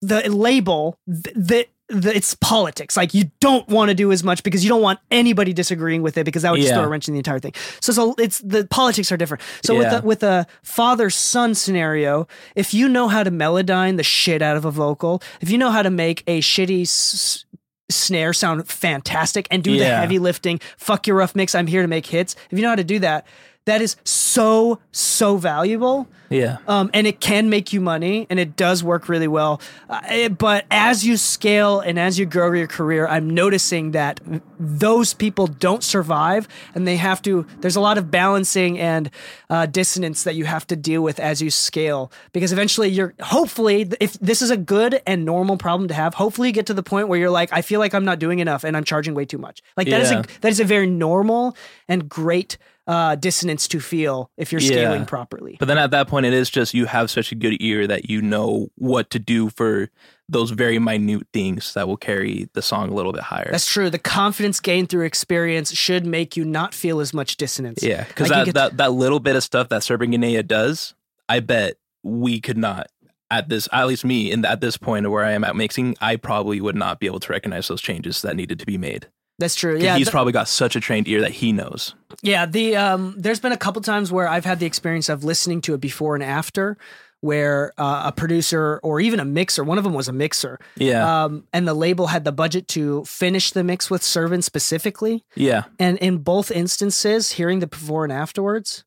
the 0.02 0.28
label, 0.28 0.98
th- 1.08 1.34
the, 1.34 1.66
the 1.88 2.14
it's 2.16 2.34
politics. 2.34 2.96
Like 2.96 3.14
you 3.14 3.30
don't 3.40 3.66
want 3.68 3.88
to 3.90 3.94
do 3.94 4.12
as 4.12 4.22
much 4.24 4.42
because 4.42 4.62
you 4.64 4.68
don't 4.68 4.82
want 4.82 4.98
anybody 5.10 5.52
disagreeing 5.52 6.02
with 6.02 6.16
it 6.18 6.24
because 6.24 6.42
that 6.42 6.50
would 6.50 6.58
just 6.58 6.70
Yeah. 6.70 6.76
throw 6.76 6.84
a 6.84 6.88
wrench 6.88 7.06
in 7.08 7.14
the 7.14 7.18
entire 7.18 7.38
thing. 7.38 7.52
So 7.80 7.92
so 7.92 8.14
it's 8.18 8.38
the 8.40 8.66
politics 8.66 9.10
are 9.12 9.16
different. 9.16 9.42
So 9.64 9.74
Yeah. 9.74 9.78
with 9.78 9.92
a, 9.92 10.06
with 10.06 10.22
a 10.22 10.46
father 10.62 11.08
son 11.10 11.54
scenario, 11.54 12.26
if 12.56 12.74
you 12.74 12.88
know 12.88 13.08
how 13.08 13.22
to 13.22 13.30
melodyne 13.30 13.96
the 13.96 14.02
shit 14.02 14.42
out 14.42 14.56
of 14.56 14.64
a 14.64 14.70
vocal, 14.70 15.22
if 15.40 15.50
you 15.50 15.58
know 15.58 15.70
how 15.70 15.82
to 15.82 15.90
make 15.90 16.22
a 16.26 16.40
shitty 16.40 16.82
s- 16.82 17.44
snare 17.90 18.32
sound 18.32 18.66
fantastic 18.68 19.46
and 19.50 19.62
do 19.62 19.76
the 19.78 19.84
heavy 19.84 20.18
lifting, 20.18 20.60
fuck 20.78 21.06
your 21.06 21.16
rough 21.16 21.34
mix, 21.34 21.54
I'm 21.54 21.66
here 21.66 21.82
to 21.82 21.88
make 21.88 22.06
hits. 22.06 22.34
If 22.50 22.58
you 22.58 22.62
know 22.62 22.70
how 22.70 22.76
to 22.76 22.84
do 22.84 22.98
that, 23.00 23.26
that 23.64 23.80
is 23.80 23.96
so 24.04 24.78
so 24.90 25.36
valuable 25.36 26.08
yeah. 26.30 26.56
um, 26.66 26.90
and 26.94 27.06
it 27.06 27.20
can 27.20 27.50
make 27.50 27.72
you 27.74 27.80
money 27.80 28.26
and 28.30 28.40
it 28.40 28.56
does 28.56 28.82
work 28.82 29.08
really 29.08 29.28
well 29.28 29.60
uh, 29.90 30.00
it- 30.10 30.38
but 30.38 30.64
as 30.70 31.04
you 31.04 31.16
scale 31.16 31.78
and 31.80 31.98
as 31.98 32.18
you 32.18 32.26
grow 32.26 32.50
your 32.52 32.66
career 32.66 33.06
i'm 33.06 33.28
noticing 33.30 33.92
that 33.92 34.20
those 34.58 35.14
people 35.14 35.46
don't 35.46 35.84
survive 35.84 36.48
and 36.74 36.86
they 36.88 36.96
have 36.96 37.20
to 37.22 37.46
there's 37.60 37.76
a 37.76 37.80
lot 37.80 37.98
of 37.98 38.10
balancing 38.10 38.78
and 38.78 39.10
uh, 39.50 39.66
dissonance 39.66 40.24
that 40.24 40.34
you 40.34 40.44
have 40.44 40.66
to 40.66 40.74
deal 40.76 41.02
with 41.02 41.20
as 41.20 41.40
you 41.42 41.50
scale 41.50 42.10
because 42.32 42.52
eventually 42.52 42.88
you're 42.88 43.14
hopefully 43.20 43.88
if 44.00 44.14
this 44.20 44.40
is 44.42 44.50
a 44.50 44.56
good 44.56 45.00
and 45.06 45.24
normal 45.24 45.56
problem 45.56 45.86
to 45.88 45.94
have 45.94 46.14
hopefully 46.14 46.48
you 46.48 46.52
get 46.54 46.66
to 46.66 46.74
the 46.74 46.82
point 46.82 47.08
where 47.08 47.18
you're 47.18 47.30
like 47.30 47.52
i 47.52 47.62
feel 47.62 47.78
like 47.80 47.94
i'm 47.94 48.04
not 48.04 48.18
doing 48.18 48.38
enough 48.38 48.64
and 48.64 48.76
i'm 48.76 48.84
charging 48.84 49.14
way 49.14 49.24
too 49.24 49.38
much 49.38 49.62
like 49.76 49.88
that 49.88 50.00
is 50.00 50.10
Yeah. 50.10 50.20
a 50.20 50.40
that 50.40 50.48
is 50.48 50.60
a 50.60 50.64
very 50.64 50.86
normal 50.86 51.56
and 51.88 52.08
great 52.08 52.56
uh, 52.86 53.14
dissonance 53.14 53.68
to 53.68 53.78
feel 53.80 54.30
if 54.36 54.50
you're 54.50 54.60
Yeah. 54.60 54.68
scaling 54.72 55.04
properly. 55.06 55.56
But 55.60 55.68
then 55.68 55.78
at 55.78 55.90
that 55.92 56.08
point, 56.08 56.26
it 56.26 56.32
is 56.32 56.50
just 56.50 56.74
you 56.74 56.86
have 56.86 57.10
such 57.10 57.30
a 57.30 57.34
good 57.34 57.56
ear 57.60 57.86
that 57.86 58.10
you 58.10 58.20
know 58.20 58.68
what 58.76 59.08
to 59.10 59.18
do 59.18 59.50
for 59.50 59.88
those 60.28 60.50
very 60.50 60.78
minute 60.78 61.26
things 61.32 61.74
that 61.74 61.86
will 61.86 61.96
carry 61.96 62.48
the 62.54 62.62
song 62.62 62.88
a 62.90 62.94
little 62.94 63.12
bit 63.12 63.22
higher. 63.22 63.48
That's 63.50 63.66
true. 63.70 63.90
The 63.90 63.98
confidence 63.98 64.58
gained 64.60 64.88
through 64.88 65.04
experience 65.04 65.72
should 65.72 66.06
make 66.06 66.36
you 66.36 66.44
not 66.44 66.74
feel 66.74 67.00
as 67.00 67.12
much 67.14 67.36
dissonance. 67.36 67.82
yeah, 67.82 68.04
because 68.04 68.30
Like 68.30 68.46
you 68.46 68.52
that, 68.52 68.70
get- 68.70 68.76
that 68.76 68.76
that 68.78 68.92
little 68.92 69.20
bit 69.20 69.36
of 69.36 69.42
stuff 69.44 69.68
that 69.68 69.82
Serban 69.82 70.14
Ghenea 70.14 70.46
does, 70.46 70.94
I 71.28 71.40
bet 71.40 71.74
we 72.02 72.40
could 72.40 72.58
not 72.58 72.88
at 73.30 73.48
this 73.48 73.68
at 73.72 73.86
least 73.86 74.04
me 74.04 74.30
in 74.32 74.44
at 74.44 74.60
this 74.60 74.76
point 74.76 75.06
of 75.06 75.12
where 75.12 75.24
I 75.24 75.32
am 75.32 75.44
at 75.44 75.54
mixing, 75.54 75.96
I 76.00 76.16
probably 76.16 76.60
would 76.60 76.76
not 76.76 76.98
be 76.98 77.06
able 77.06 77.20
to 77.20 77.32
recognize 77.32 77.68
those 77.68 77.80
changes 77.80 78.22
that 78.22 78.34
needed 78.36 78.58
to 78.58 78.66
be 78.66 78.76
made. 78.76 79.06
That's 79.42 79.56
true. 79.56 79.76
Yeah, 79.78 79.96
he's 79.96 80.06
th- 80.06 80.12
probably 80.12 80.32
got 80.32 80.46
such 80.46 80.76
a 80.76 80.80
trained 80.80 81.08
ear 81.08 81.20
that 81.20 81.32
he 81.32 81.52
knows. 81.52 81.94
Yeah, 82.22 82.46
the 82.46 82.76
um, 82.76 83.14
there's 83.18 83.40
been 83.40 83.52
a 83.52 83.56
couple 83.56 83.82
times 83.82 84.12
where 84.12 84.28
I've 84.28 84.44
had 84.44 84.60
the 84.60 84.66
experience 84.66 85.08
of 85.08 85.24
listening 85.24 85.60
to 85.62 85.74
it 85.74 85.80
before 85.80 86.14
and 86.14 86.22
after, 86.22 86.78
where 87.20 87.72
uh, 87.76 88.02
a 88.06 88.12
producer 88.12 88.78
or 88.84 89.00
even 89.00 89.18
a 89.18 89.24
mixer, 89.24 89.64
one 89.64 89.78
of 89.78 89.84
them 89.84 89.94
was 89.94 90.06
a 90.06 90.12
mixer, 90.12 90.60
Yeah, 90.76 91.24
um, 91.24 91.44
and 91.52 91.66
the 91.66 91.74
label 91.74 92.06
had 92.06 92.24
the 92.24 92.30
budget 92.30 92.68
to 92.68 93.04
finish 93.04 93.50
the 93.50 93.64
mix 93.64 93.90
with 93.90 94.02
Serban 94.02 94.44
specifically, 94.44 95.24
yeah, 95.34 95.64
and 95.80 95.98
in 95.98 96.18
both 96.18 96.52
instances, 96.52 97.32
hearing 97.32 97.58
the 97.58 97.66
before 97.66 98.04
and 98.04 98.12
afterwards, 98.12 98.84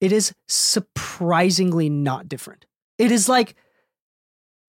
it 0.00 0.10
is 0.10 0.34
surprisingly 0.48 1.88
not 1.88 2.28
different. 2.28 2.66
It 2.98 3.12
is 3.12 3.28
like. 3.28 3.54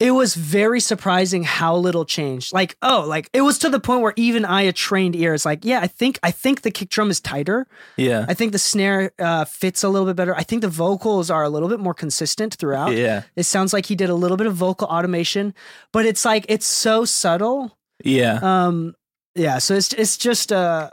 It 0.03 0.11
was 0.11 0.35
very 0.35 0.81
surprising 0.81 1.43
how 1.43 1.77
little 1.77 2.03
changed. 2.03 2.51
Like, 2.51 2.75
oh, 2.81 3.05
like 3.07 3.29
it 3.31 3.39
was 3.39 3.57
to 3.59 3.69
the 3.69 3.79
point 3.79 4.01
where 4.01 4.11
even 4.17 4.43
I, 4.43 4.63
a 4.63 4.73
trained 4.73 5.15
ear, 5.15 5.33
is 5.33 5.45
like, 5.45 5.63
yeah, 5.63 5.79
I 5.79 5.87
think 5.87 6.19
I 6.21 6.29
think 6.29 6.63
the 6.63 6.71
kick 6.71 6.89
drum 6.89 7.09
is 7.09 7.21
tighter. 7.21 7.67
yeah, 7.95 8.25
I 8.27 8.33
think 8.33 8.51
the 8.51 8.59
snare 8.59 9.13
uh, 9.17 9.45
fits 9.45 9.81
a 9.81 9.87
little 9.87 10.05
bit 10.05 10.17
better. 10.17 10.35
I 10.35 10.43
think 10.43 10.61
the 10.61 10.67
vocals 10.67 11.29
are 11.29 11.41
a 11.41 11.47
little 11.47 11.69
bit 11.69 11.79
more 11.79 11.93
consistent 11.93 12.55
throughout. 12.55 12.97
yeah, 12.97 13.23
It 13.37 13.43
sounds 13.43 13.71
like 13.71 13.85
he 13.85 13.95
did 13.95 14.09
a 14.09 14.13
little 14.13 14.35
bit 14.35 14.45
of 14.45 14.55
vocal 14.55 14.89
automation, 14.89 15.53
but 15.93 16.05
it's 16.05 16.25
like 16.25 16.45
it's 16.49 16.65
so 16.65 17.05
subtle. 17.05 17.77
yeah. 18.03 18.39
Um, 18.41 18.95
yeah. 19.35 19.59
So 19.59 19.73
it's 19.73 19.93
it's 19.93 20.17
just 20.17 20.51
uh, 20.51 20.89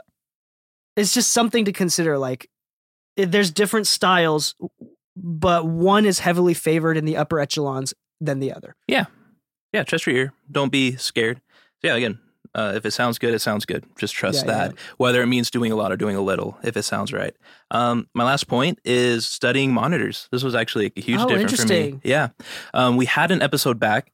it's 0.95 1.13
just 1.13 1.33
something 1.33 1.65
to 1.65 1.73
consider. 1.73 2.17
Like, 2.17 2.49
it, 3.17 3.29
there's 3.29 3.51
different 3.51 3.87
styles, 3.87 4.55
but 5.17 5.65
one 5.67 6.05
is 6.05 6.19
heavily 6.19 6.53
favored 6.53 6.95
in 6.95 7.03
the 7.03 7.17
upper 7.17 7.41
echelons 7.41 7.93
than 8.21 8.39
the 8.39 8.53
other. 8.53 8.75
yeah, 8.87 9.05
Yeah. 9.73 9.83
trust 9.83 10.05
your 10.07 10.15
ear. 10.15 10.33
Don't 10.49 10.71
be 10.71 10.95
scared. 10.95 11.41
So 11.81 11.87
yeah, 11.87 11.95
again, 11.95 12.19
uh, 12.53 12.73
if 12.75 12.85
it 12.85 12.91
sounds 12.91 13.17
good, 13.17 13.33
it 13.33 13.39
sounds 13.39 13.65
good. 13.65 13.83
Just 13.97 14.13
trust 14.13 14.45
Yeah, 14.45 14.51
yeah. 14.51 14.67
that. 14.67 14.75
Whether 14.97 15.21
it 15.21 15.27
means 15.27 15.49
doing 15.49 15.71
a 15.71 15.75
lot 15.75 15.91
or 15.91 15.97
doing 15.97 16.15
a 16.15 16.21
little, 16.21 16.57
if 16.63 16.77
it 16.77 16.83
sounds 16.83 17.11
right. 17.11 17.35
Um, 17.71 18.07
my 18.13 18.23
last 18.23 18.47
point 18.47 18.79
is 18.85 19.25
studying 19.25 19.73
monitors. 19.73 20.27
This 20.31 20.43
was 20.43 20.53
actually 20.53 20.91
a 20.95 21.01
huge 21.01 21.19
Oh, 21.21 21.27
difference 21.27 21.61
for 21.61 21.67
me. 21.67 21.99
Yeah, 22.03 22.29
um, 22.73 22.97
we 22.97 23.05
had 23.05 23.31
an 23.31 23.41
episode 23.41 23.79
back 23.79 24.11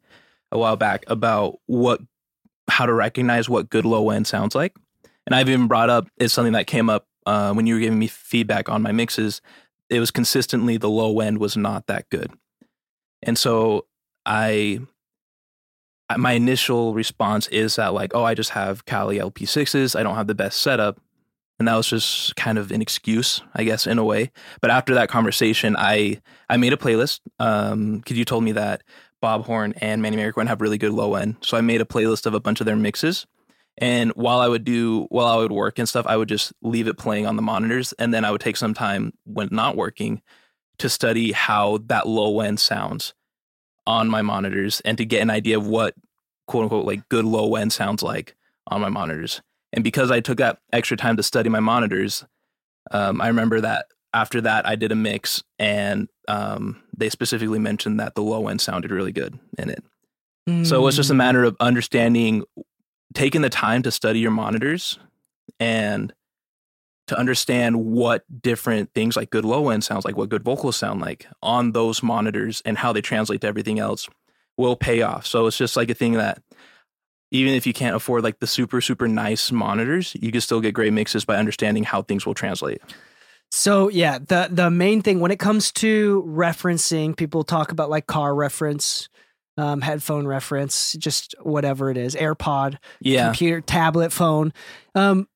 a 0.52 0.58
while 0.58 0.78
back 0.78 1.04
about 1.08 1.60
what 1.66 2.00
how 2.70 2.86
to 2.86 2.94
recognize 2.94 3.50
what 3.50 3.70
good 3.70 3.86
low 3.86 4.10
end 4.12 4.28
sounds 4.28 4.54
like, 4.56 4.76
and 5.26 5.34
I've 5.36 5.50
even 5.50 5.68
brought 5.68 5.90
up 5.90 6.08
is 6.18 6.32
something 6.32 6.54
that 6.54 6.68
came 6.68 6.90
up 6.90 7.06
uh, 7.26 7.54
when 7.54 7.66
you 7.68 7.74
were 7.74 7.80
giving 7.82 8.00
me 8.00 8.08
feedback 8.08 8.70
on 8.70 8.82
my 8.82 8.92
mixes. 8.94 9.42
It 9.90 10.00
was 10.00 10.12
consistently 10.12 10.78
the 10.78 10.90
low 10.90 11.20
end 11.22 11.40
was 11.40 11.58
not 11.58 11.88
that 11.88 12.08
good, 12.10 12.32
and 13.24 13.38
so 13.38 13.86
I 14.28 14.82
my 16.18 16.34
initial 16.34 16.94
response 16.94 17.48
is 17.48 17.76
that 17.76 17.94
like, 17.94 18.12
oh, 18.14 18.24
I 18.24 18.34
just 18.34 18.52
have 18.52 18.86
Kali 18.86 19.18
LP6s. 19.18 20.00
I 20.00 20.04
don't 20.04 20.16
have 20.16 20.28
the 20.28 20.36
best 20.36 20.62
setup. 20.62 21.02
And 21.60 21.68
that 21.68 21.76
was 21.76 21.90
just 21.90 22.36
kind 22.36 22.60
of 22.60 22.72
an 22.72 22.82
excuse, 22.82 23.42
I 23.56 23.64
guess, 23.64 23.88
in 23.88 23.98
a 23.98 24.04
way. 24.04 24.32
But 24.62 24.70
after 24.70 24.94
that 24.94 25.10
conversation, 25.10 25.76
I 25.78 26.22
I 26.50 26.58
made 26.58 26.74
a 26.74 26.78
playlist. 26.78 27.22
Um, 27.40 27.98
because 27.98 28.18
you 28.18 28.26
told 28.26 28.44
me 28.44 28.52
that 28.54 28.84
Bob 29.22 29.46
Horn 29.46 29.74
and 29.82 30.02
Manny 30.02 30.18
Marroquin 30.18 30.48
have 30.48 30.62
really 30.62 30.78
good 30.78 30.94
low 30.94 31.16
end. 31.16 31.38
So 31.42 31.58
I 31.58 31.62
made 31.62 31.82
a 31.82 31.86
playlist 31.86 32.26
of 32.26 32.34
a 32.34 32.40
bunch 32.40 32.60
of 32.60 32.66
their 32.66 32.76
mixes. 32.76 33.26
And 33.80 34.12
while 34.12 34.40
I 34.40 34.48
would 34.48 34.64
do 34.64 35.08
while 35.10 35.28
I 35.28 35.38
would 35.38 35.52
work 35.52 35.80
and 35.80 35.90
stuff, 35.90 36.06
I 36.06 36.18
would 36.18 36.30
just 36.30 36.54
leave 36.62 36.88
it 36.88 36.98
playing 36.98 37.26
on 37.26 37.38
the 37.38 37.42
monitors. 37.42 37.94
And 37.94 38.14
then 38.14 38.24
I 38.24 38.32
would 38.32 38.42
take 38.42 38.58
some 38.58 38.74
time 38.74 39.14
when 39.26 39.50
not 39.52 39.76
working 39.76 40.22
to 40.80 40.90
study 40.90 41.32
how 41.32 41.80
that 41.88 42.08
low 42.08 42.40
end 42.40 42.60
sounds 42.60 43.14
on 43.88 44.08
my 44.10 44.22
monitors 44.22 44.82
and 44.86 44.98
to 45.00 45.06
get 45.06 45.22
an 45.24 45.30
idea 45.32 45.58
of 45.58 45.66
what 45.66 45.96
quote 46.48 46.64
unquote 46.64 46.86
like 46.86 47.08
good 47.10 47.26
low 47.26 47.56
end 47.56 47.74
sounds 47.74 48.04
like 48.04 48.36
on 48.68 48.82
my 48.82 48.90
monitors. 48.90 49.42
And 49.74 49.84
because 49.84 50.12
I 50.12 50.20
took 50.20 50.38
that 50.38 50.60
extra 50.72 50.96
time 50.98 51.18
to 51.18 51.24
study 51.24 51.50
my 51.50 51.60
monitors, 51.60 52.26
um, 52.92 53.20
I 53.22 53.28
remember 53.28 53.62
that 53.62 53.88
after 54.14 54.42
that 54.42 54.68
I 54.68 54.76
did 54.76 54.92
a 54.92 54.96
mix 54.96 55.44
and 55.58 56.08
um, 56.28 56.82
they 56.96 57.10
specifically 57.10 57.60
mentioned 57.60 58.00
that 58.00 58.16
the 58.16 58.22
low 58.22 58.48
end 58.48 58.62
sounded 58.62 58.92
really 58.92 59.12
good 59.12 59.40
in 59.58 59.70
it. 59.70 59.84
So 60.64 60.78
it 60.78 60.82
was 60.82 60.96
just 60.96 61.10
a 61.10 61.14
Mm. 61.14 61.18
matter 61.18 61.44
of 61.44 61.58
understanding, 61.60 62.44
taking 63.14 63.42
the 63.42 63.50
time 63.50 63.82
to 63.84 63.92
study 63.92 64.20
your 64.20 64.32
monitors 64.32 64.98
and 65.60 66.14
to 67.08 67.18
understand 67.18 67.86
what 67.86 68.24
different 68.42 68.94
things 68.94 69.16
like 69.16 69.30
good 69.30 69.46
low 69.46 69.70
end 69.70 69.84
sounds 69.84 70.06
like, 70.06 70.18
what 70.18 70.30
good 70.30 70.44
vocals 70.44 70.76
sound 70.76 71.02
like 71.02 71.28
on 71.42 71.72
those 71.72 72.04
monitors 72.04 72.62
and 72.66 72.78
how 72.78 72.94
they 72.94 73.02
translate 73.02 73.42
to 73.42 73.48
everything 73.48 73.80
else 73.80 74.08
will 74.58 74.76
pay 74.76 75.02
off. 75.02 75.26
So 75.26 75.48
it's 75.48 75.58
just 75.58 75.76
like 75.78 75.90
a 75.90 75.94
thing 75.94 76.14
that 76.14 76.42
even 77.32 77.54
if 77.54 77.68
you 77.68 77.74
can't 77.74 77.96
afford 77.96 78.24
like 78.24 78.40
the 78.40 78.48
super, 78.48 78.82
super 78.82 79.08
nice 79.08 79.52
monitors, 79.52 80.16
you 80.20 80.32
can 80.32 80.42
still 80.42 80.62
get 80.62 80.74
great 80.74 80.94
mixes 80.94 81.26
by 81.26 81.36
understanding 81.36 81.84
how 81.84 82.02
things 82.02 82.26
will 82.26 82.34
translate. 82.34 82.82
So 83.52 83.90
yeah, 83.90 84.20
the 84.20 84.50
the 84.52 84.70
main 84.70 85.02
thing 85.02 85.20
when 85.22 85.32
it 85.32 85.40
comes 85.40 85.72
to 85.74 86.24
referencing, 86.28 87.16
people 87.16 87.44
talk 87.44 87.72
about 87.72 87.90
like 87.90 88.06
car 88.08 88.36
reference, 88.36 89.08
um, 89.58 89.80
headphone 89.82 90.28
reference, 90.28 90.94
just 90.94 91.34
whatever 91.42 91.90
it 91.90 91.98
is, 91.98 92.16
AirPod, 92.16 92.78
Yeah. 93.00 93.28
computer, 93.28 93.62
tablet, 93.62 94.12
phone. 94.12 94.52
Um, 94.96 95.28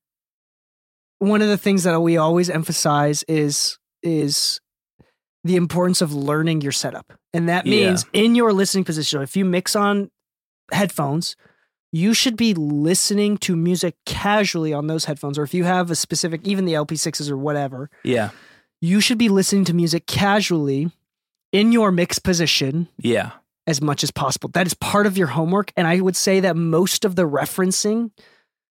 one 1.22 1.42
of 1.44 1.48
the 1.48 1.58
things 1.58 1.84
that 1.84 2.00
we 2.02 2.18
always 2.18 2.50
emphasize 2.50 3.24
is 3.28 3.78
is 4.02 4.60
the 5.44 5.56
importance 5.56 6.02
of 6.02 6.14
learning 6.14 6.62
your 6.62 6.72
setup, 6.72 7.14
and 7.34 7.48
that 7.48 7.66
Yeah. 7.68 7.88
means 7.90 8.06
in 8.14 8.34
your 8.36 8.52
listening 8.54 8.84
position. 8.84 9.22
If 9.22 9.36
you 9.38 9.46
mix 9.46 9.76
on 9.76 10.10
headphones, 10.72 11.36
you 11.92 12.14
should 12.16 12.36
be 12.38 12.54
listening 12.56 13.38
to 13.40 13.56
music 13.56 13.96
casually 14.06 14.74
on 14.74 14.88
those 14.88 15.06
headphones, 15.06 15.38
or 15.38 15.44
if 15.44 15.54
you 15.54 15.64
have 15.64 15.92
a 15.92 15.96
specific, 15.96 16.42
even 16.48 16.66
the 16.66 16.74
LP6s 16.74 17.30
or 17.30 17.38
whatever, 17.38 17.90
Yeah. 18.04 18.30
you 18.82 19.00
should 19.00 19.18
be 19.20 19.30
listening 19.30 19.66
to 19.66 19.74
music 19.76 20.08
casually 20.08 20.92
in 21.52 21.72
your 21.72 21.92
mix 21.92 22.18
position 22.18 22.88
Yeah. 22.98 23.32
as 23.68 23.80
much 23.82 24.04
as 24.04 24.10
possible. 24.10 24.50
That 24.54 24.66
is 24.66 24.74
part 24.74 25.06
of 25.06 25.18
your 25.18 25.28
homework. 25.28 25.72
And 25.78 25.86
I 25.86 26.00
would 26.00 26.16
say 26.16 26.40
that 26.40 26.56
most 26.56 27.06
of 27.06 27.16
the 27.16 27.28
referencing 27.28 28.10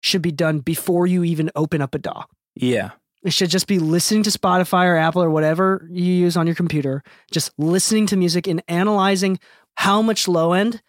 should 0.02 0.20
be 0.22 0.32
done 0.32 0.58
before 0.58 1.06
you 1.06 1.24
even 1.24 1.50
open 1.54 1.80
up 1.80 1.94
a 1.94 1.98
DAW. 1.98 2.24
Yeah. 2.54 2.90
It 3.24 3.32
should 3.32 3.50
just 3.50 3.66
be 3.66 3.78
listening 3.78 4.22
to 4.24 4.30
Spotify 4.30 4.84
or 4.86 4.96
Apple 4.96 5.22
or 5.22 5.30
whatever 5.30 5.88
you 5.90 6.04
use 6.12 6.36
on 6.36 6.46
your 6.46 6.54
computer, 6.56 7.02
just 7.32 7.52
listening 7.58 8.06
to 8.08 8.16
music 8.16 8.46
and 8.46 8.62
analyzing 8.68 9.38
how 9.76 10.02
much 10.02 10.28
low 10.28 10.52
end 10.52 10.82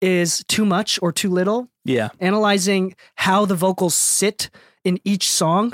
is 0.00 0.44
too 0.48 0.66
much 0.66 0.98
or 1.00 1.12
too 1.12 1.30
little, 1.30 1.68
Yeah. 1.84 2.10
analyzing 2.20 2.94
how 3.16 3.46
the 3.46 3.54
vocals 3.54 3.94
sit 3.94 4.50
in 4.84 5.00
each 5.04 5.30
song, 5.30 5.72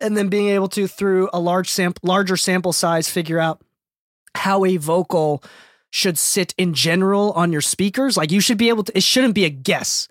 and 0.00 0.16
then 0.16 0.28
being 0.28 0.48
able 0.48 0.68
to, 0.70 0.86
through 0.88 1.30
a 1.32 1.38
large 1.38 1.70
sample, 1.70 2.00
larger 2.06 2.36
sample 2.36 2.72
size, 2.72 3.08
figure 3.08 3.38
out 3.38 3.62
how 4.34 4.64
a 4.64 4.76
vocal 4.76 5.42
should 5.90 6.18
sit 6.18 6.52
in 6.58 6.74
general 6.74 7.32
on 7.32 7.52
your 7.52 7.60
speakers. 7.62 8.16
Like 8.16 8.30
you 8.32 8.40
should 8.40 8.58
be 8.58 8.68
able 8.68 8.84
to. 8.84 8.96
It 8.96 9.02
shouldn't 9.02 9.34
be 9.34 9.44
a 9.44 9.50
guess. 9.50 10.08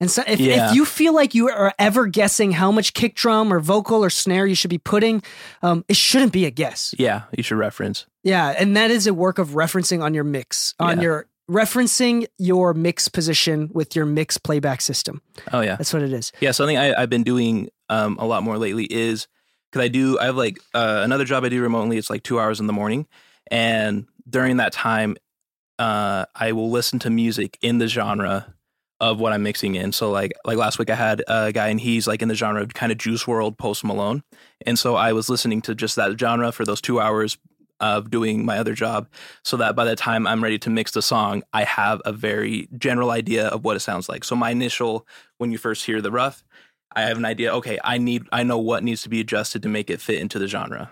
And 0.00 0.10
so, 0.10 0.22
if, 0.26 0.38
Yeah. 0.38 0.68
if 0.70 0.74
you 0.76 0.84
feel 0.84 1.12
like 1.12 1.34
you 1.34 1.48
are 1.48 1.74
ever 1.78 2.06
guessing 2.06 2.52
how 2.52 2.70
much 2.70 2.94
kick 2.94 3.14
drum 3.16 3.52
or 3.52 3.58
vocal 3.58 4.04
or 4.04 4.10
snare 4.10 4.46
you 4.46 4.54
should 4.54 4.70
be 4.70 4.78
putting, 4.78 5.22
um, 5.62 5.84
it 5.88 5.96
shouldn't 5.96 6.32
be 6.32 6.44
a 6.44 6.50
guess. 6.50 6.94
Yeah. 6.98 7.22
You 7.36 7.42
should 7.42 7.58
reference. 7.58 8.06
Yeah, 8.22 8.54
and 8.58 8.76
that 8.76 8.90
is 8.90 9.06
a 9.06 9.14
work 9.14 9.38
of 9.38 9.50
referencing 9.50 10.02
on 10.02 10.14
your 10.14 10.24
mix, 10.24 10.74
on 10.78 10.98
Yeah. 10.98 11.02
your 11.02 11.26
referencing 11.50 12.26
your 12.38 12.74
mix 12.74 13.08
position 13.08 13.70
with 13.72 13.96
your 13.96 14.04
mix 14.04 14.36
playback 14.38 14.80
system. 14.82 15.22
Oh, 15.52 15.60
yeah. 15.62 15.76
That's 15.76 15.92
what 15.94 16.02
it 16.02 16.12
is. 16.12 16.30
Yeah, 16.40 16.50
something 16.52 16.76
I, 16.76 16.94
I've 17.00 17.10
been 17.10 17.24
doing 17.24 17.68
um, 17.88 18.18
a 18.20 18.26
lot 18.26 18.42
more 18.42 18.58
lately 18.58 18.84
is 18.84 19.26
because 19.72 19.82
I 19.84 19.88
do 19.88 20.18
I 20.18 20.26
have 20.26 20.36
like 20.36 20.58
uh, 20.74 21.00
another 21.02 21.24
job 21.24 21.44
I 21.44 21.48
do 21.48 21.60
remotely. 21.62 21.96
It's 21.96 22.10
like 22.10 22.22
two 22.22 22.38
hours 22.38 22.60
in 22.60 22.66
the 22.66 22.72
morning, 22.74 23.06
and 23.50 24.06
during 24.28 24.58
that 24.58 24.72
time, 24.72 25.16
uh, 25.78 26.26
I 26.34 26.52
will 26.52 26.70
listen 26.70 26.98
to 27.00 27.10
music 27.10 27.56
in 27.62 27.78
the 27.78 27.86
genre 27.88 28.54
of 29.00 29.20
what 29.20 29.32
I'm 29.32 29.42
mixing 29.42 29.74
in. 29.74 29.92
So 29.92 30.10
like 30.10 30.32
like 30.44 30.58
last 30.58 30.78
week 30.78 30.90
I 30.90 30.94
had 30.94 31.22
a 31.28 31.52
guy 31.52 31.68
and 31.68 31.80
he's 31.80 32.06
like 32.06 32.22
in 32.22 32.28
the 32.28 32.34
genre 32.34 32.62
of 32.62 32.74
kind 32.74 32.92
of 32.92 32.98
Juice 32.98 33.24
WRLD, 33.24 33.58
Post 33.58 33.84
Malone, 33.84 34.22
and 34.66 34.78
so 34.78 34.96
I 34.96 35.12
was 35.12 35.28
listening 35.28 35.62
to 35.62 35.74
just 35.74 35.96
that 35.96 36.18
genre 36.18 36.52
for 36.52 36.64
those 36.64 36.80
two 36.80 37.00
hours 37.00 37.38
of 37.80 38.10
doing 38.10 38.44
my 38.44 38.58
other 38.58 38.74
job 38.74 39.06
so 39.44 39.56
that 39.56 39.76
by 39.76 39.84
the 39.84 39.94
time 39.94 40.26
I'm 40.26 40.42
ready 40.42 40.58
to 40.58 40.70
mix 40.70 40.90
the 40.90 41.02
song, 41.02 41.44
I 41.52 41.62
have 41.62 42.02
a 42.04 42.12
very 42.12 42.68
general 42.76 43.12
idea 43.12 43.46
of 43.46 43.64
what 43.64 43.76
it 43.76 43.80
sounds 43.80 44.08
like. 44.08 44.24
So 44.24 44.34
my 44.34 44.50
initial 44.50 45.06
when 45.36 45.52
you 45.52 45.58
first 45.58 45.86
hear 45.86 46.02
the 46.02 46.10
rough 46.10 46.42
I 46.98 47.02
have 47.02 47.18
an 47.18 47.24
idea. 47.24 47.52
Okay, 47.54 47.78
I 47.84 47.98
need 47.98 48.24
I 48.32 48.42
know 48.42 48.58
what 48.58 48.82
needs 48.82 49.02
to 49.02 49.08
be 49.08 49.20
adjusted 49.20 49.62
to 49.62 49.68
make 49.68 49.90
it 49.90 50.00
fit 50.00 50.18
into 50.18 50.38
the 50.38 50.48
genre. 50.48 50.90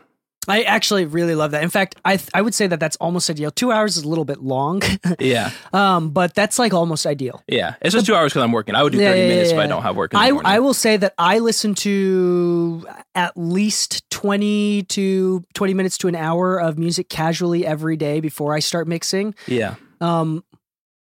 I 0.49 0.63
actually 0.63 1.05
really 1.07 1.35
love 1.35 1.51
that. 1.53 1.63
In 1.63 1.71
fact, 1.71 1.97
I 2.05 2.19
I 2.35 2.43
would 2.43 2.55
say 2.55 2.67
that 2.67 2.79
that's 2.81 2.97
almost 2.97 3.29
ideal. 3.31 3.51
Two 3.51 3.73
hours 3.73 3.97
is 3.97 4.05
a 4.05 4.09
little 4.09 4.25
bit 4.25 4.43
long, 4.43 4.83
Yeah, 5.19 5.51
um, 5.73 6.11
but 6.11 6.35
that's 6.35 6.59
like 6.59 6.73
almost 6.75 7.07
ideal. 7.07 7.43
yeah. 7.49 7.75
It's 7.81 7.95
just 7.95 8.07
two 8.07 8.15
hours 8.15 8.33
because 8.33 8.43
I'm 8.45 8.53
working. 8.53 8.75
I 8.75 8.83
would 8.83 8.93
do 8.93 8.99
Yeah, 8.99 9.11
30 9.11 9.21
yeah, 9.23 9.29
minutes 9.29 9.51
if 9.51 9.57
yeah, 9.57 9.63
I 9.63 9.67
don't 9.67 9.83
have 9.83 9.97
work. 9.97 10.13
In 10.15 10.19
the 10.19 10.25
I 10.25 10.31
morning. 10.33 10.51
I 10.53 10.59
will 10.61 10.75
say 10.75 10.97
that 10.97 11.15
I 11.19 11.39
listen 11.41 11.75
to 11.77 12.87
at 13.15 13.37
least 13.37 14.09
twenty 14.11 14.83
to 14.85 15.43
twenty 15.55 15.75
minutes 15.75 15.99
to 15.99 16.09
an 16.09 16.15
hour 16.15 16.61
of 16.61 16.79
music 16.79 17.09
casually 17.09 17.67
every 17.67 17.97
day 17.97 18.21
before 18.21 18.55
I 18.55 18.61
start 18.61 18.87
mixing. 18.89 19.35
yeah, 19.47 19.75
um, 20.01 20.45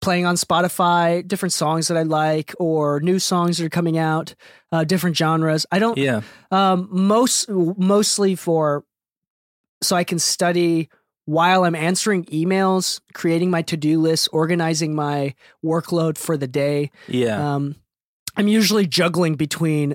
playing 0.01 0.25
on 0.27 0.37
Spotify, 0.37 1.27
different 1.27 1.53
songs 1.53 1.89
that 1.89 1.97
I 1.97 2.03
like, 2.05 2.55
or 2.59 3.01
new 3.01 3.19
songs 3.19 3.59
that 3.59 3.65
are 3.67 3.69
coming 3.71 3.99
out, 3.99 4.35
uh, 4.73 4.85
different 4.85 5.17
genres. 5.17 5.67
I 5.73 5.79
don't 5.79 5.99
yeah, 5.99 6.23
um, 6.51 6.89
most 6.91 7.49
mostly 7.51 8.35
for 8.35 8.85
so 9.83 9.97
I 9.97 10.05
can 10.05 10.19
study 10.19 10.89
while 11.25 11.65
I'm 11.65 11.75
answering 11.75 12.25
emails, 12.27 13.01
creating 13.13 13.51
my 13.51 13.63
to 13.63 13.77
do 13.77 14.01
list, 14.01 14.31
organizing 14.33 14.95
my 14.95 15.35
workload 15.65 16.17
for 16.17 16.37
the 16.37 16.47
day. 16.49 16.91
yeah, 17.07 17.55
Um, 17.55 17.77
I'm 18.37 18.49
usually 18.49 18.87
juggling 18.87 19.35
between 19.35 19.95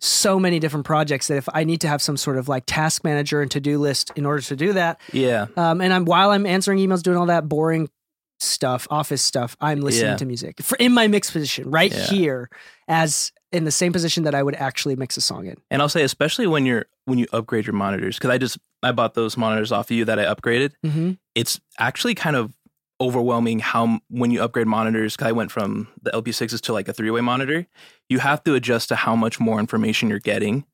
so 0.00 0.40
many 0.40 0.58
different 0.58 0.84
projects 0.84 1.28
that 1.28 1.36
if 1.36 1.48
I 1.54 1.62
need 1.62 1.82
to 1.82 1.88
have 1.88 2.02
some 2.02 2.16
sort 2.16 2.36
of 2.36 2.48
like 2.48 2.64
task 2.66 3.04
manager 3.04 3.40
and 3.40 3.50
to 3.52 3.60
do 3.60 3.78
list 3.78 4.10
in 4.16 4.26
order 4.26 4.42
to 4.42 4.56
do 4.56 4.72
that, 4.72 5.00
yeah. 5.12 5.46
um, 5.56 5.80
and 5.80 5.92
I'm 5.92 6.04
while 6.04 6.30
I'm 6.30 6.46
answering 6.46 6.78
emails, 6.78 7.02
doing 7.02 7.16
all 7.16 7.26
that 7.26 7.48
boring 7.48 7.88
stuff, 8.42 8.86
office 8.90 9.22
stuff, 9.22 9.56
I'm 9.60 9.80
listening 9.80 10.12
Yeah. 10.12 10.16
to 10.16 10.24
music 10.26 10.60
for, 10.62 10.76
in 10.76 10.92
my 10.92 11.06
mix 11.06 11.30
position 11.30 11.70
right 11.70 11.92
Yeah. 11.92 12.06
here, 12.06 12.50
as 12.88 13.32
in 13.52 13.64
the 13.64 13.70
same 13.70 13.92
position 13.92 14.24
that 14.24 14.34
I 14.34 14.42
would 14.42 14.54
actually 14.54 14.96
mix 14.96 15.16
a 15.16 15.20
song 15.20 15.46
in. 15.46 15.56
And 15.70 15.80
I'll 15.82 15.88
say, 15.88 16.02
especially 16.02 16.46
when 16.46 16.66
you're 16.66 16.86
when 17.04 17.18
you 17.18 17.26
upgrade 17.32 17.66
your 17.66 17.74
monitors, 17.74 18.16
because 18.16 18.30
I 18.30 18.38
just 18.38 18.58
I 18.82 18.92
bought 18.92 19.14
those 19.14 19.36
monitors 19.36 19.72
off 19.72 19.90
of 19.90 19.96
you 19.96 20.04
that 20.06 20.18
I 20.18 20.24
upgraded. 20.24 20.72
Mm-hmm. 20.84 21.12
It's 21.34 21.60
actually 21.78 22.14
kind 22.14 22.36
of 22.36 22.52
overwhelming 23.00 23.58
how 23.58 23.98
when 24.08 24.30
you 24.30 24.42
upgrade 24.42 24.66
monitors. 24.66 25.16
Because 25.16 25.28
I 25.28 25.32
went 25.32 25.50
from 25.50 25.88
the 26.02 26.10
LP6s 26.12 26.60
to 26.62 26.72
like 26.72 26.88
a 26.88 26.92
three 26.92 27.10
way 27.10 27.20
monitor, 27.20 27.66
you 28.08 28.18
have 28.20 28.42
to 28.44 28.54
adjust 28.54 28.88
to 28.90 28.96
how 28.96 29.16
much 29.16 29.40
more 29.40 29.58
information 29.60 30.08
you're 30.08 30.18
getting. 30.20 30.64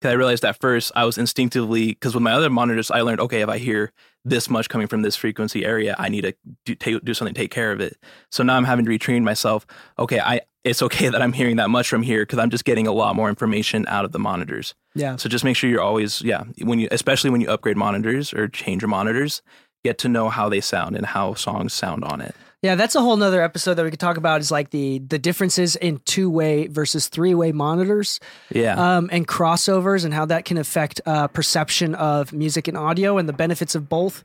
Because 0.00 0.12
I 0.12 0.14
realized 0.16 0.44
at 0.44 0.60
first 0.60 0.92
I 0.94 1.04
was 1.04 1.18
instinctively 1.18 1.88
because 1.88 2.14
with 2.14 2.22
my 2.22 2.32
other 2.32 2.50
monitors 2.50 2.90
I 2.90 3.00
learned 3.02 3.20
okay 3.20 3.40
if 3.42 3.48
I 3.48 3.58
hear 3.58 3.92
this 4.28 4.50
much 4.50 4.68
coming 4.68 4.86
from 4.86 5.02
this 5.02 5.16
frequency 5.16 5.64
area 5.64 5.94
I 5.98 6.08
need 6.08 6.22
to 6.22 6.34
do, 6.64 6.74
take, 6.74 7.04
do 7.04 7.14
something 7.14 7.34
to 7.34 7.40
take 7.40 7.50
care 7.50 7.72
of 7.72 7.80
it. 7.80 7.96
So 8.30 8.42
now 8.42 8.56
I'm 8.56 8.64
having 8.64 8.84
to 8.84 8.90
retrain 8.90 9.22
myself. 9.22 9.66
Okay, 9.98 10.20
I 10.20 10.40
it's 10.64 10.82
okay 10.82 11.08
that 11.10 11.22
I'm 11.22 11.32
hearing 11.32 11.56
that 11.56 11.70
much 11.70 11.88
from 11.88 12.02
here 12.02 12.22
because 12.22 12.38
I'm 12.38 12.50
just 12.50 12.64
getting 12.64 12.86
a 12.86 12.92
lot 12.92 13.16
more 13.16 13.28
information 13.28 13.86
out 13.88 14.04
of 14.04 14.12
the 14.12 14.18
monitors. 14.18 14.74
Yeah. 14.94 15.16
So 15.16 15.28
just 15.28 15.44
make 15.44 15.56
sure 15.56 15.70
you're 15.70 15.80
always, 15.80 16.22
yeah, 16.22 16.44
when 16.62 16.78
you, 16.78 16.88
especially 16.90 17.30
when 17.30 17.40
you 17.40 17.48
upgrade 17.48 17.76
monitors 17.76 18.32
or 18.32 18.48
change 18.48 18.82
your 18.82 18.88
monitors, 18.88 19.42
get 19.84 19.98
to 19.98 20.08
know 20.08 20.28
how 20.28 20.48
they 20.48 20.60
sound 20.60 20.96
and 20.96 21.06
how 21.06 21.34
songs 21.34 21.72
sound 21.72 22.04
on 22.04 22.20
it. 22.20 22.34
Yeah, 22.62 22.74
that's 22.74 22.96
a 22.96 23.00
whole 23.00 23.16
nother 23.16 23.40
episode 23.40 23.74
that 23.74 23.84
we 23.84 23.90
could 23.90 24.00
talk 24.00 24.16
about 24.16 24.40
is 24.40 24.50
like 24.50 24.70
the 24.70 24.98
the 24.98 25.18
differences 25.18 25.76
in 25.76 26.00
two 26.04 26.28
way 26.28 26.66
versus 26.66 27.08
three 27.08 27.32
way 27.34 27.52
monitors 27.52 28.18
Yeah. 28.52 28.96
um, 28.96 29.08
and 29.12 29.28
crossovers 29.28 30.04
and 30.04 30.12
how 30.12 30.24
that 30.26 30.44
can 30.44 30.58
affect 30.58 31.00
uh, 31.06 31.28
perception 31.28 31.94
of 31.94 32.32
music 32.32 32.66
and 32.66 32.76
audio 32.76 33.16
and 33.16 33.28
the 33.28 33.32
benefits 33.32 33.76
of 33.76 33.88
both. 33.88 34.24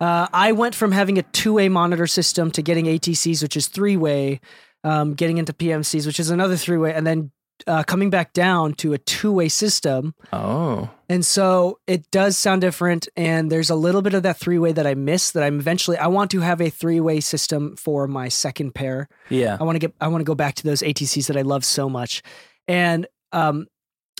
Uh, 0.00 0.26
I 0.32 0.52
went 0.52 0.74
from 0.74 0.92
having 0.92 1.16
a 1.18 1.22
two 1.22 1.54
way 1.54 1.70
monitor 1.70 2.06
system 2.06 2.50
to 2.50 2.62
getting 2.62 2.84
ATCs, 2.86 3.42
which 3.42 3.56
is 3.56 3.68
three 3.68 3.96
way, 3.96 4.40
um, 4.84 5.14
getting 5.14 5.38
into 5.38 5.54
PMCs, 5.54 6.04
which 6.06 6.20
is 6.20 6.28
another 6.28 6.56
three 6.56 6.76
way, 6.76 6.92
and 6.92 7.06
then 7.06 7.30
uh, 7.66 7.82
coming 7.84 8.10
back 8.10 8.32
down 8.32 8.74
to 8.74 8.92
a 8.92 8.98
two 8.98 9.32
way 9.32 9.48
system. 9.48 10.14
oh, 10.32 10.90
And 11.08 11.24
so 11.24 11.78
it 11.86 12.10
does 12.10 12.38
sound 12.38 12.60
different. 12.60 13.08
And 13.16 13.50
there's 13.50 13.70
a 13.70 13.74
little 13.74 14.02
bit 14.02 14.14
of 14.14 14.22
that 14.24 14.36
three 14.36 14.58
way 14.58 14.72
that 14.72 14.86
I 14.86 14.94
miss 14.94 15.30
that 15.32 15.42
I'm 15.42 15.58
eventually, 15.58 15.96
I 15.96 16.06
want 16.06 16.30
to 16.32 16.40
have 16.40 16.60
a 16.60 16.70
three 16.70 17.00
way 17.00 17.20
system 17.20 17.76
for 17.76 18.06
my 18.06 18.28
second 18.28 18.74
pair. 18.74 19.08
yeah. 19.28 19.56
I 19.60 19.64
want 19.64 19.76
to 19.76 19.80
get, 19.80 19.94
I 20.00 20.08
want 20.08 20.20
to 20.20 20.26
go 20.26 20.34
back 20.34 20.54
to 20.56 20.64
those 20.64 20.82
ATCs 20.82 21.26
that 21.28 21.36
I 21.36 21.42
love 21.42 21.64
so 21.64 21.88
much. 21.88 22.22
And, 22.68 23.06
um, 23.32 23.66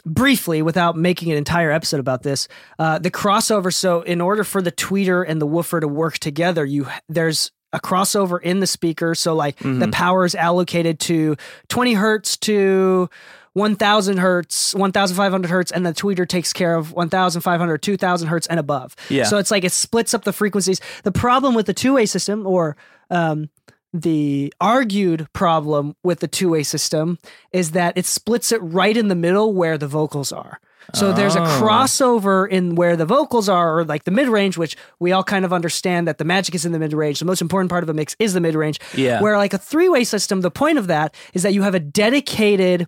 briefly, 0.04 0.62
without 0.62 0.96
making 0.96 1.30
an 1.30 1.38
entire 1.38 1.70
episode 1.70 2.00
about 2.00 2.22
this, 2.22 2.48
uh, 2.78 2.98
the 2.98 3.10
crossover. 3.10 3.72
So 3.72 4.02
in 4.02 4.20
order 4.20 4.42
for 4.42 4.60
the 4.60 4.72
tweeter 4.72 5.24
and 5.26 5.40
the 5.40 5.46
woofer 5.46 5.78
to 5.80 5.86
work 5.86 6.18
together, 6.18 6.64
you, 6.64 6.88
there's, 7.08 7.52
a 7.72 7.80
crossover 7.80 8.40
in 8.42 8.60
the 8.60 8.66
speaker. 8.66 9.14
So 9.14 9.34
like 9.34 9.56
the 9.58 9.64
Mhm. 9.64 9.92
power 9.92 10.24
is 10.24 10.34
allocated 10.34 11.00
to 11.00 11.36
20 11.68 11.94
hertz 11.94 12.36
to 12.38 13.08
1000 13.54 14.16
hertz, 14.18 14.74
1500 14.74 15.50
hertz, 15.50 15.70
and 15.70 15.84
the 15.84 15.92
tweeter 15.92 16.26
takes 16.28 16.52
care 16.52 16.74
of 16.74 16.92
1500, 16.92 17.82
2000 17.82 18.28
hertz 18.28 18.46
and 18.46 18.58
above. 18.58 18.96
Yeah. 19.08 19.24
So 19.24 19.38
it's 19.38 19.50
like 19.50 19.64
it 19.64 19.72
splits 19.72 20.14
up 20.14 20.24
the 20.24 20.32
frequencies. 20.32 20.80
The 21.02 21.12
problem 21.12 21.54
with 21.54 21.66
the 21.66 21.74
two 21.74 21.94
way 21.94 22.06
system, 22.06 22.46
or 22.46 22.76
um, 23.10 23.50
the 23.92 24.52
argued 24.60 25.30
problem 25.34 25.96
with 26.02 26.20
the 26.20 26.28
two 26.28 26.48
way 26.48 26.62
system, 26.62 27.18
is 27.52 27.72
that 27.72 27.92
it 27.96 28.06
splits 28.06 28.52
it 28.52 28.58
right 28.62 28.96
in 28.96 29.08
the 29.08 29.14
middle 29.14 29.52
where 29.52 29.76
the 29.76 29.88
vocals 29.88 30.32
are. 30.32 30.58
So 30.94 31.12
there's 31.12 31.34
a 31.36 31.42
Oh. 31.42 31.46
crossover 31.60 32.48
in 32.48 32.74
where 32.74 32.96
the 32.96 33.06
vocals 33.06 33.48
are, 33.48 33.78
or 33.78 33.84
like 33.84 34.04
the 34.04 34.10
mid 34.10 34.28
range, 34.28 34.56
which 34.58 34.76
we 35.00 35.12
all 35.12 35.24
kind 35.24 35.44
of 35.44 35.52
understand 35.52 36.06
that 36.08 36.18
the 36.18 36.24
magic 36.24 36.54
is 36.54 36.64
in 36.66 36.72
the 36.72 36.78
mid 36.78 36.92
range. 36.92 37.18
The 37.18 37.24
most 37.24 37.40
important 37.40 37.70
part 37.70 37.82
of 37.82 37.88
a 37.88 37.94
mix 37.94 38.14
is 38.18 38.32
the 38.34 38.40
mid 38.40 38.54
range. 38.54 38.78
Yeah. 38.94 39.20
Where 39.20 39.36
like 39.38 39.52
a 39.54 39.58
three 39.58 39.88
way 39.88 40.04
system, 40.04 40.40
the 40.42 40.50
point 40.50 40.78
of 40.78 40.86
that 40.88 41.14
is 41.34 41.42
that 41.42 41.54
you 41.54 41.62
have 41.62 41.74
a 41.74 41.80
dedicated 41.80 42.86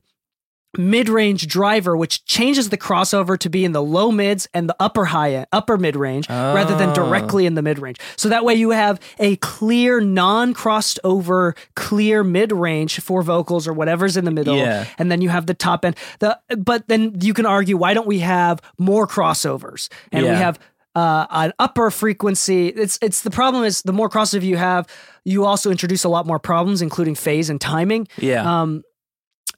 mid-range 0.78 1.46
driver 1.46 1.96
which 1.96 2.24
changes 2.24 2.70
the 2.70 2.76
crossover 2.78 3.38
to 3.38 3.48
be 3.48 3.64
in 3.64 3.72
the 3.72 3.82
low 3.82 4.10
mids 4.10 4.48
and 4.54 4.68
the 4.68 4.76
upper 4.80 5.04
high 5.06 5.46
upper 5.52 5.76
mid-range 5.78 6.28
rather 6.28 6.76
than 6.76 6.90
Oh. 6.90 6.94
directly 6.94 7.46
in 7.46 7.54
the 7.54 7.62
mid-range 7.62 7.98
so 8.16 8.28
that 8.28 8.44
way 8.44 8.54
you 8.54 8.70
have 8.70 8.98
a 9.18 9.36
clear 9.36 10.00
non-crossed 10.00 10.98
over 11.04 11.54
clear 11.76 12.24
mid-range 12.24 13.00
for 13.00 13.22
vocals 13.22 13.66
or 13.68 13.72
whatever's 13.72 14.16
in 14.16 14.24
the 14.24 14.30
middle 14.30 14.56
Yeah. 14.56 14.86
and 14.98 15.10
then 15.10 15.20
you 15.20 15.28
have 15.28 15.46
the 15.46 15.54
top 15.54 15.84
end 15.84 15.96
the 16.20 16.38
but 16.58 16.88
then 16.88 17.16
you 17.20 17.34
can 17.34 17.46
argue 17.46 17.76
why 17.76 17.94
don't 17.94 18.06
we 18.06 18.18
have 18.20 18.60
more 18.78 19.06
crossovers 19.06 19.88
and 20.12 20.22
we 20.24 20.30
have 20.30 20.58
uh, 20.96 21.26
an 21.30 21.52
upper 21.58 21.90
frequency. 21.90 22.68
It's 22.68 23.00
it's 23.02 23.22
the 23.22 23.30
problem 23.30 23.64
is 23.64 23.82
the 23.82 23.92
more 23.92 24.08
crossover 24.08 24.44
you 24.44 24.56
have, 24.56 24.86
you 25.24 25.44
also 25.44 25.72
introduce 25.72 26.04
a 26.04 26.08
lot 26.08 26.24
more 26.24 26.38
problems, 26.38 26.82
including 26.82 27.16
phase 27.16 27.50
and 27.50 27.60
timing. 27.60 28.06
yeah. 28.16 28.42
Um, 28.60 28.84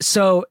so 0.01 0.47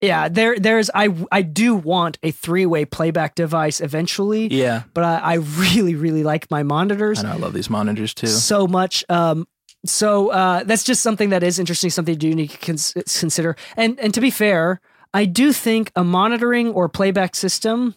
yeah, 0.00 0.28
there 0.28 0.58
there's 0.58 0.90
I 0.94 1.14
I 1.30 1.42
do 1.42 1.74
want 1.74 2.18
a 2.22 2.30
three 2.30 2.66
way 2.66 2.84
playback 2.84 3.34
device 3.34 3.80
eventually, 3.80 4.48
yeah. 4.48 4.84
but 4.94 5.04
I, 5.04 5.18
I 5.18 5.34
really 5.34 5.94
really 5.94 6.22
like 6.22 6.50
my 6.50 6.62
monitors 6.62 7.20
I 7.20 7.22
know. 7.28 7.32
I 7.34 7.36
love 7.36 7.52
these 7.52 7.70
monitors 7.70 8.14
too. 8.14 8.26
so 8.26 8.66
much. 8.66 9.04
Um, 9.08 9.46
so 9.86 10.30
uh, 10.30 10.64
that's 10.64 10.84
just 10.84 11.02
something 11.02 11.30
that 11.30 11.42
is 11.42 11.58
interesting, 11.58 11.90
something 11.90 12.20
you 12.20 12.34
need 12.34 12.50
to 12.50 12.58
cons- 12.58 12.92
consider. 13.18 13.56
And 13.76 13.98
and 14.00 14.12
to 14.14 14.20
be 14.20 14.30
fair, 14.30 14.80
I 15.14 15.24
do 15.24 15.52
think 15.52 15.90
a 15.96 16.04
monitoring 16.04 16.68
or 16.68 16.88
playback 16.88 17.34
system. 17.34 17.94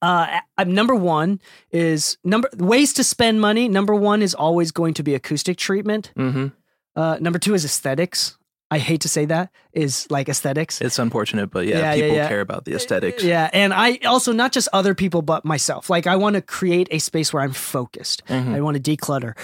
Uh, 0.00 0.38
uh, 0.56 0.64
number 0.64 0.94
one 0.94 1.40
is 1.72 2.18
number 2.22 2.48
ways 2.56 2.92
to 2.94 3.02
spend 3.02 3.40
money. 3.40 3.68
Number 3.68 3.94
one 3.94 4.22
is 4.22 4.32
always 4.32 4.70
going 4.70 4.94
to 4.94 5.02
be 5.02 5.14
acoustic 5.14 5.56
treatment. 5.58 6.12
hmm 6.16 6.48
Uh, 6.96 7.16
number 7.20 7.38
two 7.38 7.54
is 7.54 7.64
aesthetics. 7.64 8.37
I 8.70 8.78
hate 8.78 9.00
to 9.02 9.08
say 9.08 9.24
that 9.26 9.50
is 9.72 10.06
like 10.10 10.28
aesthetics. 10.28 10.80
It's 10.80 10.98
unfortunate, 10.98 11.50
but 11.50 11.66
yeah, 11.66 11.78
Yeah, 11.78 11.94
yeah, 11.94 12.02
people 12.02 12.16
yeah. 12.16 12.28
care 12.28 12.40
about 12.42 12.64
the 12.66 12.74
aesthetics. 12.74 13.24
Yeah, 13.24 13.48
and 13.52 13.72
I 13.72 13.98
also 14.06 14.32
not 14.32 14.52
just 14.52 14.68
other 14.72 14.94
people 14.94 15.22
but 15.22 15.44
myself. 15.44 15.88
Like 15.88 16.06
I 16.06 16.16
want 16.16 16.34
to 16.34 16.42
create 16.42 16.88
a 16.90 16.98
space 16.98 17.32
where 17.32 17.42
I'm 17.42 17.52
focused. 17.52 18.22
Mhm. 18.26 18.54
I 18.54 18.60
want 18.60 18.82
to 18.82 18.96
declutter. 18.96 19.34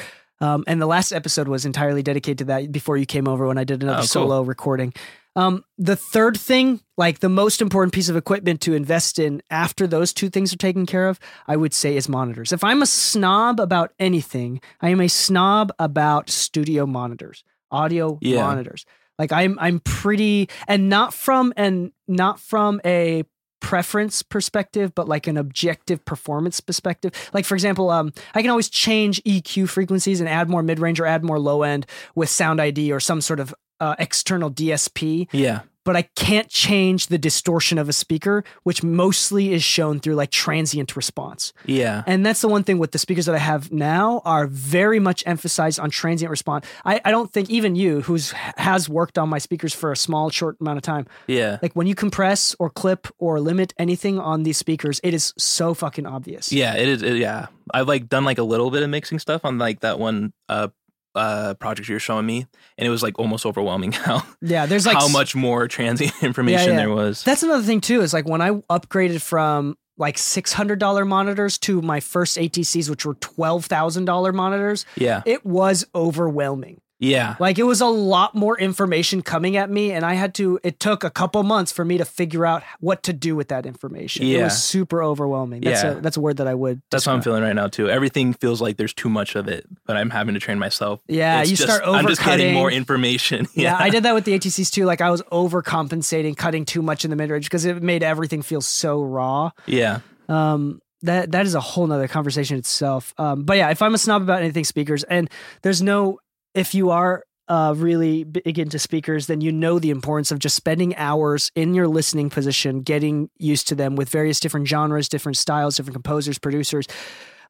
Um, 0.40 0.64
and 0.66 0.82
the 0.82 0.86
last 0.86 1.12
episode 1.12 1.48
was 1.48 1.64
entirely 1.64 2.02
dedicated 2.02 2.38
to 2.38 2.44
that 2.46 2.70
before 2.72 2.98
you 2.98 3.06
came 3.06 3.26
over 3.28 3.46
when 3.46 3.56
I 3.56 3.64
did 3.64 3.82
another 3.82 3.98
Oh, 3.98 4.00
cool. 4.00 4.06
solo 4.08 4.42
recording. 4.42 4.92
Um, 5.36 5.64
the 5.78 5.96
third 5.96 6.36
thing, 6.36 6.80
like 6.98 7.20
the 7.20 7.28
most 7.28 7.62
important 7.62 7.92
piece 7.94 8.08
of 8.08 8.16
equipment 8.16 8.60
to 8.62 8.74
invest 8.74 9.18
in 9.18 9.42
after 9.50 9.86
those 9.86 10.12
two 10.12 10.28
things 10.28 10.52
are 10.52 10.56
taken 10.58 10.86
care 10.86 11.08
of, 11.08 11.18
I 11.48 11.56
would 11.56 11.72
say 11.72 11.96
is 11.96 12.08
monitors. 12.08 12.52
If 12.52 12.62
I'm 12.62 12.82
a 12.82 12.86
snob 12.86 13.58
about 13.58 13.92
anything, 13.98 14.60
I 14.82 14.90
am 14.90 15.00
a 15.00 15.08
snob 15.08 15.72
about 15.78 16.30
studio 16.30 16.84
monitors, 16.86 17.42
audio 17.70 18.18
Yeah. 18.20 18.42
monitors. 18.42 18.84
Like 19.18 19.32
I'm 19.32 19.58
I'm 19.60 19.80
pretty 19.80 20.48
and 20.66 20.88
not 20.88 21.14
from 21.14 21.52
and 21.56 21.92
not 22.08 22.40
from 22.40 22.80
a 22.84 23.24
preference 23.60 24.22
perspective 24.22 24.94
but 24.94 25.08
like 25.08 25.26
an 25.26 25.38
objective 25.38 26.04
performance 26.04 26.60
perspective 26.60 27.10
like 27.32 27.46
for 27.46 27.54
example 27.54 27.88
um 27.88 28.12
i 28.34 28.42
can 28.42 28.50
always 28.50 28.68
change 28.68 29.22
eq 29.24 29.66
frequencies 29.66 30.20
and 30.20 30.28
add 30.28 30.50
more 30.50 30.62
mid-range 30.62 31.00
or 31.00 31.06
add 31.06 31.24
more 31.24 31.38
low 31.38 31.62
end 31.62 31.86
with 32.14 32.28
sound 32.28 32.60
id 32.60 32.92
or 32.92 33.00
some 33.00 33.22
sort 33.22 33.40
of 33.40 33.54
uh, 33.80 33.94
external 33.98 34.50
dsp 34.50 35.26
Yeah. 35.32 35.62
But 35.84 35.96
I 35.96 36.02
can't 36.16 36.48
change 36.48 37.06
the 37.08 37.18
distortion 37.18 37.78
of 37.78 37.88
a 37.88 37.92
speaker, 37.92 38.42
which 38.62 38.82
mostly 38.82 39.52
is 39.52 39.62
shown 39.62 40.00
through 40.00 40.14
like 40.14 40.30
transient 40.30 40.96
response. 40.96 41.52
Yeah. 41.66 42.02
And 42.06 42.24
that's 42.24 42.40
the 42.40 42.48
one 42.48 42.64
thing 42.64 42.78
with 42.78 42.92
the 42.92 42.98
speakers 42.98 43.26
that 43.26 43.34
I 43.34 43.38
have 43.38 43.70
now 43.70 44.22
are 44.24 44.46
very 44.46 44.98
much 44.98 45.22
emphasized 45.26 45.78
on 45.78 45.90
transient 45.90 46.30
response. 46.30 46.66
I, 46.84 47.00
I 47.04 47.10
don't 47.10 47.30
think 47.32 47.50
even 47.50 47.76
you, 47.76 48.00
who's 48.02 48.32
has 48.56 48.88
worked 48.88 49.18
on 49.18 49.28
my 49.28 49.38
speakers 49.38 49.74
for 49.74 49.92
a 49.92 49.96
small, 49.96 50.30
short 50.30 50.56
amount 50.60 50.78
of 50.78 50.82
time, 50.82 51.06
Yeah. 51.26 51.58
like 51.62 51.74
when 51.74 51.86
you 51.86 51.94
compress 51.94 52.56
or 52.58 52.70
clip 52.70 53.06
or 53.18 53.38
limit 53.40 53.74
anything 53.78 54.18
on 54.18 54.42
these 54.42 54.56
speakers, 54.56 55.00
it 55.04 55.14
is 55.14 55.32
so 55.38 55.74
fucking 55.74 56.06
obvious. 56.06 56.52
Yeah, 56.52 56.74
it 56.76 56.88
is. 56.88 57.02
It, 57.02 57.16
yeah, 57.16 57.46
I've 57.72 57.88
like 57.88 58.08
done 58.08 58.24
like 58.24 58.38
a 58.38 58.42
little 58.42 58.70
bit 58.70 58.82
of 58.82 58.90
mixing 58.90 59.18
stuff 59.18 59.44
on 59.44 59.58
like 59.58 59.80
that 59.80 59.98
one 59.98 60.32
uh 60.48 60.68
uh 61.14 61.54
project 61.54 61.88
you're 61.88 61.98
showing 61.98 62.26
me, 62.26 62.46
and 62.78 62.86
it 62.86 62.90
was 62.90 63.02
like 63.02 63.18
almost 63.18 63.46
overwhelming 63.46 63.92
how 63.92 64.22
Yeah, 64.40 64.66
there's 64.66 64.86
like 64.86 64.96
how 64.96 65.08
much 65.08 65.34
more 65.34 65.68
transient 65.68 66.12
information 66.22 66.72
yeah. 66.72 66.76
there 66.76 66.90
was. 66.90 67.22
That's 67.22 67.42
another 67.42 67.62
thing 67.62 67.80
too. 67.80 68.02
Is 68.02 68.12
like 68.12 68.28
when 68.28 68.40
I 68.40 68.50
upgraded 68.70 69.22
from 69.22 69.76
like 69.96 70.18
six 70.18 70.52
hundred 70.52 70.78
dollar 70.78 71.04
monitors 71.04 71.58
to 71.58 71.80
my 71.82 72.00
first 72.00 72.36
ATCs, 72.36 72.90
which 72.90 73.06
were 73.06 73.14
twelve 73.14 73.66
thousand 73.66 74.04
dollar 74.06 74.32
monitors, 74.32 74.86
yeah, 74.96 75.22
it 75.26 75.44
was 75.44 75.86
overwhelming. 75.94 76.80
Yeah, 77.04 77.36
Like 77.38 77.58
it 77.58 77.64
was 77.64 77.80
a 77.80 77.86
lot 77.86 78.34
more 78.34 78.58
information 78.58 79.22
coming 79.22 79.56
at 79.56 79.70
me, 79.70 79.92
and 79.92 80.04
I 80.04 80.14
had 80.14 80.34
to. 80.36 80.58
It 80.62 80.80
took 80.80 81.04
a 81.04 81.10
couple 81.10 81.42
months 81.42 81.70
for 81.72 81.84
me 81.84 81.98
to 81.98 82.04
figure 82.04 82.44
out 82.46 82.62
what 82.80 83.02
to 83.04 83.12
do 83.12 83.36
with 83.36 83.48
that 83.48 83.66
information. 83.66 84.26
Yeah. 84.26 84.38
It 84.40 84.42
was 84.44 84.62
super 84.62 85.02
overwhelming. 85.02 85.60
That's 85.62 85.82
Yeah. 85.84 85.90
a 85.92 86.00
that's 86.00 86.16
a 86.16 86.20
word 86.20 86.38
that 86.38 86.46
I 86.48 86.54
would. 86.54 86.82
that's 86.90 87.06
what 87.06 87.12
I'm 87.14 87.22
feeling 87.22 87.42
right 87.42 87.54
now 87.54 87.68
too. 87.68 87.88
Everything 87.90 88.32
feels 88.34 88.60
like 88.60 88.76
there's 88.76 88.94
too 88.94 89.08
much 89.08 89.34
of 89.36 89.48
it, 89.48 89.66
but 89.86 89.96
I'm 89.96 90.10
having 90.10 90.34
to 90.34 90.40
train 90.40 90.58
myself. 90.58 91.00
Yeah, 91.08 91.40
It's 91.42 91.50
you 91.50 91.56
just- 91.56 91.68
start 91.72 91.82
I'm 91.86 92.06
just 92.06 92.24
getting 92.24 92.54
more 92.54 92.70
information. 92.70 93.46
Yeah, 93.54 93.76
I 93.78 93.90
did 93.90 94.02
that 94.04 94.14
with 94.14 94.24
the 94.24 94.32
ATCs 94.38 94.70
too. 94.70 94.84
Like 94.84 95.00
I 95.00 95.10
was 95.10 95.22
overcompensating, 95.64 96.36
cutting 96.36 96.64
too 96.64 96.82
much 96.82 97.04
in 97.04 97.10
the 97.10 97.16
mid 97.16 97.30
range 97.30 97.44
because 97.46 97.64
it 97.64 97.82
made 97.82 98.02
everything 98.02 98.42
feel 98.42 98.60
so 98.60 99.02
raw. 99.02 99.50
yeah, 99.66 100.00
Um, 100.28 100.80
that 101.02 101.32
that 101.32 101.44
is 101.46 101.54
a 101.54 101.60
whole 101.60 101.86
nother 101.86 102.08
conversation 102.08 102.56
itself. 102.56 103.12
Um, 103.18 103.44
but 103.44 103.56
yeah, 103.58 103.70
if 103.70 103.82
I'm 103.82 103.94
a 103.94 103.98
snob 103.98 104.22
about 104.22 104.40
anything 104.40 104.64
speakers, 104.64 105.04
and 105.04 105.28
there's 105.62 105.82
no, 105.82 106.18
if 106.54 106.74
you 106.74 106.90
are 106.90 107.24
uh 107.46 107.74
really 107.76 108.24
big 108.24 108.58
into 108.58 108.78
speakers, 108.78 109.26
then 109.26 109.40
you 109.40 109.52
know 109.52 109.78
the 109.78 109.90
importance 109.90 110.30
of 110.32 110.38
just 110.38 110.56
spending 110.56 110.96
hours 110.96 111.50
in 111.54 111.74
your 111.74 111.86
listening 111.88 112.30
position, 112.30 112.80
getting 112.80 113.28
used 113.38 113.68
to 113.68 113.74
them 113.74 113.96
with 113.96 114.08
various 114.08 114.40
different 114.40 114.66
genres, 114.66 115.08
different 115.08 115.36
styles, 115.36 115.76
different 115.76 115.94
composers, 115.94 116.38
producers, 116.38 116.86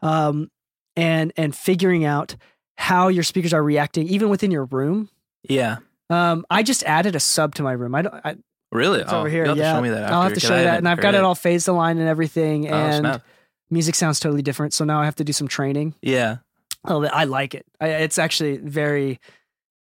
um, 0.02 0.50
and 0.96 1.32
and 1.36 1.54
figuring 1.54 2.04
out 2.04 2.34
how 2.76 3.08
your 3.08 3.22
speakers 3.22 3.52
are 3.52 3.62
reacting, 3.62 4.08
even 4.08 4.28
within 4.28 4.50
your 4.50 4.64
room. 4.64 5.08
yeah. 5.48 5.76
Um, 6.10 6.44
I 6.50 6.62
just 6.62 6.82
added 6.84 7.16
a 7.16 7.20
sub 7.20 7.54
to 7.54 7.62
my 7.62 7.72
room. 7.72 7.94
I 7.94 8.02
don't. 8.02 8.14
I, 8.24 8.36
Really? 8.70 9.00
it's 9.00 9.12
oh, 9.12 9.20
over 9.20 9.28
here. 9.28 9.46
Yeah, 9.46 9.54
to 9.54 9.62
show 9.62 9.80
me 9.80 9.88
that. 9.90 10.02
After, 10.02 10.14
I'll 10.14 10.22
have 10.22 10.34
to 10.34 10.40
show 10.40 10.56
you 10.56 10.64
that, 10.64 10.78
and 10.78 10.88
I've 10.88 11.00
got 11.00 11.14
it 11.14 11.22
all 11.22 11.34
phased 11.36 11.66
aligned 11.68 11.98
and 12.00 12.08
everything. 12.08 12.68
Oh, 12.68 12.74
and 12.74 13.02
snap. 13.02 13.22
music 13.70 13.94
sounds 13.94 14.20
totally 14.20 14.42
different. 14.42 14.74
So 14.74 14.84
now 14.84 15.00
I 15.00 15.04
have 15.06 15.14
to 15.16 15.24
do 15.24 15.32
some 15.32 15.48
training. 15.48 15.94
Yeah, 16.02 16.38
Oh, 16.86 17.04
I 17.04 17.24
like 17.24 17.54
it. 17.54 17.64
I, 17.80 17.88
it's 17.88 18.18
actually 18.18 18.58
very, 18.58 19.20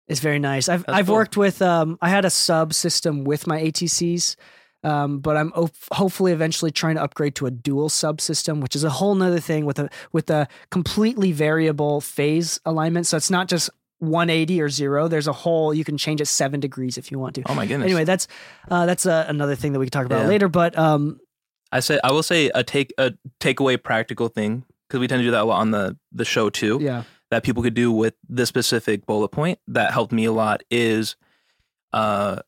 it's 0.08 0.20
very 0.20 0.40
nice. 0.40 0.70
I've 0.70 0.86
That's 0.86 0.98
I've 0.98 1.06
cool. 1.08 1.16
worked 1.16 1.38
with 1.38 1.62
um 1.62 1.98
I 2.02 2.10
had 2.10 2.26
a 2.26 2.30
sub 2.30 2.74
system 2.74 3.24
with 3.24 3.48
my 3.48 3.62
ATCs, 3.62 4.36
um 4.84 5.20
but 5.20 5.38
I'm 5.38 5.52
op- 5.54 5.72
hopefully 5.92 6.32
eventually 6.34 6.72
trying 6.72 6.96
to 6.96 7.04
upgrade 7.04 7.36
to 7.36 7.46
a 7.46 7.52
dual 7.52 7.90
sub 7.90 8.20
system, 8.22 8.60
which 8.62 8.76
is 8.76 8.84
a 8.84 8.90
whole 8.90 9.16
nother 9.16 9.40
thing 9.40 9.66
with 9.66 9.80
a 9.80 9.90
with 10.12 10.30
a 10.30 10.48
completely 10.72 11.32
variable 11.32 12.02
phase 12.02 12.60
alignment. 12.66 13.08
So 13.08 13.18
it's 13.18 13.32
not 13.32 13.48
just 13.48 13.70
180 14.00 14.62
or 14.62 14.68
zero. 14.70 15.08
There's 15.08 15.28
a 15.28 15.34
whole 15.34 15.74
you 15.74 15.86
can 15.86 15.98
change 15.98 16.20
it 16.20 16.28
seven 16.28 16.60
degrees 16.60 16.98
if 16.98 17.10
you 17.10 17.18
want 17.18 17.36
to. 17.36 17.44
Oh 17.46 17.56
my 17.56 17.66
goodness. 17.66 17.86
Anyway, 17.86 18.04
that's 18.04 18.28
uh, 18.70 18.86
that's 18.86 19.06
uh, 19.06 19.26
another 19.30 19.56
thing 19.56 19.72
that 19.74 19.80
we 19.80 19.86
can 19.86 19.92
talk 19.92 20.06
about 20.06 20.24
Yeah. 20.24 20.28
later. 20.28 20.50
But 20.50 20.78
um, 20.78 21.20
I 21.72 21.80
say 21.80 22.00
I 22.04 22.12
will 22.12 22.24
say 22.24 22.52
a 22.54 22.64
take 22.64 22.94
a 22.98 23.14
takeaway 23.40 23.82
practical 23.82 24.28
thing 24.28 24.66
because 24.94 25.02
we 25.02 25.08
tend 25.08 25.22
to 25.22 25.26
do 25.26 25.32
that 25.32 25.42
a 25.42 25.46
lot 25.46 25.60
on 25.60 25.72
the 25.72 25.98
the 26.12 26.24
show 26.24 26.52
too. 26.52 26.78
yeah, 26.80 27.04
that 27.32 27.44
people 27.44 27.64
could 27.64 27.74
do 27.74 27.92
with 27.92 28.14
this 28.30 28.48
specific 28.48 29.08
bullet 29.08 29.30
point 29.30 29.58
that 29.68 29.92
helped 29.92 30.12
me 30.12 30.26
a 30.26 30.32
lot 30.32 30.62
is 30.70 31.16
uh 31.94 32.40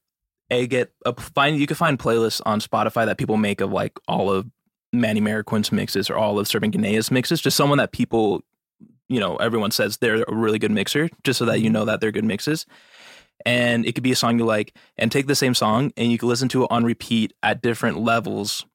a 0.51 0.67
get 0.67 0.93
a 1.05 1.19
find 1.19 1.57
you 1.57 1.65
can 1.65 1.75
find 1.75 1.97
playlists 1.97 2.39
on 2.45 2.59
Spotify 2.59 3.07
that 3.07 3.17
people 3.17 3.35
make 3.35 3.61
of 3.61 3.71
like 3.71 3.93
all 4.07 4.31
of 4.31 4.45
Manny 4.93 5.21
Marroquin's 5.21 5.71
mixes 5.71 6.07
or 6.07 6.17
all 6.17 6.37
of 6.37 6.45
Serban 6.45 6.71
Ghenea's 6.71 7.09
mixes, 7.09 7.41
just 7.41 7.57
someone 7.57 7.79
that 7.79 7.91
people 7.91 8.43
you 9.07 9.19
know, 9.19 9.35
everyone 9.37 9.71
says 9.71 9.97
they're 9.97 10.23
a 10.23 10.35
really 10.35 10.59
good 10.59 10.71
mixer, 10.71 11.09
just 11.23 11.39
so 11.39 11.45
that 11.45 11.61
you 11.61 11.69
know 11.69 11.85
that 11.85 11.99
they're 11.99 12.11
good 12.11 12.25
mixes. 12.25 12.65
And 13.45 13.85
it 13.85 13.93
could 13.93 14.03
be 14.03 14.11
a 14.11 14.15
song 14.15 14.39
you 14.39 14.45
like, 14.45 14.75
and 14.97 15.11
take 15.11 15.27
the 15.27 15.35
same 15.35 15.53
song 15.53 15.91
and 15.97 16.11
you 16.11 16.17
can 16.17 16.29
listen 16.29 16.49
to 16.49 16.63
it 16.63 16.67
on 16.71 16.83
repeat 16.83 17.33
at 17.43 17.61
different 17.61 17.99
levels, 17.99 18.65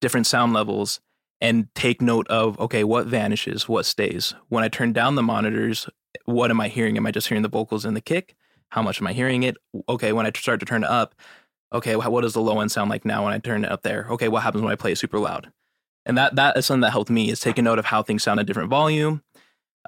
different 0.00 0.26
sound 0.26 0.52
levels, 0.52 1.00
and 1.40 1.68
take 1.74 2.02
note 2.02 2.26
of 2.28 2.58
okay, 2.60 2.84
what 2.84 3.06
vanishes, 3.06 3.68
what 3.68 3.86
stays. 3.86 4.34
When 4.48 4.64
I 4.64 4.68
turn 4.68 4.92
down 4.92 5.14
the 5.14 5.22
monitors, 5.22 5.88
what 6.24 6.50
am 6.50 6.60
I 6.60 6.68
hearing? 6.68 6.96
Am 6.96 7.06
I 7.06 7.10
just 7.10 7.28
hearing 7.28 7.42
the 7.42 7.48
vocals 7.48 7.84
and 7.84 7.96
the 7.96 8.00
kick? 8.00 8.34
How 8.70 8.82
much 8.82 9.00
am 9.00 9.06
I 9.06 9.12
hearing 9.12 9.44
it? 9.44 9.56
Okay, 9.88 10.12
when 10.12 10.26
I 10.26 10.32
start 10.36 10.60
to 10.60 10.66
turn 10.66 10.84
it 10.84 10.90
up, 10.90 11.14
okay, 11.72 11.96
what 11.96 12.20
does 12.20 12.34
the 12.34 12.40
low 12.40 12.60
end 12.60 12.70
sound 12.70 12.90
like 12.90 13.04
now 13.04 13.24
when 13.24 13.32
I 13.32 13.38
turn 13.38 13.64
it 13.64 13.70
up 13.70 13.82
there? 13.82 14.06
Okay, 14.10 14.28
what 14.28 14.42
happens 14.42 14.62
when 14.62 14.72
I 14.72 14.76
play 14.76 14.92
it 14.92 14.98
super 14.98 15.18
loud? 15.18 15.50
And 16.04 16.16
that 16.18 16.36
that 16.36 16.56
is 16.56 16.66
something 16.66 16.82
that 16.82 16.90
helped 16.90 17.10
me 17.10 17.30
is 17.30 17.40
taking 17.40 17.64
note 17.64 17.78
of 17.78 17.86
how 17.86 18.02
things 18.02 18.22
sound 18.22 18.40
at 18.40 18.46
different 18.46 18.70
volume, 18.70 19.22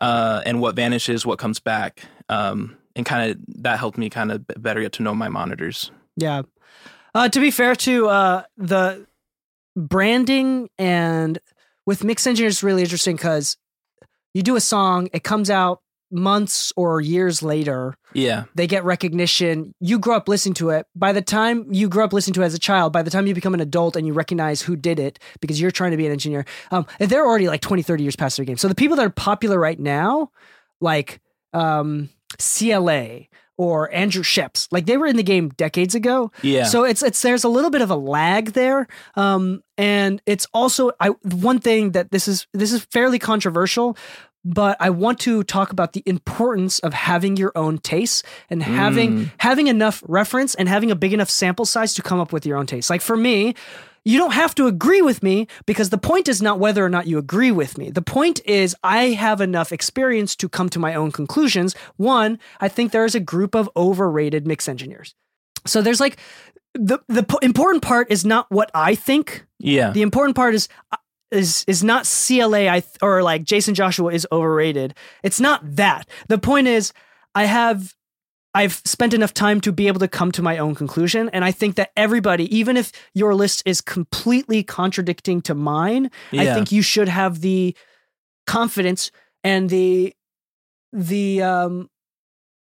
uh, 0.00 0.42
and 0.46 0.60
what 0.60 0.76
vanishes, 0.76 1.26
what 1.26 1.38
comes 1.38 1.60
back, 1.60 2.02
um, 2.28 2.76
and 2.94 3.06
kind 3.06 3.30
of 3.30 3.38
that 3.62 3.78
helped 3.78 3.98
me 3.98 4.10
kind 4.10 4.30
of 4.30 4.46
better 4.58 4.80
get 4.80 4.92
to 4.92 5.02
know 5.02 5.14
my 5.14 5.28
monitors. 5.28 5.90
yeah. 6.16 6.42
Uh, 7.12 7.28
to 7.28 7.40
be 7.40 7.50
fair 7.50 7.74
to 7.74 8.08
uh, 8.08 8.42
the 8.56 9.04
branding 9.88 10.68
and 10.78 11.38
with 11.86 12.04
mix 12.04 12.26
engineers, 12.26 12.54
it's 12.54 12.62
really 12.62 12.82
interesting 12.82 13.16
because 13.16 13.56
you 14.34 14.42
do 14.42 14.56
a 14.56 14.60
song, 14.60 15.08
it 15.12 15.24
comes 15.24 15.50
out 15.50 15.80
months 16.10 16.72
or 16.76 17.00
years 17.00 17.42
later. 17.42 17.94
Yeah, 18.12 18.44
they 18.54 18.66
get 18.66 18.84
recognition. 18.84 19.74
You 19.80 19.98
grow 19.98 20.16
up 20.16 20.28
listening 20.28 20.54
to 20.54 20.70
it. 20.70 20.86
By 20.94 21.12
the 21.12 21.22
time 21.22 21.72
you 21.72 21.88
grow 21.88 22.04
up 22.04 22.12
listening 22.12 22.34
to 22.34 22.42
it 22.42 22.46
as 22.46 22.54
a 22.54 22.58
child, 22.58 22.92
by 22.92 23.02
the 23.02 23.10
time 23.10 23.26
you 23.26 23.34
become 23.34 23.54
an 23.54 23.60
adult 23.60 23.96
and 23.96 24.06
you 24.06 24.12
recognize 24.12 24.62
who 24.62 24.76
did 24.76 24.98
it 24.98 25.18
because 25.40 25.60
you're 25.60 25.70
trying 25.70 25.92
to 25.92 25.96
be 25.96 26.06
an 26.06 26.12
engineer, 26.12 26.44
um, 26.70 26.86
they're 26.98 27.26
already 27.26 27.48
like 27.48 27.60
20, 27.60 27.82
30 27.82 28.02
years 28.02 28.16
past 28.16 28.36
their 28.36 28.44
game. 28.44 28.56
So 28.56 28.68
the 28.68 28.74
people 28.74 28.96
that 28.96 29.06
are 29.06 29.10
popular 29.10 29.58
right 29.58 29.78
now, 29.78 30.30
like 30.80 31.20
um, 31.52 32.08
CLA 32.38 33.26
or 33.60 33.92
Andrew 33.92 34.22
Scheps, 34.22 34.68
like 34.70 34.86
they 34.86 34.96
were 34.96 35.06
in 35.06 35.16
the 35.16 35.22
game 35.22 35.50
decades 35.50 35.94
ago. 35.94 36.32
yeah, 36.40 36.64
So 36.64 36.84
it's 36.84 37.02
it's 37.02 37.20
there's 37.20 37.44
a 37.44 37.48
little 37.50 37.68
bit 37.68 37.82
of 37.82 37.90
a 37.90 37.94
lag 37.94 38.52
there, 38.52 38.88
um, 39.16 39.62
and 39.76 40.22
it's 40.24 40.46
also 40.54 40.92
I 40.98 41.08
one 41.44 41.58
thing 41.58 41.90
that 41.90 42.10
this 42.10 42.26
is 42.26 42.46
this 42.54 42.72
is 42.72 42.82
fairly 42.86 43.18
controversial, 43.18 43.98
but 44.44 44.76
I 44.80 44.90
want 44.90 45.18
to 45.20 45.42
talk 45.44 45.70
about 45.70 45.92
the 45.92 46.02
importance 46.06 46.78
of 46.78 46.94
having 46.94 47.36
your 47.36 47.52
own 47.54 47.78
tastes 47.78 48.22
and 48.48 48.62
having 48.62 49.10
Mm. 49.10 49.30
having 49.38 49.66
enough 49.66 50.02
reference 50.08 50.54
and 50.54 50.68
having 50.68 50.90
a 50.90 50.96
big 50.96 51.12
enough 51.12 51.30
sample 51.30 51.64
size 51.66 51.92
to 51.94 52.02
come 52.02 52.18
up 52.20 52.32
with 52.32 52.46
your 52.46 52.56
own 52.56 52.66
taste. 52.66 52.90
Like 52.90 53.02
for 53.02 53.16
me. 53.16 53.54
You 54.02 54.16
don't 54.16 54.32
have 54.32 54.54
to 54.54 54.66
agree 54.66 55.02
with 55.02 55.22
me 55.22 55.46
because 55.66 55.90
the 55.90 55.98
point 55.98 56.26
is 56.26 56.40
not 56.40 56.58
whether 56.58 56.82
or 56.82 56.88
not 56.88 57.06
you 57.06 57.18
agree 57.18 57.50
with 57.52 57.76
me. 57.76 57.90
The 57.90 58.00
point 58.00 58.40
is, 58.46 58.74
I 58.82 59.08
have 59.10 59.42
enough 59.42 59.72
experience 59.72 60.34
to 60.36 60.48
come 60.48 60.70
to 60.70 60.78
my 60.78 60.94
own 60.94 61.12
conclusions. 61.12 61.74
One, 61.98 62.38
I 62.62 62.68
think 62.68 62.92
there 62.92 63.04
is 63.04 63.14
a 63.14 63.20
group 63.20 63.54
of 63.54 63.68
overrated 63.76 64.46
mix 64.46 64.68
engineers. 64.70 65.14
So 65.66 65.82
there's 65.82 66.00
like 66.00 66.16
the 66.72 67.00
the 67.08 67.26
important 67.42 67.82
part 67.82 68.10
is 68.10 68.24
not 68.24 68.46
what 68.48 68.70
I 68.74 68.94
think. 68.94 69.44
yeah, 69.58 69.90
The 69.92 70.00
important 70.00 70.34
part 70.34 70.54
is 70.54 70.66
is 71.30 71.64
is 71.66 71.84
not 71.84 72.04
CLA 72.04 72.68
I 72.68 72.80
th- 72.80 72.96
or 73.02 73.22
like 73.22 73.44
Jaycen 73.44 73.74
Joshua 73.74 74.12
is 74.12 74.26
overrated. 74.32 74.94
It's 75.22 75.40
not 75.40 75.60
that. 75.76 76.08
The 76.28 76.38
point 76.38 76.66
is 76.66 76.92
I 77.34 77.44
have 77.44 77.94
I've 78.52 78.82
spent 78.84 79.14
enough 79.14 79.32
time 79.32 79.60
to 79.60 79.72
be 79.72 79.86
able 79.86 80.00
to 80.00 80.08
come 80.08 80.32
to 80.32 80.42
my 80.42 80.58
own 80.58 80.74
conclusion 80.74 81.28
and 81.32 81.44
I 81.44 81.52
think 81.52 81.76
that 81.76 81.92
everybody 81.96 82.54
even 82.54 82.76
if 82.76 82.92
your 83.14 83.34
list 83.34 83.62
is 83.64 83.80
completely 83.80 84.62
contradicting 84.62 85.40
to 85.42 85.54
mine, 85.54 86.10
I 86.32 86.54
think 86.54 86.72
you 86.72 86.82
should 86.82 87.08
have 87.08 87.40
the 87.40 87.76
confidence 88.46 89.10
and 89.44 89.70
the 89.70 90.14
the 90.92 91.42
um 91.42 91.88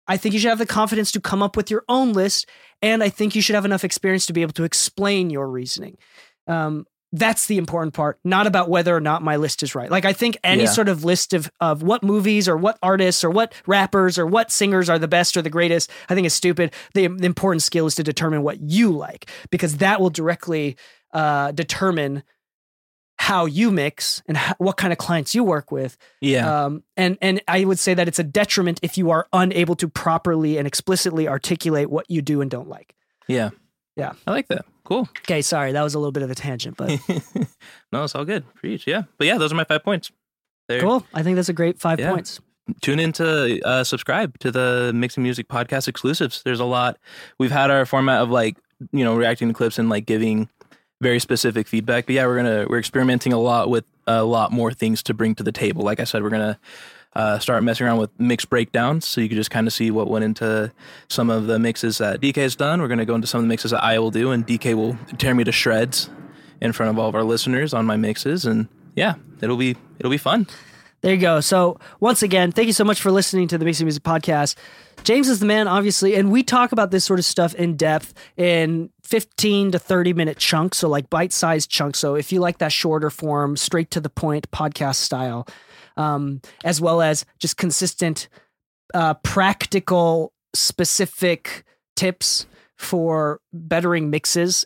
I 0.09 0.17
think 0.17 0.33
you 0.33 0.39
should 0.39 0.49
have 0.49 0.57
the 0.57 0.65
confidence 0.65 1.11
to 1.11 1.21
come 1.21 1.43
up 1.43 1.55
with 1.55 1.69
your 1.69 1.83
own 1.87 2.13
list, 2.13 2.49
and 2.81 3.03
I 3.03 3.09
think 3.09 3.35
you 3.35 3.43
should 3.43 3.53
have 3.53 3.63
enough 3.63 3.83
experience 3.83 4.25
to 4.25 4.33
be 4.33 4.41
able 4.41 4.53
to 4.53 4.63
explain 4.63 5.29
your 5.29 5.47
reasoning. 5.47 5.97
Um, 6.47 6.87
that's 7.11 7.47
the 7.47 7.57
important 7.57 7.93
part, 7.95 8.19
not 8.23 8.45
about 8.45 8.69
whether 8.69 8.95
or 8.95 8.99
not 9.01 9.23
my 9.23 9.35
list 9.35 9.63
is 9.63 9.73
right. 9.73 9.89
Like 9.89 10.05
I 10.05 10.13
think 10.13 10.37
any 10.43 10.63
Yeah. 10.63 10.69
sort 10.69 10.89
of 10.89 11.03
list 11.03 11.33
of 11.33 11.49
of 11.59 11.81
what 11.81 12.03
movies 12.03 12.47
or 12.47 12.55
what 12.55 12.77
artists 12.83 13.23
or 13.23 13.29
what 13.31 13.53
rappers 13.65 14.19
or 14.19 14.25
what 14.27 14.51
singers 14.51 14.89
are 14.89 14.99
the 14.99 15.07
best 15.07 15.35
or 15.35 15.41
the 15.41 15.49
greatest, 15.49 15.89
I 16.07 16.13
think 16.15 16.27
is 16.27 16.33
stupid. 16.35 16.71
The, 16.93 17.07
the 17.07 17.25
important 17.25 17.63
skill 17.63 17.87
is 17.87 17.95
to 17.95 18.03
determine 18.03 18.43
what 18.43 18.61
you 18.61 18.91
like 18.91 19.29
because 19.49 19.77
that 19.77 19.99
will 19.99 20.11
directly 20.11 20.77
uh, 21.13 21.51
determine 21.51 22.21
how 23.17 23.45
you 23.45 23.69
mix 23.71 24.21
and 24.27 24.37
how, 24.37 24.53
what 24.59 24.77
kind 24.77 24.93
of 24.93 24.97
clients 24.99 25.35
you 25.35 25.43
work 25.43 25.71
with. 25.71 25.97
yeah, 26.21 26.65
Um, 26.65 26.83
and 26.95 27.17
and 27.21 27.41
I 27.47 27.65
would 27.65 27.79
say 27.79 27.93
that 27.93 28.07
it's 28.07 28.19
a 28.19 28.23
detriment 28.23 28.79
if 28.81 28.97
you 28.97 29.09
are 29.11 29.27
unable 29.33 29.75
to 29.75 29.89
properly 29.89 30.57
and 30.57 30.65
explicitly 30.67 31.27
articulate 31.27 31.89
what 31.89 32.05
you 32.09 32.21
do 32.21 32.39
and 32.41 32.49
don't 32.51 32.69
like. 32.69 32.93
yeah. 33.27 33.49
Yeah. 33.95 34.13
I 34.27 34.31
like 34.31 34.47
that. 34.47 34.65
Cool. 34.83 35.07
Okay, 35.19 35.41
sorry, 35.41 35.71
that 35.73 35.83
was 35.83 35.93
a 35.93 35.99
little 35.99 36.11
bit 36.11 36.23
of 36.23 36.31
a 36.31 36.35
tangent, 36.35 36.77
but 36.77 36.89
no, 37.91 38.03
it's 38.03 38.15
all 38.15 38.25
good. 38.25 38.43
Preach. 38.55 38.87
Yeah. 38.87 39.03
But 39.17 39.27
yeah, 39.27 39.37
those 39.37 39.51
are 39.51 39.55
my 39.55 39.63
five 39.65 39.83
points. 39.83 40.11
There. 40.67 40.79
cool. 40.81 41.05
I 41.13 41.23
think 41.23 41.35
that's 41.35 41.49
a 41.49 41.53
great 41.53 41.79
five 41.79 41.99
Yeah. 41.99 42.11
points. 42.11 42.39
tune 42.81 42.99
in 42.99 43.11
to 43.13 43.59
uh, 43.63 43.83
subscribe 43.83 44.37
to 44.39 44.51
the 44.51 44.91
mixing 44.93 45.23
music 45.23 45.47
podcast 45.47 45.87
exclusives 45.87 46.43
there's 46.43 46.59
a 46.59 46.65
lot 46.65 46.99
we've 47.39 47.49
had 47.51 47.71
our 47.71 47.83
format 47.83 48.21
of 48.21 48.29
like 48.29 48.55
you 48.91 49.03
know 49.03 49.15
reacting 49.15 49.47
to 49.47 49.53
clips 49.55 49.79
and 49.79 49.89
like 49.89 50.05
giving 50.05 50.47
very 51.01 51.17
specific 51.17 51.67
feedback 51.67 52.05
but 52.05 52.13
yeah 52.13 52.27
we're 52.27 52.35
gonna 52.35 52.67
we're 52.69 52.77
experimenting 52.77 53.33
a 53.33 53.39
lot 53.39 53.71
with 53.71 53.85
a 54.05 54.23
lot 54.23 54.51
more 54.51 54.71
things 54.71 55.01
to 55.01 55.15
bring 55.15 55.33
to 55.33 55.41
the 55.41 55.51
table 55.51 55.81
like 55.83 55.99
i 55.99 56.03
said 56.03 56.21
we're 56.21 56.29
gonna 56.29 56.59
uh, 57.15 57.39
start 57.39 57.63
messing 57.63 57.87
around 57.87 57.97
with 57.97 58.09
mix 58.19 58.45
breakdowns 58.45 59.05
so 59.07 59.19
you 59.19 59.27
can 59.27 59.37
just 59.37 59.51
kind 59.51 59.67
of 59.67 59.73
see 59.73 59.89
what 59.91 60.07
went 60.09 60.23
into 60.23 60.71
some 61.07 61.29
of 61.29 61.47
the 61.47 61.57
mixes 61.59 61.97
that 61.97 62.21
Dee 62.21 62.31
Kei 62.33 62.43
has 62.43 62.55
done 62.55 62.81
we're 62.81 62.87
gonna 62.87 63.05
go 63.05 63.15
into 63.15 63.27
some 63.27 63.39
of 63.39 63.43
the 63.43 63.49
mixes 63.49 63.71
that 63.71 63.83
i 63.83 63.97
will 63.99 64.11
do 64.11 64.31
and 64.31 64.45
Dee 64.45 64.57
Kei 64.57 64.73
will 64.73 64.97
tear 65.17 65.33
me 65.33 65.43
to 65.43 65.51
shreds 65.51 66.09
in 66.61 66.71
front 66.71 66.91
of 66.91 66.99
all 66.99 67.09
of 67.09 67.15
our 67.15 67.23
listeners 67.23 67.73
on 67.73 67.85
my 67.85 67.97
mixes 67.97 68.45
and 68.45 68.67
yeah 68.95 69.15
it'll 69.41 69.57
be 69.57 69.75
it'll 69.97 70.11
be 70.11 70.17
fun 70.17 70.47
There 71.01 71.13
you 71.13 71.21
go. 71.21 71.39
So 71.39 71.79
once 72.01 72.23
again, 72.23 72.51
thank 72.51 72.67
you 72.67 72.73
so 72.73 72.83
much 72.83 72.99
for 73.01 73.09
listening 73.09 73.47
to 73.47 73.57
the 73.57 73.63
Mixing 73.63 73.85
Music 73.85 74.03
Podcast. 74.03 74.55
James 75.05 75.29
is 75.29 75.39
the 75.39 75.45
man, 75.45 75.65
obviously, 75.65 76.15
and 76.15 76.29
we 76.29 76.43
talk 76.43 76.73
about 76.73 76.91
this 76.91 77.05
sort 77.05 77.19
of 77.19 77.23
stuff 77.25 77.55
in 77.55 77.77
depth 77.77 78.13
in 78.35 78.89
15 79.03 79.71
to 79.71 79.79
30 79.79 80.11
minute 80.11 80.37
chunks, 80.37 80.79
so 80.79 80.89
like 80.89 81.09
bite 81.09 81.31
sized 81.31 81.69
chunks. 81.71 81.99
So 81.99 82.15
if 82.15 82.33
you 82.33 82.41
like 82.41 82.57
that 82.57 82.73
shorter 82.73 83.09
form, 83.09 83.55
straight 83.55 83.91
to 83.91 84.01
the 84.01 84.09
point 84.09 84.51
podcast 84.51 84.95
style, 84.95 85.47
um, 85.97 86.41
as 86.63 86.79
well 86.81 87.01
as 87.01 87.25
just 87.39 87.57
consistent, 87.57 88.27
uh, 88.93 89.13
practical, 89.15 90.33
specific 90.53 91.63
tips 91.95 92.45
for 92.77 93.39
bettering 93.53 94.09
mixes 94.09 94.65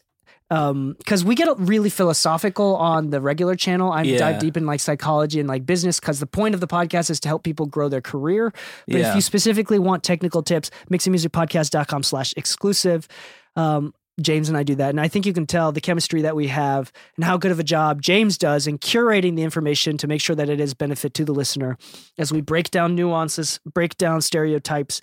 because 0.49 1.25
we 1.25 1.33
get 1.33 1.47
really 1.57 1.89
philosophical 1.89 2.75
on 2.75 3.09
the 3.09 3.19
regular 3.19 3.55
channel. 3.55 3.91
I 3.91 4.03
Yeah. 4.03 4.19
dive 4.19 4.39
deep 4.39 4.55
in 4.55 4.67
like 4.67 4.79
psychology 4.81 5.39
and 5.39 5.49
like 5.49 5.65
business 5.65 5.99
because 5.99 6.19
the 6.19 6.27
point 6.27 6.53
of 6.53 6.61
the 6.61 6.67
podcast 6.67 7.09
is 7.09 7.19
to 7.21 7.27
help 7.27 7.43
people 7.43 7.65
grow 7.65 7.89
their 7.89 8.01
career. 8.01 8.53
But 8.87 8.97
if 9.01 9.15
you 9.15 9.21
specifically 9.21 9.79
want 9.79 10.03
technical 10.03 10.43
tips, 10.43 10.69
mixingmusicpodcast.com 10.91 12.03
slash 12.03 12.35
exclusive. 12.37 13.07
Um, 13.55 13.95
James 14.21 14.47
and 14.47 14.57
I 14.57 14.63
do 14.63 14.75
that. 14.75 14.89
And 14.89 15.01
I 15.01 15.07
think 15.07 15.25
you 15.25 15.33
can 15.33 15.47
tell 15.47 15.71
the 15.71 15.81
chemistry 15.81 16.21
that 16.21 16.35
we 16.35 16.47
have 16.47 16.91
and 17.15 17.25
how 17.25 17.37
good 17.37 17.51
of 17.51 17.59
a 17.59 17.63
job 17.63 18.01
James 18.01 18.37
does 18.37 18.67
in 18.67 18.77
curating 18.77 19.35
the 19.35 19.41
information 19.41 19.97
to 19.97 20.07
make 20.07 20.21
sure 20.21 20.35
that 20.35 20.49
it 20.49 20.59
is 20.59 20.73
benefit 20.73 21.13
to 21.15 21.25
the 21.25 21.33
listener 21.33 21.77
as 22.17 22.31
we 22.31 22.41
break 22.41 22.69
down 22.69 22.95
nuances, 22.95 23.59
break 23.65 23.97
down 23.97 24.21
stereotypes, 24.21 25.01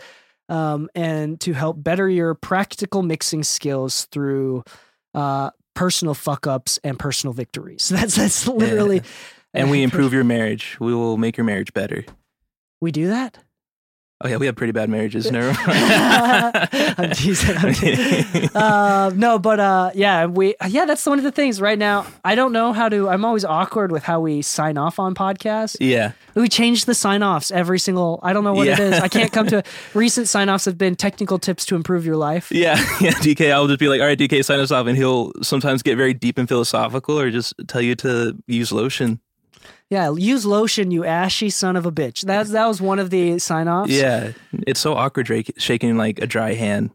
um, 0.49 0.89
and 0.95 1.41
to 1.41 1.53
help 1.53 1.83
better 1.83 2.09
your 2.09 2.35
practical 2.35 3.03
mixing 3.03 3.43
skills 3.43 4.07
through 4.13 4.63
uh, 5.15 5.51
personal 5.75 6.15
fuck 6.15 6.47
ups 6.47 6.79
and 6.85 6.99
personal 6.99 7.33
victories. 7.33 7.89
That's 7.93 8.15
that's 8.17 8.47
literally. 8.47 9.03
and 9.55 9.71
we 9.71 9.83
improve 9.85 10.13
your 10.13 10.25
marriage. 10.25 10.77
We 10.81 10.95
will 10.95 11.17
make 11.17 11.37
your 11.37 11.45
marriage 11.45 11.73
better. 11.73 12.05
We 12.81 12.93
do 12.93 13.09
that. 13.09 13.39
Oh 14.23 14.29
yeah, 14.29 14.37
we 14.37 14.45
have 14.45 14.55
pretty 14.57 14.73
bad 14.73 14.91
marriages. 14.91 15.31
Never 15.31 15.49
I'm 15.67 17.11
teasing. 17.13 17.57
I'm 17.57 17.73
teasing. 17.73 18.51
uh, 18.55 19.11
no, 19.15 19.39
but 19.39 19.59
uh, 19.61 19.91
yeah, 19.95 20.27
we 20.27 20.55
yeah, 20.69 20.85
that's 20.85 21.07
one 21.07 21.17
of 21.19 21.25
the 21.25 21.33
things. 21.33 21.59
Right 21.59 21.79
now, 21.79 22.07
I 22.23 22.35
don't 22.35 22.53
know 22.53 22.75
how 22.75 22.91
to. 22.91 23.09
I'm 23.09 23.25
always 23.25 23.47
awkward 23.47 23.93
with 23.93 24.03
how 24.03 24.21
we 24.21 24.43
sign 24.43 24.77
off 24.77 24.99
on 24.99 25.15
podcasts. 25.15 25.77
yeah, 25.81 26.13
We 26.35 26.49
change 26.51 26.85
the 26.85 26.95
sign 26.95 27.23
offs 27.23 27.51
every 27.51 27.79
single. 27.79 28.21
I 28.23 28.35
don't 28.35 28.45
know 28.45 28.53
what 28.53 28.67
it 28.69 28.79
Yeah. 28.79 28.85
is. 28.89 29.01
I 29.01 29.09
can't 29.09 29.33
come 29.33 29.47
to 29.49 29.63
recent 29.95 30.29
sign 30.29 30.51
offs 30.51 30.67
have 30.67 30.77
been 30.77 30.97
technical 30.97 31.39
tips 31.39 31.65
to 31.67 31.75
improve 31.75 32.05
your 32.05 32.17
life. 32.17 32.51
yeah, 32.53 32.77
yeah. 33.01 33.13
Dee 33.23 33.35
Kei, 33.35 33.53
I'll 33.53 33.69
just 33.69 33.81
be 33.81 33.89
like, 33.89 34.03
all 34.03 34.07
right, 34.07 34.19
Dee 34.19 34.29
Kei, 34.29 34.43
sign 34.43 34.61
us 34.61 34.71
off, 34.71 34.87
and 34.87 34.99
he'll 34.99 35.33
sometimes 35.43 35.83
get 35.83 35.97
very 35.97 36.13
deep 36.13 36.37
and 36.37 36.47
philosophical, 36.47 37.19
or 37.19 37.31
just 37.31 37.55
tell 37.69 37.81
you 37.81 37.95
to 37.97 38.37
use 38.47 38.71
lotion. 38.71 39.19
Yeah, 39.91 40.15
use 40.15 40.47
lotion, 40.47 40.93
you 40.93 41.05
ashy 41.05 41.51
son 41.51 41.75
of 41.75 41.85
a 41.85 41.91
bitch. 41.91 42.21
That's 42.21 42.51
that 42.51 42.67
was 42.67 42.81
one 42.81 43.01
of 43.01 43.11
the 43.11 43.41
sign 43.41 43.67
offs. 43.67 43.91
Yeah, 43.91 44.33
it's 44.67 44.79
so 44.79 44.95
awkward 44.95 45.29
shaking 45.59 45.97
like 45.97 46.21
a 46.21 46.29
dry 46.29 46.55
hand, 46.55 46.91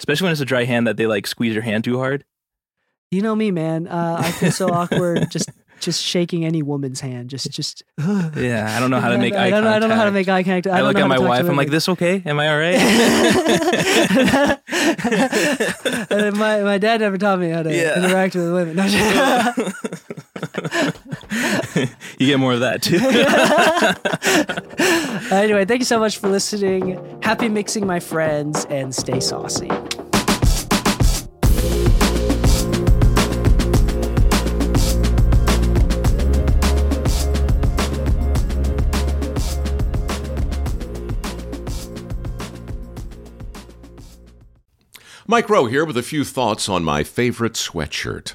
especially 0.00 0.24
when 0.26 0.32
it's 0.32 0.40
a 0.40 0.44
dry 0.44 0.64
hand 0.64 0.88
that 0.88 0.96
they 0.96 1.06
like 1.06 1.28
squeeze 1.28 1.54
your 1.54 1.62
hand 1.62 1.84
too 1.84 1.98
hard. 1.98 2.24
You 3.12 3.22
know 3.22 3.36
me, 3.36 3.52
man. 3.52 3.86
Uh, 3.86 4.16
I 4.18 4.32
feel 4.32 4.50
so 4.50 4.70
awkward 4.70 5.30
just 5.34 5.50
just 5.78 6.02
shaking 6.02 6.44
any 6.44 6.62
woman's 6.62 7.00
hand. 7.00 7.30
Just 7.30 7.48
just. 7.50 7.84
Yeah, 7.98 8.74
I 8.76 8.80
don't 8.80 8.90
know 8.90 9.00
how 9.00 9.10
to 9.10 9.18
make 9.18 9.34
I 9.34 9.46
eye 9.46 9.50
don't, 9.50 9.62
contact. 9.62 9.76
I 9.76 9.78
don't 9.78 9.88
know 9.90 9.96
how 9.96 10.04
to 10.06 10.10
make 10.10 10.28
eye 10.28 10.42
contact. 10.42 10.74
I, 10.74 10.78
I, 10.78 10.82
look 10.82 10.96
at 10.96 11.06
my 11.06 11.14
to 11.16 11.20
talk 11.20 11.26
to 11.26 11.28
wife. 11.42 11.48
I'm 11.48 11.56
like, 11.56 11.70
"This 11.70 11.88
okay? 11.90 12.22
Am 12.26 12.40
I 12.40 12.48
all 12.48 12.58
right?" 12.58 14.58
My, 16.34 16.62
my 16.62 16.78
dad 16.78 17.00
never 17.00 17.18
taught 17.18 17.38
me 17.38 17.50
how 17.50 17.62
to 17.62 17.74
Yeah. 17.74 17.98
interact 17.98 18.34
with 18.34 18.52
women. 18.52 18.76
No, 21.32 21.60
you 22.18 22.26
get 22.26 22.38
more 22.38 22.52
of 22.52 22.60
that 22.60 22.82
too. 22.82 22.98
anyway, 25.34 25.64
thank 25.64 25.80
you 25.80 25.86
so 25.86 25.98
much 25.98 26.18
for 26.18 26.28
listening. 26.28 27.20
Happy 27.22 27.48
mixing, 27.48 27.86
my 27.86 28.00
friends, 28.00 28.66
and 28.66 28.94
stay 28.94 29.20
saucy. 29.20 29.70
Mike 45.26 45.48
Rowe 45.48 45.64
here 45.64 45.86
with 45.86 45.96
a 45.96 46.02
few 46.02 46.24
thoughts 46.24 46.68
on 46.68 46.84
my 46.84 47.04
favorite 47.04 47.54
sweatshirt. 47.54 48.34